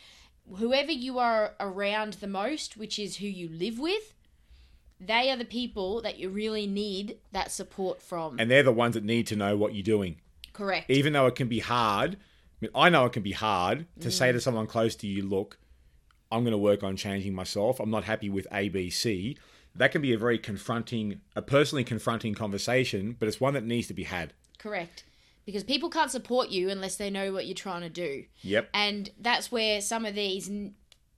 Whoever 0.56 0.90
you 0.90 1.18
are 1.18 1.54
around 1.60 2.14
the 2.14 2.26
most, 2.26 2.76
which 2.76 2.98
is 2.98 3.18
who 3.18 3.26
you 3.26 3.48
live 3.48 3.78
with, 3.78 4.14
they 4.98 5.30
are 5.30 5.36
the 5.36 5.44
people 5.44 6.00
that 6.02 6.18
you 6.18 6.28
really 6.28 6.66
need 6.66 7.18
that 7.32 7.50
support 7.52 8.00
from. 8.00 8.38
And 8.38 8.50
they're 8.50 8.62
the 8.62 8.72
ones 8.72 8.94
that 8.94 9.04
need 9.04 9.26
to 9.28 9.36
know 9.36 9.56
what 9.56 9.74
you're 9.74 9.82
doing. 9.82 10.16
Correct. 10.52 10.90
Even 10.90 11.12
though 11.12 11.26
it 11.26 11.34
can 11.34 11.48
be 11.48 11.60
hard, 11.60 12.14
I 12.14 12.18
mean, 12.60 12.70
I 12.74 12.88
know 12.88 13.06
it 13.06 13.12
can 13.12 13.22
be 13.22 13.32
hard 13.32 13.86
to 14.00 14.10
say 14.10 14.32
to 14.32 14.38
mm. 14.38 14.42
someone 14.42 14.66
close 14.66 14.94
to 14.96 15.06
you, 15.06 15.22
look, 15.22 15.58
I'm 16.32 16.42
going 16.44 16.52
to 16.52 16.58
work 16.58 16.82
on 16.82 16.96
changing 16.96 17.34
myself. 17.34 17.78
I'm 17.78 17.90
not 17.90 18.04
happy 18.04 18.30
with 18.30 18.48
ABC. 18.50 19.36
That 19.74 19.92
can 19.92 20.02
be 20.02 20.12
a 20.12 20.18
very 20.18 20.38
confronting, 20.38 21.20
a 21.36 21.42
personally 21.42 21.84
confronting 21.84 22.34
conversation, 22.34 23.16
but 23.18 23.28
it's 23.28 23.40
one 23.40 23.54
that 23.54 23.64
needs 23.64 23.86
to 23.88 23.94
be 23.94 24.04
had. 24.04 24.32
Correct. 24.58 25.04
Because 25.44 25.64
people 25.64 25.90
can't 25.90 26.10
support 26.10 26.48
you 26.48 26.70
unless 26.70 26.96
they 26.96 27.10
know 27.10 27.32
what 27.32 27.46
you're 27.46 27.54
trying 27.54 27.82
to 27.82 27.88
do. 27.88 28.24
Yep. 28.42 28.70
And 28.72 29.10
that's 29.18 29.52
where 29.52 29.80
some 29.80 30.06
of 30.06 30.14
these 30.14 30.50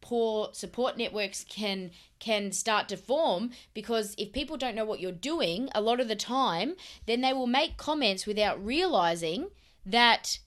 poor 0.00 0.50
support 0.52 0.98
networks 0.98 1.44
can 1.44 1.90
can 2.18 2.52
start 2.52 2.90
to 2.90 2.96
form 2.96 3.50
because 3.72 4.14
if 4.18 4.32
people 4.32 4.58
don't 4.58 4.74
know 4.74 4.84
what 4.84 5.00
you're 5.00 5.10
doing 5.10 5.66
a 5.74 5.80
lot 5.80 5.98
of 5.98 6.08
the 6.08 6.14
time 6.14 6.74
then 7.06 7.22
they 7.22 7.32
will 7.32 7.46
make 7.46 7.78
comments 7.78 8.26
without 8.26 8.62
realizing 8.62 9.48
that 9.86 10.38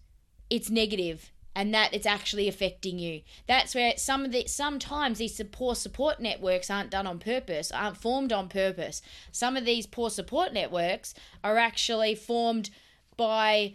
it's 0.51 0.69
negative 0.69 1.31
and 1.57 1.73
that 1.73 1.91
it's 1.91 2.05
actually 2.05 2.47
affecting 2.47 2.99
you. 2.99 3.21
That's 3.47 3.73
where 3.73 3.97
some 3.97 4.23
of 4.23 4.31
the 4.31 4.45
sometimes 4.45 5.17
these 5.17 5.41
poor 5.51 5.73
support 5.73 6.19
networks 6.19 6.69
aren't 6.69 6.91
done 6.91 7.07
on 7.07 7.17
purpose, 7.17 7.71
aren't 7.71 7.97
formed 7.97 8.31
on 8.31 8.47
purpose. 8.47 9.01
Some 9.31 9.57
of 9.57 9.65
these 9.65 9.87
poor 9.87 10.11
support 10.11 10.53
networks 10.53 11.15
are 11.43 11.57
actually 11.57 12.13
formed 12.13 12.69
by 13.17 13.73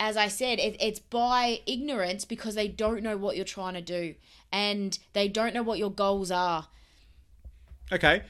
as 0.00 0.16
I 0.16 0.26
said, 0.26 0.58
it, 0.58 0.76
it's 0.80 0.98
by 0.98 1.60
ignorance 1.66 2.24
because 2.24 2.56
they 2.56 2.66
don't 2.66 3.04
know 3.04 3.16
what 3.16 3.36
you're 3.36 3.44
trying 3.44 3.74
to 3.74 3.82
do 3.82 4.16
and 4.50 4.98
they 5.12 5.28
don't 5.28 5.54
know 5.54 5.62
what 5.62 5.78
your 5.78 5.90
goals 5.92 6.32
are. 6.32 6.66
Okay, 7.92 8.22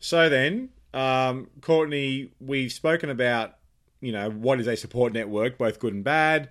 so 0.00 0.28
then, 0.28 0.70
um, 0.92 1.48
Courtney, 1.60 2.32
we've 2.40 2.72
spoken 2.72 3.08
about 3.08 3.54
you 4.00 4.10
know 4.10 4.30
what 4.30 4.58
is 4.58 4.66
a 4.66 4.76
support 4.76 5.12
network, 5.12 5.58
both 5.58 5.78
good 5.78 5.94
and 5.94 6.02
bad. 6.02 6.48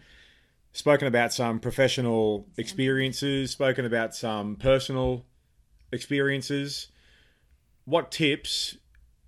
Spoken 0.73 1.07
about 1.07 1.33
some 1.33 1.59
professional 1.59 2.47
experiences, 2.57 3.51
spoken 3.51 3.85
about 3.85 4.13
some 4.13 4.55
personal 4.55 5.25
experiences. 5.91 6.89
What 7.85 8.11
tips 8.11 8.77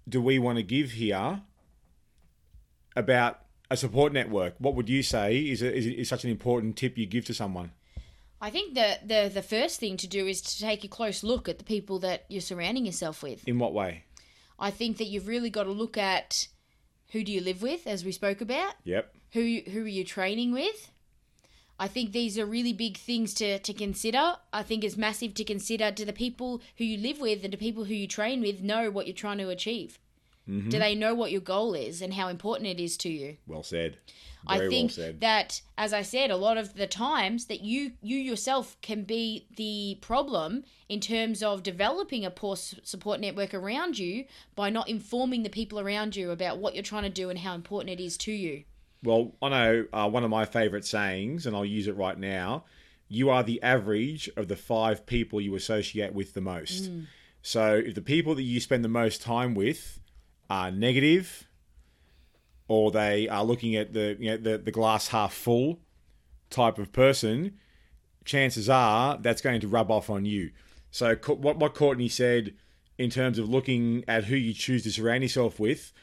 do 0.08 0.22
we 0.22 0.38
want 0.38 0.58
to 0.58 0.64
give 0.64 0.92
here 0.92 1.42
about 2.96 3.40
a 3.72 3.78
support 3.78 4.14
network? 4.14 4.56
What 4.60 4.76
would 4.76 4.90
you 4.90 5.02
say 5.02 5.38
is, 5.38 5.62
a, 5.62 5.76
is, 5.76 5.86
is 5.86 6.10
such 6.10 6.24
an 6.24 6.30
important 6.30 6.76
tip 6.76 6.98
you 6.98 7.06
give 7.06 7.26
to 7.26 7.34
someone? 7.34 7.72
I 8.42 8.50
think 8.50 8.74
the, 8.74 9.00
the 9.04 9.30
the 9.34 9.42
first 9.42 9.80
thing 9.80 9.98
to 9.98 10.08
do 10.08 10.26
is 10.26 10.42
to 10.42 10.60
take 10.60 10.84
a 10.84 10.88
close 10.88 11.24
look 11.24 11.50
at 11.50 11.58
the 11.58 11.64
people 11.66 12.00
that 12.00 12.26
you're 12.30 12.42
surrounding 12.42 12.86
yourself 12.86 13.22
with. 13.22 13.46
In 13.48 13.60
what 13.60 13.74
way? 13.74 14.04
I 14.58 14.72
think 14.72 14.98
that 14.98 15.06
you've 15.06 15.28
really 15.28 15.50
got 15.50 15.64
to 15.64 15.72
look 15.72 15.98
at 15.98 16.48
who 17.12 17.24
do 17.24 17.32
you 17.32 17.42
live 17.42 17.62
with, 17.62 17.86
as 17.86 18.06
we 18.06 18.12
spoke 18.12 18.40
about. 18.40 18.76
Yep. 18.86 19.14
Who 19.34 19.60
who 19.70 19.84
are 19.84 19.88
you 19.88 20.06
training 20.06 20.54
with? 20.54 20.92
I 21.80 21.88
think 21.88 22.11
these 22.11 22.38
are 22.38 22.45
really 22.45 22.73
big 22.73 22.97
things 22.97 23.34
to, 23.36 23.57
to 23.57 23.73
consider. 23.73 24.36
I 24.51 24.63
think 24.63 24.84
it's 24.84 24.97
massive 24.97 25.34
to 25.36 25.45
consider. 25.45 25.91
Do 25.91 26.03
the 26.03 26.13
people 26.13 26.61
who 26.77 26.84
you 26.84 26.97
live 26.97 27.19
with 27.19 27.43
and 27.45 27.53
the 27.53 27.57
people 27.57 27.86
who 27.86 27.93
you 27.93 28.07
train 28.07 28.41
with 28.41 28.61
know 28.61 28.91
what 28.91 29.07
you're 29.07 29.15
trying 29.15 29.38
to 29.38 29.49
achieve? 29.49 29.97
Mm-hmm. 30.49 30.69
Do 30.69 30.80
they 30.80 30.95
know 30.95 31.13
what 31.13 31.32
your 31.32 31.41
goal 31.41 31.73
is 31.73 32.01
and 32.01 32.13
how 32.13 32.27
important 32.27 32.67
it 32.67 32.82
is 32.82 32.97
to 32.97 33.09
you? 33.09 33.38
Well 33.47 33.63
said. 33.63 33.97
I 34.47 34.67
think 34.67 34.89
well 34.89 35.05
said. 35.05 35.21
that, 35.21 35.61
as 35.77 35.93
I 35.93 36.01
said, 36.01 36.32
a 36.32 36.38
lot 36.38 36.57
of 36.57 36.73
the 36.73 36.88
times 36.88 37.45
that 37.45 37.61
you 37.61 37.93
you 38.01 38.17
yourself 38.17 38.75
can 38.82 39.03
be 39.03 39.45
the 39.55 39.99
problem 40.01 40.63
in 40.88 40.99
terms 40.99 41.43
of 41.43 41.61
developing 41.61 42.25
a 42.25 42.32
poor 42.32 42.55
support 42.55 43.19
network 43.19 43.53
around 43.53 43.99
you 43.99 44.25
by 44.55 44.69
not 44.69 44.89
informing 44.89 45.43
the 45.43 45.49
people 45.49 45.80
around 45.80 46.15
you 46.15 46.32
about 46.32 46.57
what 46.57 46.73
you're 46.73 46.84
trying 46.84 47.03
to 47.03 47.09
do 47.09 47.30
and 47.30 47.39
how 47.39 47.53
important 47.53 47.91
it 47.91 48.03
is 48.03 48.17
to 48.17 48.32
you. 48.32 48.63
Well, 49.04 49.34
I 49.41 49.50
know 49.50 49.86
uh, 49.93 50.10
one 50.10 50.24
of 50.24 50.30
my 50.30 50.45
favourite 50.45 50.86
sayings, 50.86 51.45
and 51.45 51.56
I'll 51.56 51.66
use 51.66 51.88
it 51.88 51.95
right 51.95 52.18
now. 52.18 52.66
You 53.08 53.30
are 53.30 53.43
the 53.43 53.62
average 53.64 54.30
of 54.36 54.47
the 54.50 54.56
five 54.56 55.06
people 55.06 55.39
you 55.41 55.56
associate 55.56 56.14
with 56.14 56.34
the 56.34 56.41
most. 56.41 56.91
So, 57.41 57.76
if 57.76 57.95
the 57.95 58.02
people 58.02 58.36
that 58.36 58.43
you 58.43 58.60
spend 58.60 58.84
the 58.84 58.89
most 58.89 59.22
time 59.22 59.56
with 59.56 60.00
are 60.50 60.70
negative, 60.72 61.47
or 62.68 62.91
they 62.91 63.28
are 63.30 63.43
looking 63.43 63.76
at 63.76 63.93
the 63.93 64.18
you 64.20 64.32
know, 64.32 64.38
the, 64.38 64.58
the 64.58 64.72
glass 64.72 65.08
half 65.08 65.34
full 65.34 65.80
type 66.50 66.78
of 66.78 66.91
person, 66.91 67.58
chances 68.26 68.70
are 68.70 69.18
that's 69.18 69.41
going 69.41 69.62
to 69.62 69.68
rub 69.68 69.89
off 69.89 70.10
on 70.10 70.26
you. 70.26 70.52
So, 70.91 71.16
what 71.16 71.58
what 71.58 71.74
Courtney 71.74 72.10
said 72.10 72.54
in 72.97 73.10
terms 73.10 73.39
of 73.39 73.50
looking 73.50 74.04
at 74.08 74.26
who 74.26 74.36
you 74.36 74.54
choose 74.54 74.84
to 74.84 74.91
surround 74.91 75.24
yourself 75.24 75.60
with, 75.60 75.93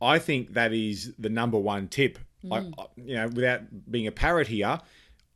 I 0.00 0.18
think 0.18 0.54
that 0.54 0.72
is 0.72 1.12
the 1.18 1.28
number 1.28 1.58
one 1.58 1.88
tip. 1.88 2.18
I, 2.50 2.60
mm. 2.60 2.72
I- 2.78 2.86
you 2.96 3.14
know, 3.14 3.28
without 3.28 3.90
being 3.90 4.06
a 4.06 4.12
parrot 4.12 4.48
here, 4.48 4.80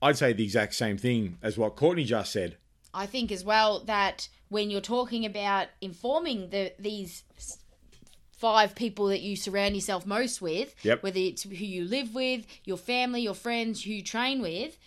I'd 0.01 0.17
say 0.17 0.33
the 0.33 0.45
exact 0.45 0.75
same 0.75 0.97
thing 0.99 1.39
as 1.43 1.59
what 1.59 1.77
Courtney 1.77 2.05
just 2.05 2.33
said. 2.33 2.57
I 2.95 3.07
think 3.07 3.31
as 3.33 3.45
well 3.45 3.81
that 3.85 4.29
when 4.49 4.71
you're 4.71 4.81
talking 4.81 5.27
about 5.27 5.69
informing 5.81 6.51
the 6.51 6.73
these 6.79 7.25
five 8.33 8.75
people 8.75 9.07
that 9.09 9.21
you 9.21 9.35
surround 9.37 9.75
yourself 9.75 10.07
most 10.07 10.41
with, 10.41 10.75
Yep. 10.85 11.03
whether 11.03 11.19
it's 11.19 11.43
who 11.43 11.51
you 11.51 11.85
live 11.85 12.15
with, 12.15 12.47
your 12.65 12.77
family, 12.77 13.23
your 13.23 13.35
friends, 13.35 13.83
who 13.83 13.91
you 13.91 14.03
train 14.03 14.41
with, 14.41 14.79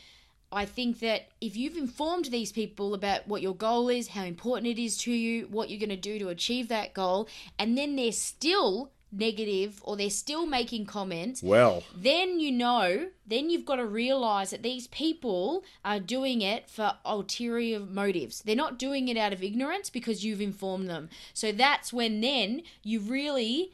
I 0.54 0.66
think 0.66 1.00
that 1.00 1.28
if 1.42 1.56
you've 1.58 1.76
informed 1.78 2.26
these 2.26 2.52
people 2.52 2.94
about 2.94 3.28
what 3.28 3.42
your 3.42 3.56
goal 3.56 3.90
is, 3.90 4.10
how 4.10 4.24
important 4.24 4.68
it 4.68 4.82
is 4.82 4.98
to 5.00 5.12
you, 5.12 5.48
what 5.48 5.70
you're 5.70 5.80
going 5.80 5.90
to 5.90 5.96
do 5.98 6.18
to 6.20 6.30
achieve 6.30 6.70
that 6.70 6.94
goal, 6.94 7.28
and 7.60 7.78
then 7.78 7.96
they're 7.98 8.12
still 8.14 8.92
negative 9.12 9.82
or 9.84 9.98
they're 9.98 10.10
still 10.10 10.46
making 10.46 10.86
comments, 10.86 11.44
Well, 11.44 11.84
then 11.96 12.40
you 12.40 12.52
know, 12.52 13.08
then 13.26 13.50
you've 13.50 13.66
got 13.66 13.76
to 13.76 13.86
realize 13.86 14.52
that 14.52 14.64
these 14.64 14.88
people 14.88 15.64
are 15.84 16.00
doing 16.00 16.42
it 16.42 16.70
for 16.70 16.94
ulterior 17.06 17.80
motives. 17.80 18.42
They're 18.42 18.56
not 18.56 18.80
doing 18.80 19.08
it 19.08 19.18
out 19.18 19.34
of 19.34 19.44
ignorance 19.44 19.90
because 19.90 20.24
you've 20.24 20.42
informed 20.42 20.90
them. 20.90 21.10
So 21.34 21.52
that's 21.52 21.92
when 21.92 22.22
then 22.22 22.62
you 22.84 23.00
really 23.00 23.74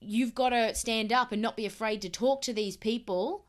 you've 0.00 0.34
got 0.34 0.50
to 0.50 0.74
stand 0.74 1.12
up 1.12 1.32
and 1.32 1.42
not 1.42 1.56
be 1.56 1.66
afraid 1.66 2.02
to 2.02 2.08
talk 2.08 2.42
to 2.42 2.52
these 2.52 2.76
people 2.76 3.44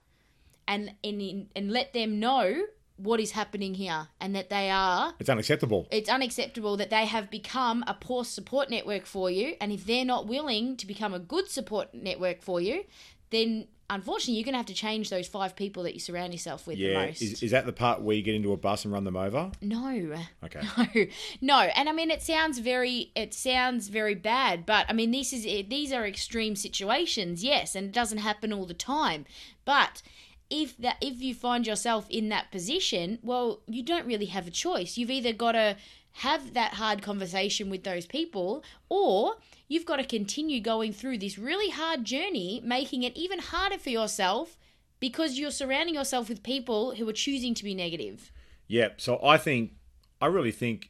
and 0.67 0.93
and 1.03 1.47
and 1.55 1.71
let 1.71 1.93
them 1.93 2.19
know 2.19 2.63
what 2.97 3.19
is 3.19 3.31
happening 3.31 3.73
here 3.75 4.07
and 4.19 4.35
that 4.35 4.49
they 4.49 4.69
are 4.69 5.13
it's 5.19 5.29
unacceptable. 5.29 5.87
it's 5.91 6.09
unacceptable 6.09 6.77
that 6.77 6.89
they 6.89 7.05
have 7.05 7.29
become 7.29 7.83
a 7.87 7.93
poor 7.93 8.25
support 8.25 8.69
network 8.69 9.05
for 9.05 9.29
you 9.29 9.55
and 9.61 9.71
if 9.71 9.85
they're 9.85 10.05
not 10.05 10.27
willing 10.27 10.75
to 10.75 10.85
become 10.87 11.13
a 11.13 11.19
good 11.19 11.49
support 11.49 11.93
network 11.93 12.41
for 12.41 12.59
you 12.59 12.83
then 13.29 13.67
unfortunately 13.89 14.33
you're 14.33 14.43
going 14.43 14.53
to 14.53 14.57
have 14.57 14.65
to 14.65 14.73
change 14.73 15.09
those 15.09 15.27
five 15.27 15.55
people 15.55 15.83
that 15.83 15.93
you 15.93 15.99
surround 15.99 16.33
yourself 16.33 16.67
with 16.67 16.77
the 16.77 16.83
Yeah, 16.83 17.05
most 17.05 17.21
is, 17.21 17.41
is 17.43 17.51
that 17.51 17.65
the 17.65 17.71
part 17.71 18.01
where 18.01 18.15
you 18.15 18.21
get 18.21 18.35
into 18.35 18.51
a 18.51 18.57
bus 18.57 18.83
and 18.83 18.93
run 18.93 19.03
them 19.05 19.15
over? 19.15 19.51
no 19.61 20.17
Okay. 20.43 20.61
no 20.77 21.05
no 21.41 21.59
and 21.75 21.87
i 21.87 21.91
mean 21.91 22.11
it 22.11 22.21
sounds 22.21 22.59
very 22.59 23.11
it 23.15 23.33
sounds 23.33 23.87
very 23.89 24.15
bad 24.15 24.65
but 24.65 24.85
i 24.89 24.93
mean 24.93 25.11
this 25.11 25.31
is 25.31 25.43
these 25.69 25.93
are 25.93 26.05
extreme 26.05 26.55
situations 26.55 27.43
yes 27.43 27.75
and 27.75 27.87
it 27.87 27.91
doesn't 27.93 28.17
happen 28.19 28.51
all 28.51 28.65
the 28.65 28.73
time 28.73 29.25
but 29.65 30.01
if 30.49 30.77
that 30.77 30.97
if 31.01 31.21
you 31.21 31.33
find 31.33 31.67
yourself 31.67 32.05
in 32.09 32.29
that 32.29 32.51
position 32.51 33.19
well 33.21 33.61
you 33.67 33.83
don't 33.83 34.05
really 34.05 34.27
have 34.27 34.47
a 34.47 34.51
choice. 34.51 34.97
You've 34.97 35.11
either 35.11 35.33
got 35.33 35.53
to 35.53 35.77
have 36.13 36.53
that 36.53 36.73
hard 36.75 37.01
conversation 37.01 37.69
with 37.69 37.83
those 37.83 38.05
people 38.05 38.63
or 38.89 39.35
you've 39.67 39.85
got 39.85 39.97
to 39.97 40.03
continue 40.03 40.59
going 40.59 40.91
through 40.91 41.17
this 41.17 41.37
really 41.37 41.69
hard 41.69 42.03
journey 42.03 42.61
making 42.63 43.03
it 43.03 43.15
even 43.15 43.39
harder 43.39 43.77
for 43.77 43.89
yourself 43.89 44.57
because 44.99 45.37
you're 45.37 45.51
surrounding 45.51 45.95
yourself 45.95 46.29
with 46.29 46.43
people 46.43 46.95
who 46.95 47.07
are 47.07 47.13
choosing 47.13 47.53
to 47.53 47.63
be 47.63 47.75
negative. 47.75 48.31
Yeah, 48.67 48.89
so 48.97 49.19
I 49.23 49.37
think, 49.37 49.73
I 50.21 50.25
really 50.27 50.51
think 50.51 50.89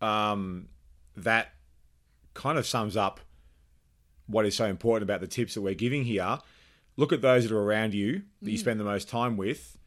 um, 0.00 0.68
that 1.16 1.52
kind 2.34 2.58
of 2.58 2.66
sums 2.66 2.96
up 2.96 3.20
what 4.26 4.46
is 4.46 4.56
so 4.56 4.64
important 4.64 5.02
about 5.02 5.20
the 5.20 5.26
tips 5.26 5.54
that 5.54 5.60
we're 5.60 5.74
giving 5.74 6.04
here. 6.04 6.38
Look 6.96 7.12
at 7.12 7.22
those 7.22 7.48
that 7.48 7.54
are 7.54 7.62
around 7.62 7.94
you 7.94 8.22
that 8.42 8.50
you 8.50 8.58
mm. 8.58 8.60
spend 8.60 8.78
the 8.78 8.84
most 8.84 9.08
time 9.08 9.36
with 9.36 9.78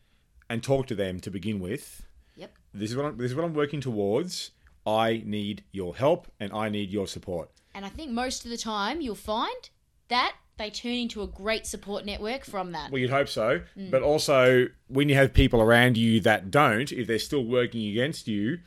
and 0.49 0.64
talk 0.64 0.88
to 0.88 0.95
them 0.95 1.20
to 1.22 1.30
begin 1.30 1.60
with. 1.60 2.06
yep 2.36 2.51
This 2.74 2.91
is 2.91 2.97
what 2.97 3.06
I'm, 3.06 3.18
this 3.18 3.32
is 3.32 3.36
what 3.36 3.45
I'm 3.45 3.53
working 3.53 3.82
towards. 3.82 4.51
I 4.86 5.24
need 5.26 5.64
your 5.72 5.95
help 5.95 6.28
and 6.39 6.53
I 6.53 6.70
need 6.70 6.91
your 6.91 7.08
support. 7.08 7.49
And 7.74 7.86
I 7.86 7.89
think 7.89 8.12
most 8.12 8.45
of 8.45 8.51
the 8.51 8.58
time 8.58 9.01
you'll 9.01 9.16
find 9.16 9.70
that 10.08 10.36
they 10.58 10.70
turn 10.70 10.93
into 10.93 11.22
a 11.22 11.28
great 11.28 11.66
support 11.66 12.06
network 12.06 12.45
from 12.45 12.72
that. 12.72 12.91
Well, 12.91 12.99
you'd 12.99 13.10
hope 13.10 13.28
so. 13.28 13.62
Mm. 13.78 13.91
But 13.91 14.03
also, 14.03 14.68
when 14.88 15.10
you 15.10 15.16
have 15.16 15.34
people 15.34 15.62
around 15.62 15.97
you 15.97 16.22
that 16.22 16.49
don't, 16.49 16.91
if 16.91 17.08
they're 17.08 17.20
still 17.20 17.43
working 17.43 17.88
against 17.89 18.28
you, 18.28 18.60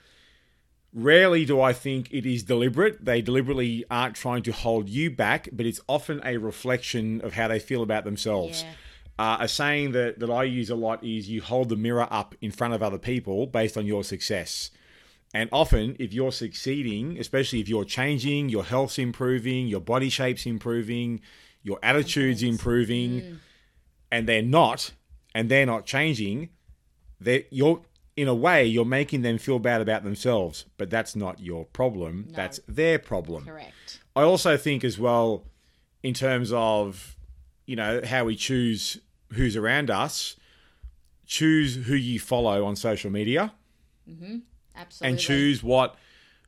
rarely 0.92 1.44
do 1.44 1.60
I 1.60 1.72
think 1.72 2.10
it 2.12 2.26
is 2.26 2.42
deliberate. 2.42 3.04
They 3.04 3.22
deliberately 3.22 3.84
aren't 3.90 4.16
trying 4.16 4.42
to 4.44 4.52
hold 4.52 4.88
you 4.88 5.10
back, 5.10 5.48
but 5.52 5.66
it's 5.66 5.80
often 5.88 6.20
a 6.24 6.36
reflection 6.38 7.20
of 7.22 7.34
how 7.34 7.48
they 7.48 7.58
feel 7.58 7.82
about 7.82 8.04
themselves. 8.04 8.62
Yeah. 8.62 8.72
Uh, 9.18 9.38
a 9.40 9.48
saying 9.48 9.92
that, 9.92 10.20
that 10.20 10.30
I 10.30 10.44
use 10.44 10.70
a 10.70 10.76
lot 10.76 11.02
is 11.02 11.28
you 11.28 11.42
hold 11.42 11.68
the 11.68 11.76
mirror 11.76 12.06
up 12.08 12.36
in 12.40 12.52
front 12.52 12.74
of 12.74 12.82
other 12.82 12.98
people 12.98 13.46
based 13.46 13.76
on 13.76 13.84
your 13.84 14.04
success. 14.04 14.70
And 15.34 15.50
often, 15.52 15.96
if 15.98 16.14
you're 16.14 16.32
succeeding, 16.32 17.18
especially 17.18 17.60
if 17.60 17.68
you're 17.68 17.84
changing, 17.84 18.48
your 18.48 18.64
health's 18.64 18.98
improving, 18.98 19.66
your 19.66 19.80
body 19.80 20.08
shape's 20.08 20.46
improving, 20.46 21.20
your 21.62 21.78
attitude's 21.82 22.42
improving, 22.42 23.40
and 24.10 24.26
they're 24.26 24.40
not, 24.40 24.92
and 25.34 25.50
they're 25.50 25.66
not 25.66 25.84
changing, 25.84 26.50
they 27.20 27.46
you're 27.50 27.82
in 28.18 28.26
a 28.26 28.34
way 28.34 28.66
you're 28.66 28.84
making 28.84 29.22
them 29.22 29.38
feel 29.38 29.60
bad 29.60 29.80
about 29.80 30.02
themselves, 30.02 30.64
but 30.76 30.90
that's 30.90 31.14
not 31.14 31.38
your 31.38 31.64
problem. 31.66 32.26
That's 32.32 32.58
their 32.66 32.98
problem. 32.98 33.44
Correct. 33.44 34.00
I 34.16 34.22
also 34.22 34.56
think 34.56 34.82
as 34.82 34.98
well, 34.98 35.44
in 36.02 36.14
terms 36.14 36.52
of 36.52 37.16
you 37.64 37.76
know 37.76 38.00
how 38.04 38.24
we 38.24 38.34
choose 38.34 38.98
who's 39.34 39.56
around 39.56 39.88
us, 39.88 40.34
choose 41.26 41.76
who 41.86 41.94
you 41.94 42.18
follow 42.18 42.64
on 42.64 42.74
social 42.74 43.08
media. 43.08 43.52
Mm-hmm. 44.10 44.38
Absolutely. 44.74 45.12
and 45.12 45.18
choose 45.20 45.62
what 45.62 45.94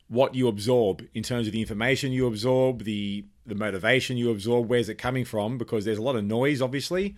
what 0.09 0.35
you 0.35 0.49
absorb 0.49 1.07
in 1.15 1.23
terms 1.23 1.47
of 1.47 1.53
the 1.53 1.61
information 1.61 2.11
you 2.11 2.27
absorb, 2.27 2.83
the 2.83 3.25
the 3.47 3.55
motivation 3.55 4.17
you 4.17 4.33
absorb, 4.33 4.69
where's 4.69 4.89
it 4.89 4.97
coming 4.97 5.25
from? 5.25 5.57
Because 5.57 5.85
there's 5.85 5.99
a 5.99 6.03
lot 6.03 6.17
of 6.17 6.25
noise, 6.25 6.61
obviously, 6.61 7.15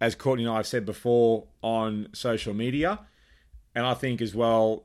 as 0.00 0.14
Courtney 0.14 0.44
and 0.44 0.52
I 0.52 0.58
have 0.58 0.68
said 0.68 0.86
before 0.86 1.46
on 1.62 2.08
social 2.12 2.54
media, 2.54 3.00
and 3.74 3.86
I 3.86 3.94
think 3.94 4.20
as 4.20 4.34
well. 4.34 4.84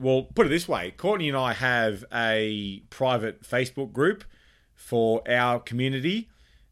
Well, 0.00 0.22
put 0.34 0.46
it 0.46 0.50
this 0.50 0.68
way: 0.68 0.92
Courtney 0.96 1.28
and 1.28 1.36
I 1.36 1.52
have 1.54 2.04
a 2.12 2.82
private 2.90 3.42
Facebook 3.42 3.92
group 3.92 4.24
for 4.74 5.22
our 5.28 5.58
community 5.58 6.28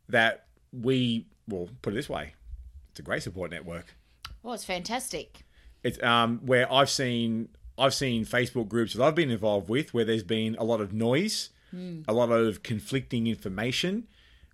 that 0.08 0.46
we 0.72 1.26
well 1.48 1.68
put 1.82 1.92
it 1.92 1.96
this 1.96 2.08
way: 2.08 2.34
it's 2.90 3.00
a 3.00 3.02
great 3.02 3.22
support 3.22 3.50
network 3.50 3.96
Well, 4.42 4.54
it's 4.54 4.64
fantastic. 4.64 5.44
it's 5.82 6.00
um 6.02 6.38
where 6.46 6.72
I've 6.72 6.90
seen 6.90 7.48
I've 7.78 7.94
seen 7.94 8.24
Facebook 8.24 8.68
groups 8.68 8.94
that 8.94 9.02
I've 9.02 9.14
been 9.16 9.30
involved 9.30 9.68
with 9.68 9.92
where 9.92 10.04
there's 10.04 10.22
been 10.22 10.54
a 10.58 10.64
lot 10.64 10.80
of 10.80 10.92
noise, 10.92 11.50
a 12.08 12.12
lot 12.12 12.30
of 12.30 12.62
conflicting 12.62 13.26
information, 13.26 14.06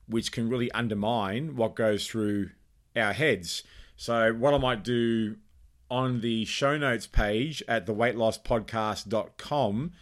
which 0.09 0.33
can 0.33 0.49
really 0.49 0.73
undermine 0.73 1.55
what 1.57 1.75
goes 1.77 2.07
through 2.09 2.51
our 2.97 3.13
heads. 3.13 3.63
So 3.97 4.33
what 4.33 4.55
I 4.55 4.59
might 4.59 4.83
do 4.83 5.37
on 5.93 6.23
the 6.23 6.45
show 6.45 6.77
notes 6.77 7.07
page 7.07 7.63
at 7.69 7.87
theweightlosspodcast.com, 7.87 9.93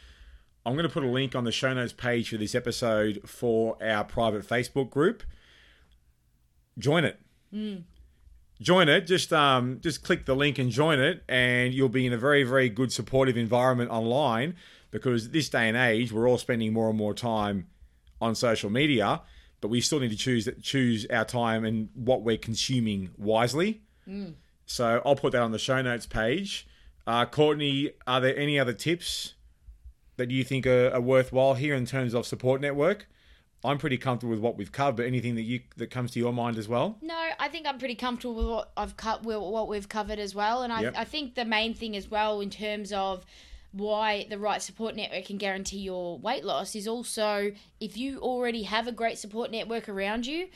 I'm 0.64 0.72
going 0.74 0.86
to 0.86 0.92
put 0.92 1.02
a 1.02 1.08
link 1.08 1.34
on 1.34 1.44
the 1.44 1.52
show 1.52 1.74
notes 1.74 1.92
page 1.92 2.30
for 2.30 2.36
this 2.36 2.54
episode 2.54 3.20
for 3.26 3.76
our 3.82 4.04
private 4.04 4.46
Facebook 4.46 4.90
group. 4.90 5.24
Join 6.78 7.04
it 7.04 7.18
join 8.60 8.88
it. 8.88 9.02
Just 9.02 9.32
um, 9.32 9.78
just 9.80 10.02
click 10.02 10.26
the 10.26 10.36
link 10.36 10.58
and 10.58 10.70
join 10.70 11.00
it, 11.00 11.22
and 11.28 11.74
you'll 11.74 11.88
be 11.88 12.06
in 12.06 12.12
a 12.12 12.18
very, 12.18 12.44
very 12.44 12.68
good 12.68 12.92
supportive 12.92 13.36
environment 13.36 13.90
online. 13.90 14.54
Because 14.90 15.30
this 15.30 15.48
day 15.48 15.68
and 15.68 15.76
age, 15.76 16.12
we're 16.12 16.28
all 16.28 16.38
spending 16.38 16.72
more 16.72 16.88
and 16.88 16.98
more 16.98 17.14
time 17.14 17.68
on 18.20 18.34
social 18.34 18.70
media, 18.70 19.22
but 19.60 19.68
we 19.68 19.80
still 19.80 20.00
need 20.00 20.10
to 20.10 20.16
choose 20.16 20.48
choose 20.62 21.06
our 21.10 21.24
time 21.24 21.64
and 21.64 21.88
what 21.94 22.22
we're 22.22 22.36
consuming 22.36 23.10
wisely. 23.16 23.82
So 24.70 25.02
I'll 25.04 25.16
put 25.16 25.32
that 25.32 25.42
on 25.42 25.50
the 25.50 25.58
show 25.58 25.82
notes 25.82 26.06
page. 26.06 26.64
Uh, 27.04 27.26
Courtney, 27.26 27.90
are 28.06 28.20
there 28.20 28.36
any 28.36 28.56
other 28.56 28.72
tips 28.72 29.34
that 30.16 30.30
you 30.30 30.44
think 30.44 30.64
are, 30.64 30.90
are 30.90 31.00
worthwhile 31.00 31.54
here 31.54 31.74
in 31.74 31.86
terms 31.86 32.14
of 32.14 32.24
support 32.24 32.60
network? 32.60 33.08
I'm 33.64 33.78
pretty 33.78 33.98
comfortable 33.98 34.30
with 34.30 34.38
what 34.38 34.56
we've 34.56 34.70
covered, 34.70 34.96
but 34.98 35.06
anything 35.06 35.34
that 35.34 35.42
you 35.42 35.62
that 35.76 35.90
comes 35.90 36.12
to 36.12 36.20
your 36.20 36.32
mind 36.32 36.56
as 36.56 36.68
well? 36.68 36.98
No, 37.02 37.20
I 37.40 37.48
think 37.48 37.66
I'm 37.66 37.78
pretty 37.78 37.96
comfortable 37.96 38.36
with 38.36 38.46
what 38.46 38.70
I've 38.76 38.96
cut, 38.96 39.24
with 39.24 39.38
what 39.38 39.66
we've 39.66 39.88
covered 39.88 40.20
as 40.20 40.36
well, 40.36 40.62
and 40.62 40.72
I, 40.72 40.82
Yep. 40.82 40.94
I 40.96 41.04
think 41.04 41.34
the 41.34 41.44
main 41.44 41.74
thing 41.74 41.96
as 41.96 42.08
well 42.08 42.40
in 42.40 42.48
terms 42.48 42.92
of 42.92 43.26
why 43.72 44.28
the 44.30 44.38
right 44.38 44.62
support 44.62 44.94
network 44.94 45.24
can 45.24 45.36
guarantee 45.36 45.78
your 45.78 46.16
weight 46.20 46.44
loss 46.44 46.76
is 46.76 46.86
also 46.86 47.52
if 47.80 47.96
you 47.96 48.20
already 48.20 48.62
have 48.62 48.86
a 48.86 48.92
great 48.92 49.18
support 49.18 49.50
network 49.50 49.88
around 49.88 50.26
you 50.26 50.48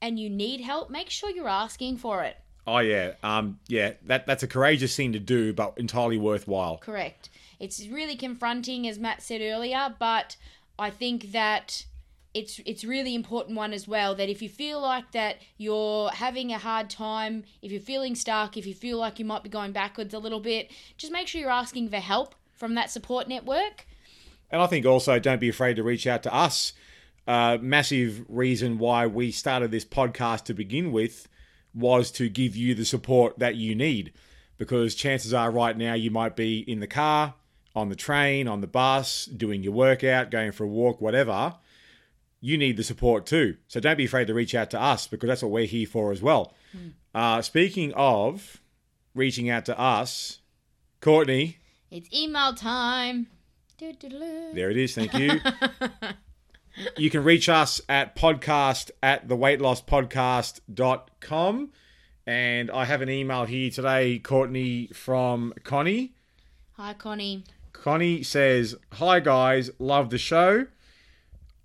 and 0.00 0.20
you 0.20 0.30
need 0.30 0.60
help, 0.60 0.88
make 0.88 1.10
sure 1.10 1.30
you're 1.30 1.48
asking 1.48 1.96
for 1.96 2.22
it. 2.22 2.36
Oh 2.66 2.78
yeah, 2.78 3.12
um, 3.22 3.58
yeah. 3.68 3.92
That 4.06 4.26
that's 4.26 4.42
a 4.42 4.48
courageous 4.48 4.94
thing 4.94 5.12
to 5.12 5.18
do, 5.18 5.52
but 5.52 5.74
entirely 5.76 6.18
worthwhile. 6.18 6.78
Correct. 6.78 7.30
It's 7.58 7.86
really 7.88 8.16
confronting, 8.16 8.86
as 8.88 8.98
Matt 8.98 9.22
said 9.22 9.40
earlier, 9.40 9.94
but 9.98 10.36
I 10.78 10.90
think 10.90 11.32
that 11.32 11.84
it's 12.32 12.60
it's 12.64 12.84
really 12.84 13.14
important 13.14 13.56
one 13.56 13.72
as 13.72 13.88
well 13.88 14.14
that 14.14 14.28
if 14.28 14.40
you 14.40 14.48
feel 14.48 14.80
like 14.80 15.10
that 15.12 15.36
you're 15.58 16.10
having 16.10 16.52
a 16.52 16.58
hard 16.58 16.88
time, 16.88 17.44
if 17.60 17.72
you're 17.72 17.80
feeling 17.80 18.14
stuck, 18.14 18.56
if 18.56 18.66
you 18.66 18.74
feel 18.74 18.98
like 18.98 19.18
you 19.18 19.24
might 19.24 19.42
be 19.42 19.48
going 19.48 19.72
backwards 19.72 20.14
a 20.14 20.18
little 20.18 20.40
bit, 20.40 20.70
just 20.96 21.12
make 21.12 21.26
sure 21.26 21.40
you're 21.40 21.50
asking 21.50 21.88
for 21.88 21.96
help 21.96 22.34
from 22.52 22.74
that 22.74 22.90
support 22.90 23.28
network. 23.28 23.86
And 24.50 24.60
I 24.62 24.66
think 24.66 24.86
also 24.86 25.18
don't 25.18 25.40
be 25.40 25.48
afraid 25.48 25.76
to 25.76 25.82
reach 25.82 26.06
out 26.06 26.22
to 26.24 26.34
us. 26.34 26.72
Uh, 27.26 27.58
massive 27.60 28.24
reason 28.28 28.78
why 28.78 29.06
we 29.06 29.30
started 29.30 29.70
this 29.70 29.84
podcast 29.84 30.44
to 30.44 30.54
begin 30.54 30.92
with 30.92 31.28
was 31.74 32.10
to 32.12 32.28
give 32.28 32.56
you 32.56 32.74
the 32.74 32.84
support 32.84 33.38
that 33.38 33.56
you 33.56 33.74
need, 33.74 34.12
because 34.58 34.94
chances 34.94 35.32
are 35.32 35.50
right 35.50 35.76
now 35.76 35.94
you 35.94 36.10
might 36.10 36.36
be 36.36 36.58
in 36.60 36.80
the 36.80 36.86
car, 36.86 37.34
on 37.74 37.88
the 37.88 37.96
train, 37.96 38.48
on 38.48 38.60
the 38.60 38.66
bus, 38.66 39.26
doing 39.26 39.62
your 39.62 39.72
workout, 39.72 40.30
going 40.30 40.52
for 40.52 40.64
a 40.64 40.68
walk, 40.68 41.00
whatever. 41.00 41.54
You 42.40 42.56
need 42.58 42.76
the 42.76 42.82
support 42.82 43.26
too. 43.26 43.56
So 43.68 43.80
don't 43.80 43.96
be 43.98 44.06
afraid 44.06 44.26
to 44.26 44.34
reach 44.34 44.54
out 44.54 44.70
to 44.70 44.80
us 44.80 45.06
because 45.06 45.28
that's 45.28 45.42
what 45.42 45.52
we're 45.52 45.66
here 45.66 45.86
for 45.86 46.10
as 46.10 46.22
well. 46.22 46.54
Uh, 47.14 47.42
speaking 47.42 47.92
of 47.94 48.60
reaching 49.14 49.50
out 49.50 49.66
to 49.66 49.78
us, 49.78 50.38
Courtney, 51.00 51.58
It's 51.90 52.12
email 52.14 52.54
time. 52.54 53.26
There 54.54 54.70
it 54.70 54.76
is. 54.76 54.94
Thank 54.94 55.14
you. 55.14 55.40
you 56.96 57.10
can 57.10 57.24
reach 57.24 57.48
us 57.48 57.80
at 57.88 58.16
podcast 58.16 58.90
at 59.02 59.28
theweightlosspodcast.com. 59.28 61.70
And 62.26 62.70
I 62.70 62.84
have 62.84 63.02
an 63.02 63.10
email 63.10 63.44
here 63.44 63.70
today, 63.70 64.18
Courtney, 64.18 64.88
from 64.88 65.54
Connie. 65.64 66.14
Hi, 66.72 66.94
Connie. 66.94 67.44
Connie 67.72 68.22
says, 68.22 68.76
Hi 68.92 69.20
guys, 69.20 69.70
love 69.78 70.10
the 70.10 70.18
show. 70.18 70.66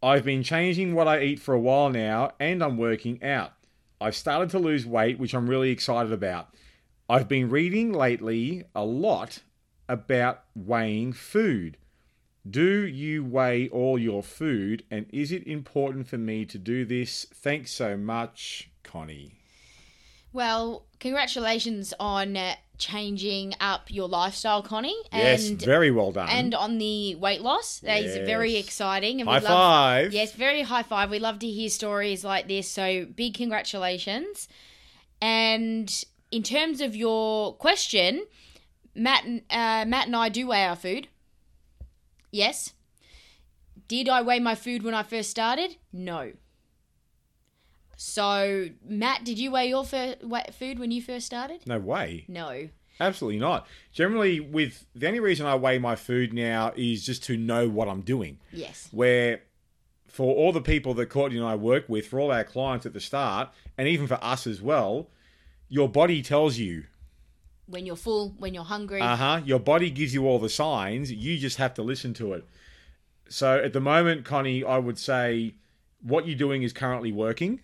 I've 0.01 0.23
been 0.23 0.43
changing 0.43 0.93
what 0.93 1.07
I 1.07 1.21
eat 1.21 1.39
for 1.39 1.53
a 1.53 1.59
while 1.59 1.89
now 1.89 2.31
and 2.39 2.63
I'm 2.63 2.77
working 2.77 3.23
out. 3.23 3.53
I've 3.99 4.15
started 4.15 4.49
to 4.51 4.59
lose 4.59 4.85
weight, 4.85 5.19
which 5.19 5.33
I'm 5.33 5.49
really 5.49 5.71
excited 5.71 6.11
about. 6.11 6.49
I've 7.09 7.27
been 7.27 7.49
reading 7.49 7.91
lately 7.91 8.65
a 8.75 8.83
lot 8.83 9.41
about 9.89 10.43
weighing 10.55 11.13
food. 11.13 11.77
Do 12.49 12.85
you 12.85 13.23
weigh 13.23 13.69
all 13.69 13.97
your 13.97 14.21
food 14.21 14.83
and 14.91 15.07
is 15.11 15.31
it 15.31 15.47
important 15.47 16.07
for 16.07 16.17
me 16.17 16.45
to 16.45 16.57
do 16.59 16.85
this? 16.85 17.25
Thanks 17.33 17.71
so 17.71 17.97
much, 17.97 18.69
Connie. 18.83 19.31
Well, 20.31 20.85
congratulations 20.99 21.93
on 21.99 22.35
uh, 22.35 22.55
changing 22.77 23.55
up 23.61 23.89
your 23.89 24.07
lifestyle, 24.09 24.61
Connie. 24.61 24.95
yes, 25.13 25.47
And 25.47 25.61
very 25.61 25.91
well 25.91 26.11
done. 26.11 26.27
and 26.29 26.53
on 26.53 26.77
the 26.77 27.15
weight 27.15 27.41
loss. 27.41 27.79
That 27.79 28.03
is 28.03 28.15
very 28.27 28.57
exciting. 28.57 29.21
And 29.21 29.29
High 29.29 29.37
we'd 29.37 29.43
love, 29.45 29.51
five. 29.53 30.13
Yes, 30.13 30.33
very 30.33 30.61
high 30.63 30.83
five. 30.83 31.09
We 31.09 31.19
love 31.19 31.39
to 31.39 31.47
hear 31.47 31.69
stories 31.69 32.23
like 32.25 32.47
this. 32.47 32.69
So 32.69 33.05
big 33.05 33.33
congratulations. 33.35 34.47
And 35.21 36.03
in 36.31 36.43
terms 36.43 36.81
of 36.81 36.95
your 36.95 37.55
question, 37.55 38.25
Matt, 38.93 39.23
and- 39.23 39.41
uh, 39.49 39.85
Matt 39.87 40.07
and 40.07 40.15
I 40.15 40.29
do 40.29 40.47
weigh 40.47 40.65
our 40.65 40.75
food. 40.75 41.07
Yes. 42.35 42.73
Did 43.87 44.09
I 44.09 44.21
weigh 44.21 44.39
my 44.39 44.55
food 44.55 44.83
when 44.83 44.93
I 44.93 45.03
first 45.03 45.29
started? 45.29 45.77
No. 45.93 46.33
So, 47.95 48.69
Matt, 48.85 49.23
did 49.23 49.39
you 49.39 49.51
weigh 49.51 49.69
your 49.69 49.85
fir- 49.85 50.17
food 50.51 50.77
when 50.77 50.91
you 50.91 51.01
first 51.01 51.25
started? 51.25 51.65
no 51.65 51.79
way. 51.79 52.25
No. 52.27 52.67
Absolutely 52.99 53.39
not. 53.39 53.67
Generally, 53.93 54.41
with 54.41 54.85
the 54.93 55.07
only 55.07 55.19
reason 55.21 55.45
I 55.45 55.55
weigh 55.55 55.79
my 55.79 55.95
food 55.95 56.33
now 56.33 56.73
is 56.75 57.05
just 57.05 57.23
to 57.25 57.37
know 57.37 57.69
what 57.69 57.87
I'm 57.87 58.01
doing. 58.01 58.39
Yes. 58.51 58.89
Where 58.91 59.41
for 60.07 60.35
all 60.35 60.51
the 60.51 60.61
people 60.61 60.93
that 60.95 61.07
Courtney 61.07 61.37
and 61.37 61.47
I 61.47 61.55
work 61.55 61.85
with, 61.87 62.07
for 62.07 62.19
all 62.19 62.31
our 62.31 62.43
clients 62.43 62.85
at 62.85 62.93
the 62.93 63.01
start, 63.01 63.49
and 63.77 63.87
even 63.87 64.07
for 64.07 64.19
us 64.21 64.45
as 64.45 64.61
well, 64.61 65.09
your 65.69 65.87
body 65.87 66.21
tells 66.21 66.57
you. 66.57 66.83
When 67.67 67.85
you're 67.85 67.95
full, 67.95 68.35
when 68.37 68.53
you're 68.53 68.63
hungry. 68.63 69.01
Uh 69.01 69.15
huh. 69.15 69.41
Your 69.45 69.59
body 69.59 69.89
gives 69.89 70.13
you 70.13 70.27
all 70.27 70.39
the 70.39 70.49
signs. 70.49 71.11
You 71.11 71.37
just 71.37 71.57
have 71.57 71.73
to 71.75 71.81
listen 71.81 72.13
to 72.15 72.33
it. 72.33 72.45
So 73.27 73.57
at 73.57 73.73
the 73.73 73.79
moment, 73.79 74.23
Connie, 74.23 74.63
I 74.63 74.77
would 74.77 74.99
say 74.99 75.55
what 76.01 76.27
you're 76.27 76.37
doing 76.37 76.63
is 76.63 76.73
currently 76.73 77.11
working 77.11 77.61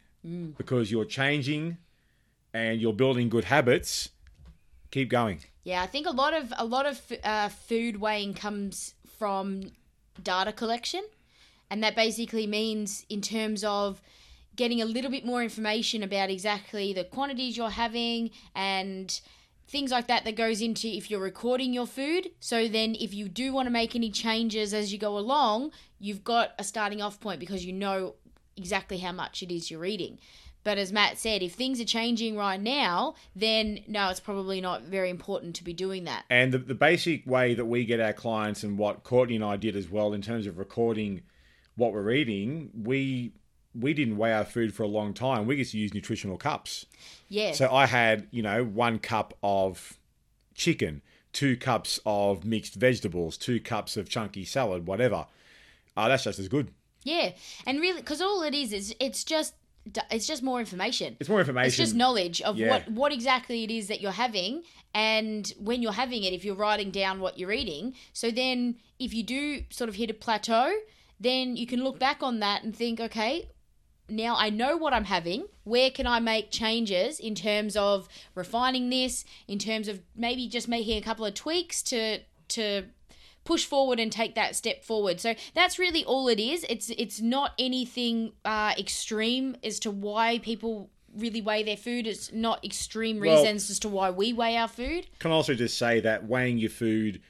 because 0.58 0.92
you're 0.92 1.06
changing 1.06 1.78
and 2.54 2.80
you're 2.82 2.94
building 2.94 3.30
good 3.30 3.46
habits. 3.46 4.10
Keep 4.92 5.10
going. 5.10 5.40
Yeah, 5.64 5.82
I 5.82 5.88
think 5.88 6.08
a 6.08 6.12
lot 6.12 6.34
of 6.34 6.52
a 6.58 6.66
lot 6.66 6.86
of 6.86 7.00
uh, 7.24 7.50
food 7.50 7.98
weighing 7.98 8.34
comes 8.34 8.96
from 9.20 9.72
data 10.22 10.52
collection, 10.52 11.04
and 11.70 11.84
that 11.84 11.96
basically 11.96 12.48
means 12.48 13.06
in 13.10 13.22
terms 13.22 13.64
of 13.64 14.02
getting 14.56 14.82
a 14.82 14.86
little 14.86 15.10
bit 15.10 15.26
more 15.26 15.42
information 15.42 16.04
about 16.04 16.30
exactly 16.30 16.94
the 16.94 17.04
quantities 17.04 17.56
you're 17.56 17.70
having 17.70 18.32
and 18.54 19.22
things 19.72 19.90
like 19.90 20.08
that 20.08 20.26
that 20.26 20.36
goes 20.36 20.62
into 20.62 20.88
if 20.88 21.10
you're 21.10 21.22
recording 21.22 21.74
your 21.74 21.88
food 21.88 22.30
so 22.42 22.68
then 22.68 22.94
if 23.00 23.14
you 23.14 23.30
do 23.30 23.54
want 23.54 23.66
to 23.66 23.72
make 23.72 23.96
any 23.96 24.12
changes 24.12 24.74
as 24.74 24.92
you 24.92 25.00
go 25.00 25.18
along 25.18 25.72
you've 25.98 26.24
got 26.26 26.52
a 26.60 26.64
starting 26.64 27.02
off 27.02 27.20
point 27.22 27.40
because 27.40 27.66
you 27.66 27.72
know 27.72 28.14
exactly 28.58 28.98
how 28.98 29.14
much 29.14 29.42
it 29.42 29.50
is 29.50 29.72
you're 29.72 29.86
eating 29.86 30.20
but 30.64 30.78
as 30.78 30.92
Matt 30.92 31.18
said, 31.18 31.42
if 31.42 31.54
things 31.54 31.82
are 31.82 31.86
changing 31.86 32.38
right 32.38 32.62
now, 32.62 33.16
then 33.36 33.80
no, 33.88 34.10
it's 34.10 34.20
probably 34.20 34.62
not 34.62 34.84
very 34.84 35.10
important 35.10 35.56
to 35.56 35.64
be 35.64 35.74
doing 35.74 36.04
that. 36.04 36.24
And 36.30 36.52
the, 36.52 36.60
the 36.60 36.76
basic 36.76 37.26
way 37.26 37.56
that 37.56 37.66
we 37.66 37.84
get 37.84 38.00
our 38.00 38.14
clients 38.14 38.64
and 38.64 38.78
what 38.78 39.04
Courtney 39.04 39.36
and 39.36 39.44
I 39.44 39.58
did 39.58 39.76
as 39.76 39.90
well 39.90 40.14
in 40.14 40.22
terms 40.22 40.46
of 40.46 40.60
recording 40.60 41.24
what 41.76 41.94
we're 41.94 42.12
eating, 42.12 42.70
we 42.76 43.32
we 43.74 43.94
didn't 43.94 44.18
weigh 44.18 44.34
our 44.34 44.46
food 44.46 44.74
for 44.74 44.84
a 44.84 44.88
long 44.88 45.14
time. 45.14 45.46
We 45.48 45.58
just 45.58 45.74
used 45.74 45.94
nutritional 45.94 46.38
cups. 46.38 46.86
Yeah. 47.30 47.54
So 47.54 47.74
I 47.74 47.86
had, 47.86 48.28
you 48.32 48.42
know, 48.42 48.64
one 48.64 49.00
cup 49.00 49.34
of 49.42 49.98
chicken, 50.56 51.02
two 51.34 51.56
cups 51.56 52.00
of 52.06 52.44
mixed 52.44 52.76
vegetables, 52.76 53.38
two 53.38 53.60
cups 53.60 53.96
of 53.98 54.10
chunky 54.10 54.44
salad, 54.46 54.88
whatever. 54.88 55.26
Uh, 55.96 56.08
that's 56.10 56.24
just 56.24 56.40
as 56.40 56.48
good. 56.48 56.72
Yeah, 57.04 57.32
and 57.66 57.80
really, 57.80 58.00
because 58.02 58.22
all 58.22 58.44
it 58.44 58.54
is 58.54 58.72
is 58.74 58.96
it's 59.00 59.24
just 59.24 59.56
it's 60.12 60.28
just 60.28 60.44
more 60.44 60.60
information. 60.60 61.18
It's 61.20 61.30
more 61.30 61.40
information. 61.40 61.68
It's 61.68 61.78
just 61.78 61.96
knowledge 61.96 62.42
of 62.42 62.58
Yeah. 62.58 62.70
what 62.70 62.92
what 62.92 63.12
exactly 63.12 63.64
it 63.64 63.72
is 63.72 63.88
that 63.88 64.02
you're 64.02 64.12
having, 64.12 64.62
and 64.94 65.52
when 65.60 65.82
you're 65.82 65.94
having 65.94 66.24
it, 66.24 66.34
if 66.34 66.46
you're 66.46 66.56
writing 66.56 66.92
down 66.92 67.20
what 67.20 67.40
you're 67.40 67.52
eating. 67.52 67.96
So 68.14 68.30
then, 68.30 68.76
if 69.00 69.14
you 69.14 69.24
do 69.24 69.64
sort 69.72 69.90
of 69.90 69.96
hit 69.96 70.12
a 70.12 70.14
plateau, 70.14 70.72
then 71.20 71.56
you 71.56 71.66
can 71.66 71.84
look 71.84 71.98
back 71.98 72.22
on 72.22 72.40
that 72.42 72.64
and 72.64 72.76
think, 72.76 73.00
okay, 73.00 73.50
now 74.12 74.36
I 74.38 74.50
know 74.50 74.78
what 74.78 74.94
I'm 74.94 75.06
having. 75.06 75.46
Where 75.64 75.90
can 75.90 76.06
I 76.08 76.20
make 76.20 76.52
changes 76.52 77.20
in 77.20 77.36
terms 77.36 77.76
of 77.76 78.08
refining 78.36 78.90
this? 78.90 79.26
In 79.48 79.60
terms 79.60 79.88
of 79.88 80.02
maybe 80.16 80.48
just 80.48 80.68
making 80.68 80.98
a 80.98 81.02
couple 81.02 81.26
of 81.26 81.34
tweaks 81.34 81.82
to 81.84 82.20
to 82.50 82.84
push 83.44 83.66
forward 83.66 84.00
and 84.00 84.12
take 84.12 84.36
that 84.36 84.56
step 84.56 84.84
forward. 84.84 85.20
So 85.20 85.34
that's 85.56 85.80
really 85.80 86.06
all 86.06 86.28
it 86.28 86.40
is. 86.40 86.66
It's 86.70 86.90
it's 86.92 87.22
not 87.22 87.54
anything 87.58 88.34
uh, 88.46 88.74
extreme 88.78 89.58
as 89.64 89.80
to 89.80 89.92
why 89.92 90.40
people 90.40 90.90
really 91.16 91.42
weigh 91.42 91.64
their 91.64 91.78
food. 91.78 92.08
It's 92.08 92.32
not 92.32 92.64
extreme 92.64 93.20
Well- 93.20 93.38
reasons 93.38 93.70
as 93.70 93.80
to 93.80 93.90
why 93.90 94.12
we 94.12 94.34
weigh 94.34 94.58
our 94.58 94.68
food. 94.68 95.08
Can 95.20 95.32
also 95.32 95.54
just 95.54 95.78
say 95.78 96.00
that 96.02 96.26
weighing 96.28 96.58
your 96.58 96.70
food 96.70 97.22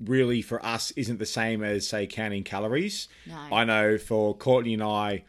really 0.00 0.42
for 0.42 0.64
us 0.64 0.90
isn't 0.92 1.18
the 1.18 1.26
same 1.26 1.62
as 1.62 1.86
say 1.88 2.06
counting 2.06 2.42
calories. 2.42 3.08
No. 3.26 3.36
I 3.52 3.64
know 3.64 3.98
for 3.98 4.36
Courtney 4.36 4.74
and 4.74 4.82
I, 4.82 5.24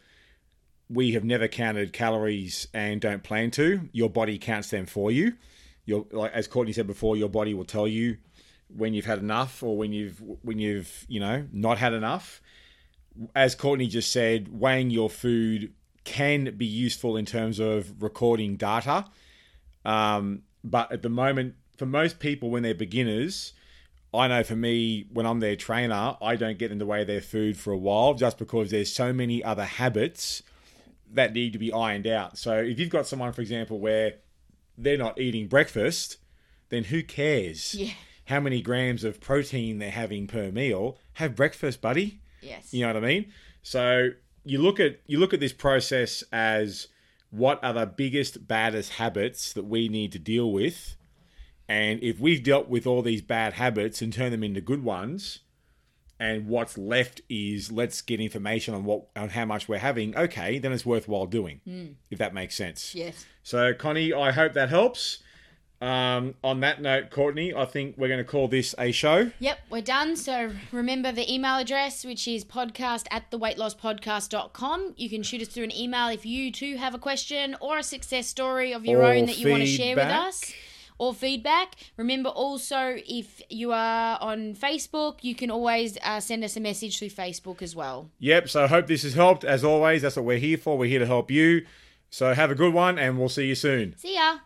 we 0.88 1.12
have 1.12 1.24
never 1.24 1.48
counted 1.48 1.92
calories 1.92 2.68
and 2.74 3.00
don't 3.00 3.22
plan 3.22 3.50
to. 3.52 3.88
Your 3.92 4.10
body 4.10 4.38
counts 4.38 4.70
them 4.70 4.86
for 4.86 5.10
you. 5.10 5.34
Your 5.86 6.06
like 6.12 6.32
as 6.32 6.46
Courtney 6.46 6.72
said 6.72 6.86
before, 6.86 7.16
your 7.16 7.28
body 7.28 7.54
will 7.54 7.64
tell 7.64 7.88
you 7.88 8.18
when 8.68 8.94
you've 8.94 9.04
had 9.04 9.18
enough 9.18 9.62
or 9.62 9.76
when 9.76 9.92
you've 9.92 10.22
when 10.42 10.58
you've 10.58 11.04
you 11.08 11.20
know 11.20 11.46
not 11.52 11.78
had 11.78 11.92
enough. 11.92 12.40
As 13.34 13.54
Courtney 13.54 13.86
just 13.86 14.10
said, 14.10 14.48
weighing 14.48 14.90
your 14.90 15.08
food 15.08 15.72
can 16.04 16.54
be 16.56 16.66
useful 16.66 17.16
in 17.16 17.24
terms 17.24 17.60
of 17.60 18.02
recording 18.02 18.56
data. 18.56 19.04
Um, 19.84 20.42
but 20.62 20.90
at 20.90 21.02
the 21.02 21.08
moment, 21.08 21.54
for 21.76 21.86
most 21.86 22.18
people, 22.18 22.50
when 22.50 22.62
they're 22.62 22.74
beginners, 22.74 23.52
I 24.12 24.28
know 24.28 24.42
for 24.42 24.56
me, 24.56 25.06
when 25.12 25.26
I'm 25.26 25.40
their 25.40 25.56
trainer, 25.56 26.16
I 26.20 26.36
don't 26.36 26.58
get 26.58 26.72
in 26.72 26.78
the 26.78 26.86
way 26.86 27.02
of 27.02 27.06
their 27.06 27.20
food 27.20 27.56
for 27.56 27.72
a 27.72 27.76
while 27.76 28.14
just 28.14 28.38
because 28.38 28.70
there's 28.70 28.92
so 28.92 29.12
many 29.12 29.44
other 29.44 29.64
habits 29.64 30.42
that 31.12 31.32
need 31.32 31.52
to 31.52 31.58
be 31.58 31.72
ironed 31.72 32.06
out. 32.06 32.38
So 32.38 32.56
if 32.58 32.78
you've 32.78 32.90
got 32.90 33.06
someone, 33.06 33.32
for 33.32 33.40
example, 33.42 33.78
where 33.78 34.14
they're 34.76 34.98
not 34.98 35.20
eating 35.20 35.46
breakfast, 35.46 36.16
then 36.70 36.84
who 36.84 37.02
cares 37.02 37.74
Yeah. 37.74 37.92
how 38.26 38.40
many 38.40 38.60
grams 38.62 39.04
of 39.04 39.20
protein 39.20 39.78
they're 39.78 39.90
having 39.90 40.26
per 40.26 40.50
meal? 40.50 40.98
Have 41.14 41.36
breakfast, 41.36 41.80
buddy. 41.80 42.20
Yes. 42.42 42.72
You 42.74 42.80
know 42.82 42.88
what 42.94 42.96
I 43.04 43.06
mean? 43.06 43.32
So 43.62 44.10
you 44.44 44.58
look 44.60 44.80
at 44.80 45.00
you 45.06 45.18
look 45.18 45.32
at 45.32 45.40
this 45.40 45.52
process 45.52 46.22
as 46.32 46.88
what 47.30 47.62
are 47.64 47.72
the 47.72 47.86
biggest 47.86 48.46
baddest 48.46 48.92
habits 48.92 49.52
that 49.54 49.64
we 49.64 49.88
need 49.88 50.12
to 50.12 50.18
deal 50.18 50.52
with, 50.52 50.96
and 51.68 52.02
if 52.02 52.18
we've 52.20 52.42
dealt 52.42 52.68
with 52.68 52.86
all 52.86 53.02
these 53.02 53.22
bad 53.22 53.54
habits 53.54 54.02
and 54.02 54.12
turn 54.12 54.30
them 54.30 54.44
into 54.44 54.60
good 54.60 54.84
ones, 54.84 55.40
and 56.18 56.46
what's 56.46 56.78
left 56.78 57.20
is 57.28 57.72
let's 57.72 58.00
get 58.02 58.20
information 58.20 58.74
on 58.74 58.84
what 58.84 59.06
on 59.16 59.30
how 59.30 59.44
much 59.44 59.68
we're 59.68 59.78
having. 59.78 60.16
Okay, 60.16 60.58
then 60.58 60.72
it's 60.72 60.86
worthwhile 60.86 61.26
doing, 61.26 61.96
if 62.10 62.18
that 62.18 62.34
makes 62.34 62.54
sense. 62.56 62.94
Yes. 62.94 63.26
So 63.42 63.74
Connie, 63.74 64.12
I 64.12 64.30
hope 64.30 64.52
that 64.54 64.68
helps. 64.68 65.18
Um, 65.80 66.34
on 66.42 66.60
that 66.60 66.80
note, 66.80 67.10
Courtney, 67.10 67.52
I 67.52 67.66
think 67.66 67.98
we're 67.98 68.08
going 68.08 68.18
to 68.18 68.24
call 68.24 68.48
this 68.48 68.74
a 68.78 68.90
show. 68.90 69.30
Yep, 69.38 69.58
we're 69.68 69.82
done. 69.82 70.16
So 70.16 70.50
remember 70.72 71.12
the 71.12 71.30
email 71.30 71.56
address, 71.58 72.06
which 72.06 72.26
is 72.26 72.42
podcast 72.42 73.06
at 73.10 73.30
theweightlosspodcast.com. 73.30 74.94
You 74.96 75.10
can 75.10 75.22
shoot 75.22 75.42
us 75.42 75.48
through 75.48 75.64
an 75.64 75.76
email 75.76 76.08
if 76.08 76.24
you 76.24 76.50
too 76.50 76.76
have 76.78 76.94
a 76.94 76.98
question 76.98 77.54
or 77.60 77.76
a 77.76 77.82
success 77.82 78.26
story 78.26 78.72
of 78.72 78.86
your 78.86 79.02
Or 79.02 79.12
own 79.12 79.26
that 79.26 79.36
you 79.36 79.50
want 79.50 79.62
to 79.62 79.66
share 79.66 79.94
with 79.96 80.06
us. 80.06 80.54
Or 80.98 81.12
feedback. 81.12 81.74
Remember 81.96 82.30
also, 82.30 82.96
if 83.06 83.42
you 83.50 83.72
are 83.72 84.16
on 84.20 84.54
Facebook, 84.54 85.18
you 85.22 85.34
can 85.34 85.50
always 85.50 85.98
uh, 86.02 86.20
send 86.20 86.44
us 86.44 86.56
a 86.56 86.60
message 86.60 86.98
through 86.98 87.10
Facebook 87.10 87.62
as 87.62 87.74
well. 87.74 88.10
Yep. 88.20 88.48
So 88.48 88.62
I 88.64 88.68
hope 88.68 88.86
this 88.86 89.02
has 89.02 89.14
helped. 89.14 89.44
As 89.44 89.64
always, 89.64 90.02
that's 90.02 90.14
what 90.16 90.24
we're 90.24 90.38
here 90.38 90.56
for. 90.56 90.78
We're 90.78 90.88
here 90.88 91.00
to 91.00 91.06
help 91.06 91.30
you. 91.30 91.66
So 92.10 92.32
have 92.32 92.52
a 92.52 92.54
good 92.54 92.72
one, 92.72 92.98
and 92.98 93.18
we'll 93.18 93.28
see 93.28 93.46
you 93.46 93.56
soon. 93.56 93.96
See 93.98 94.14
ya. 94.14 94.38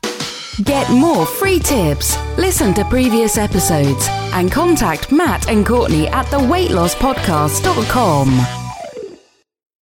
Get 0.64 0.90
more 0.90 1.24
free 1.24 1.60
tips, 1.60 2.18
listen 2.36 2.74
to 2.74 2.84
previous 2.86 3.38
episodes, 3.38 4.08
and 4.32 4.50
contact 4.50 5.12
Matt 5.12 5.48
and 5.48 5.64
Courtney 5.64 6.08
at 6.08 6.26
theweightlosspodcast.com. 6.26 8.57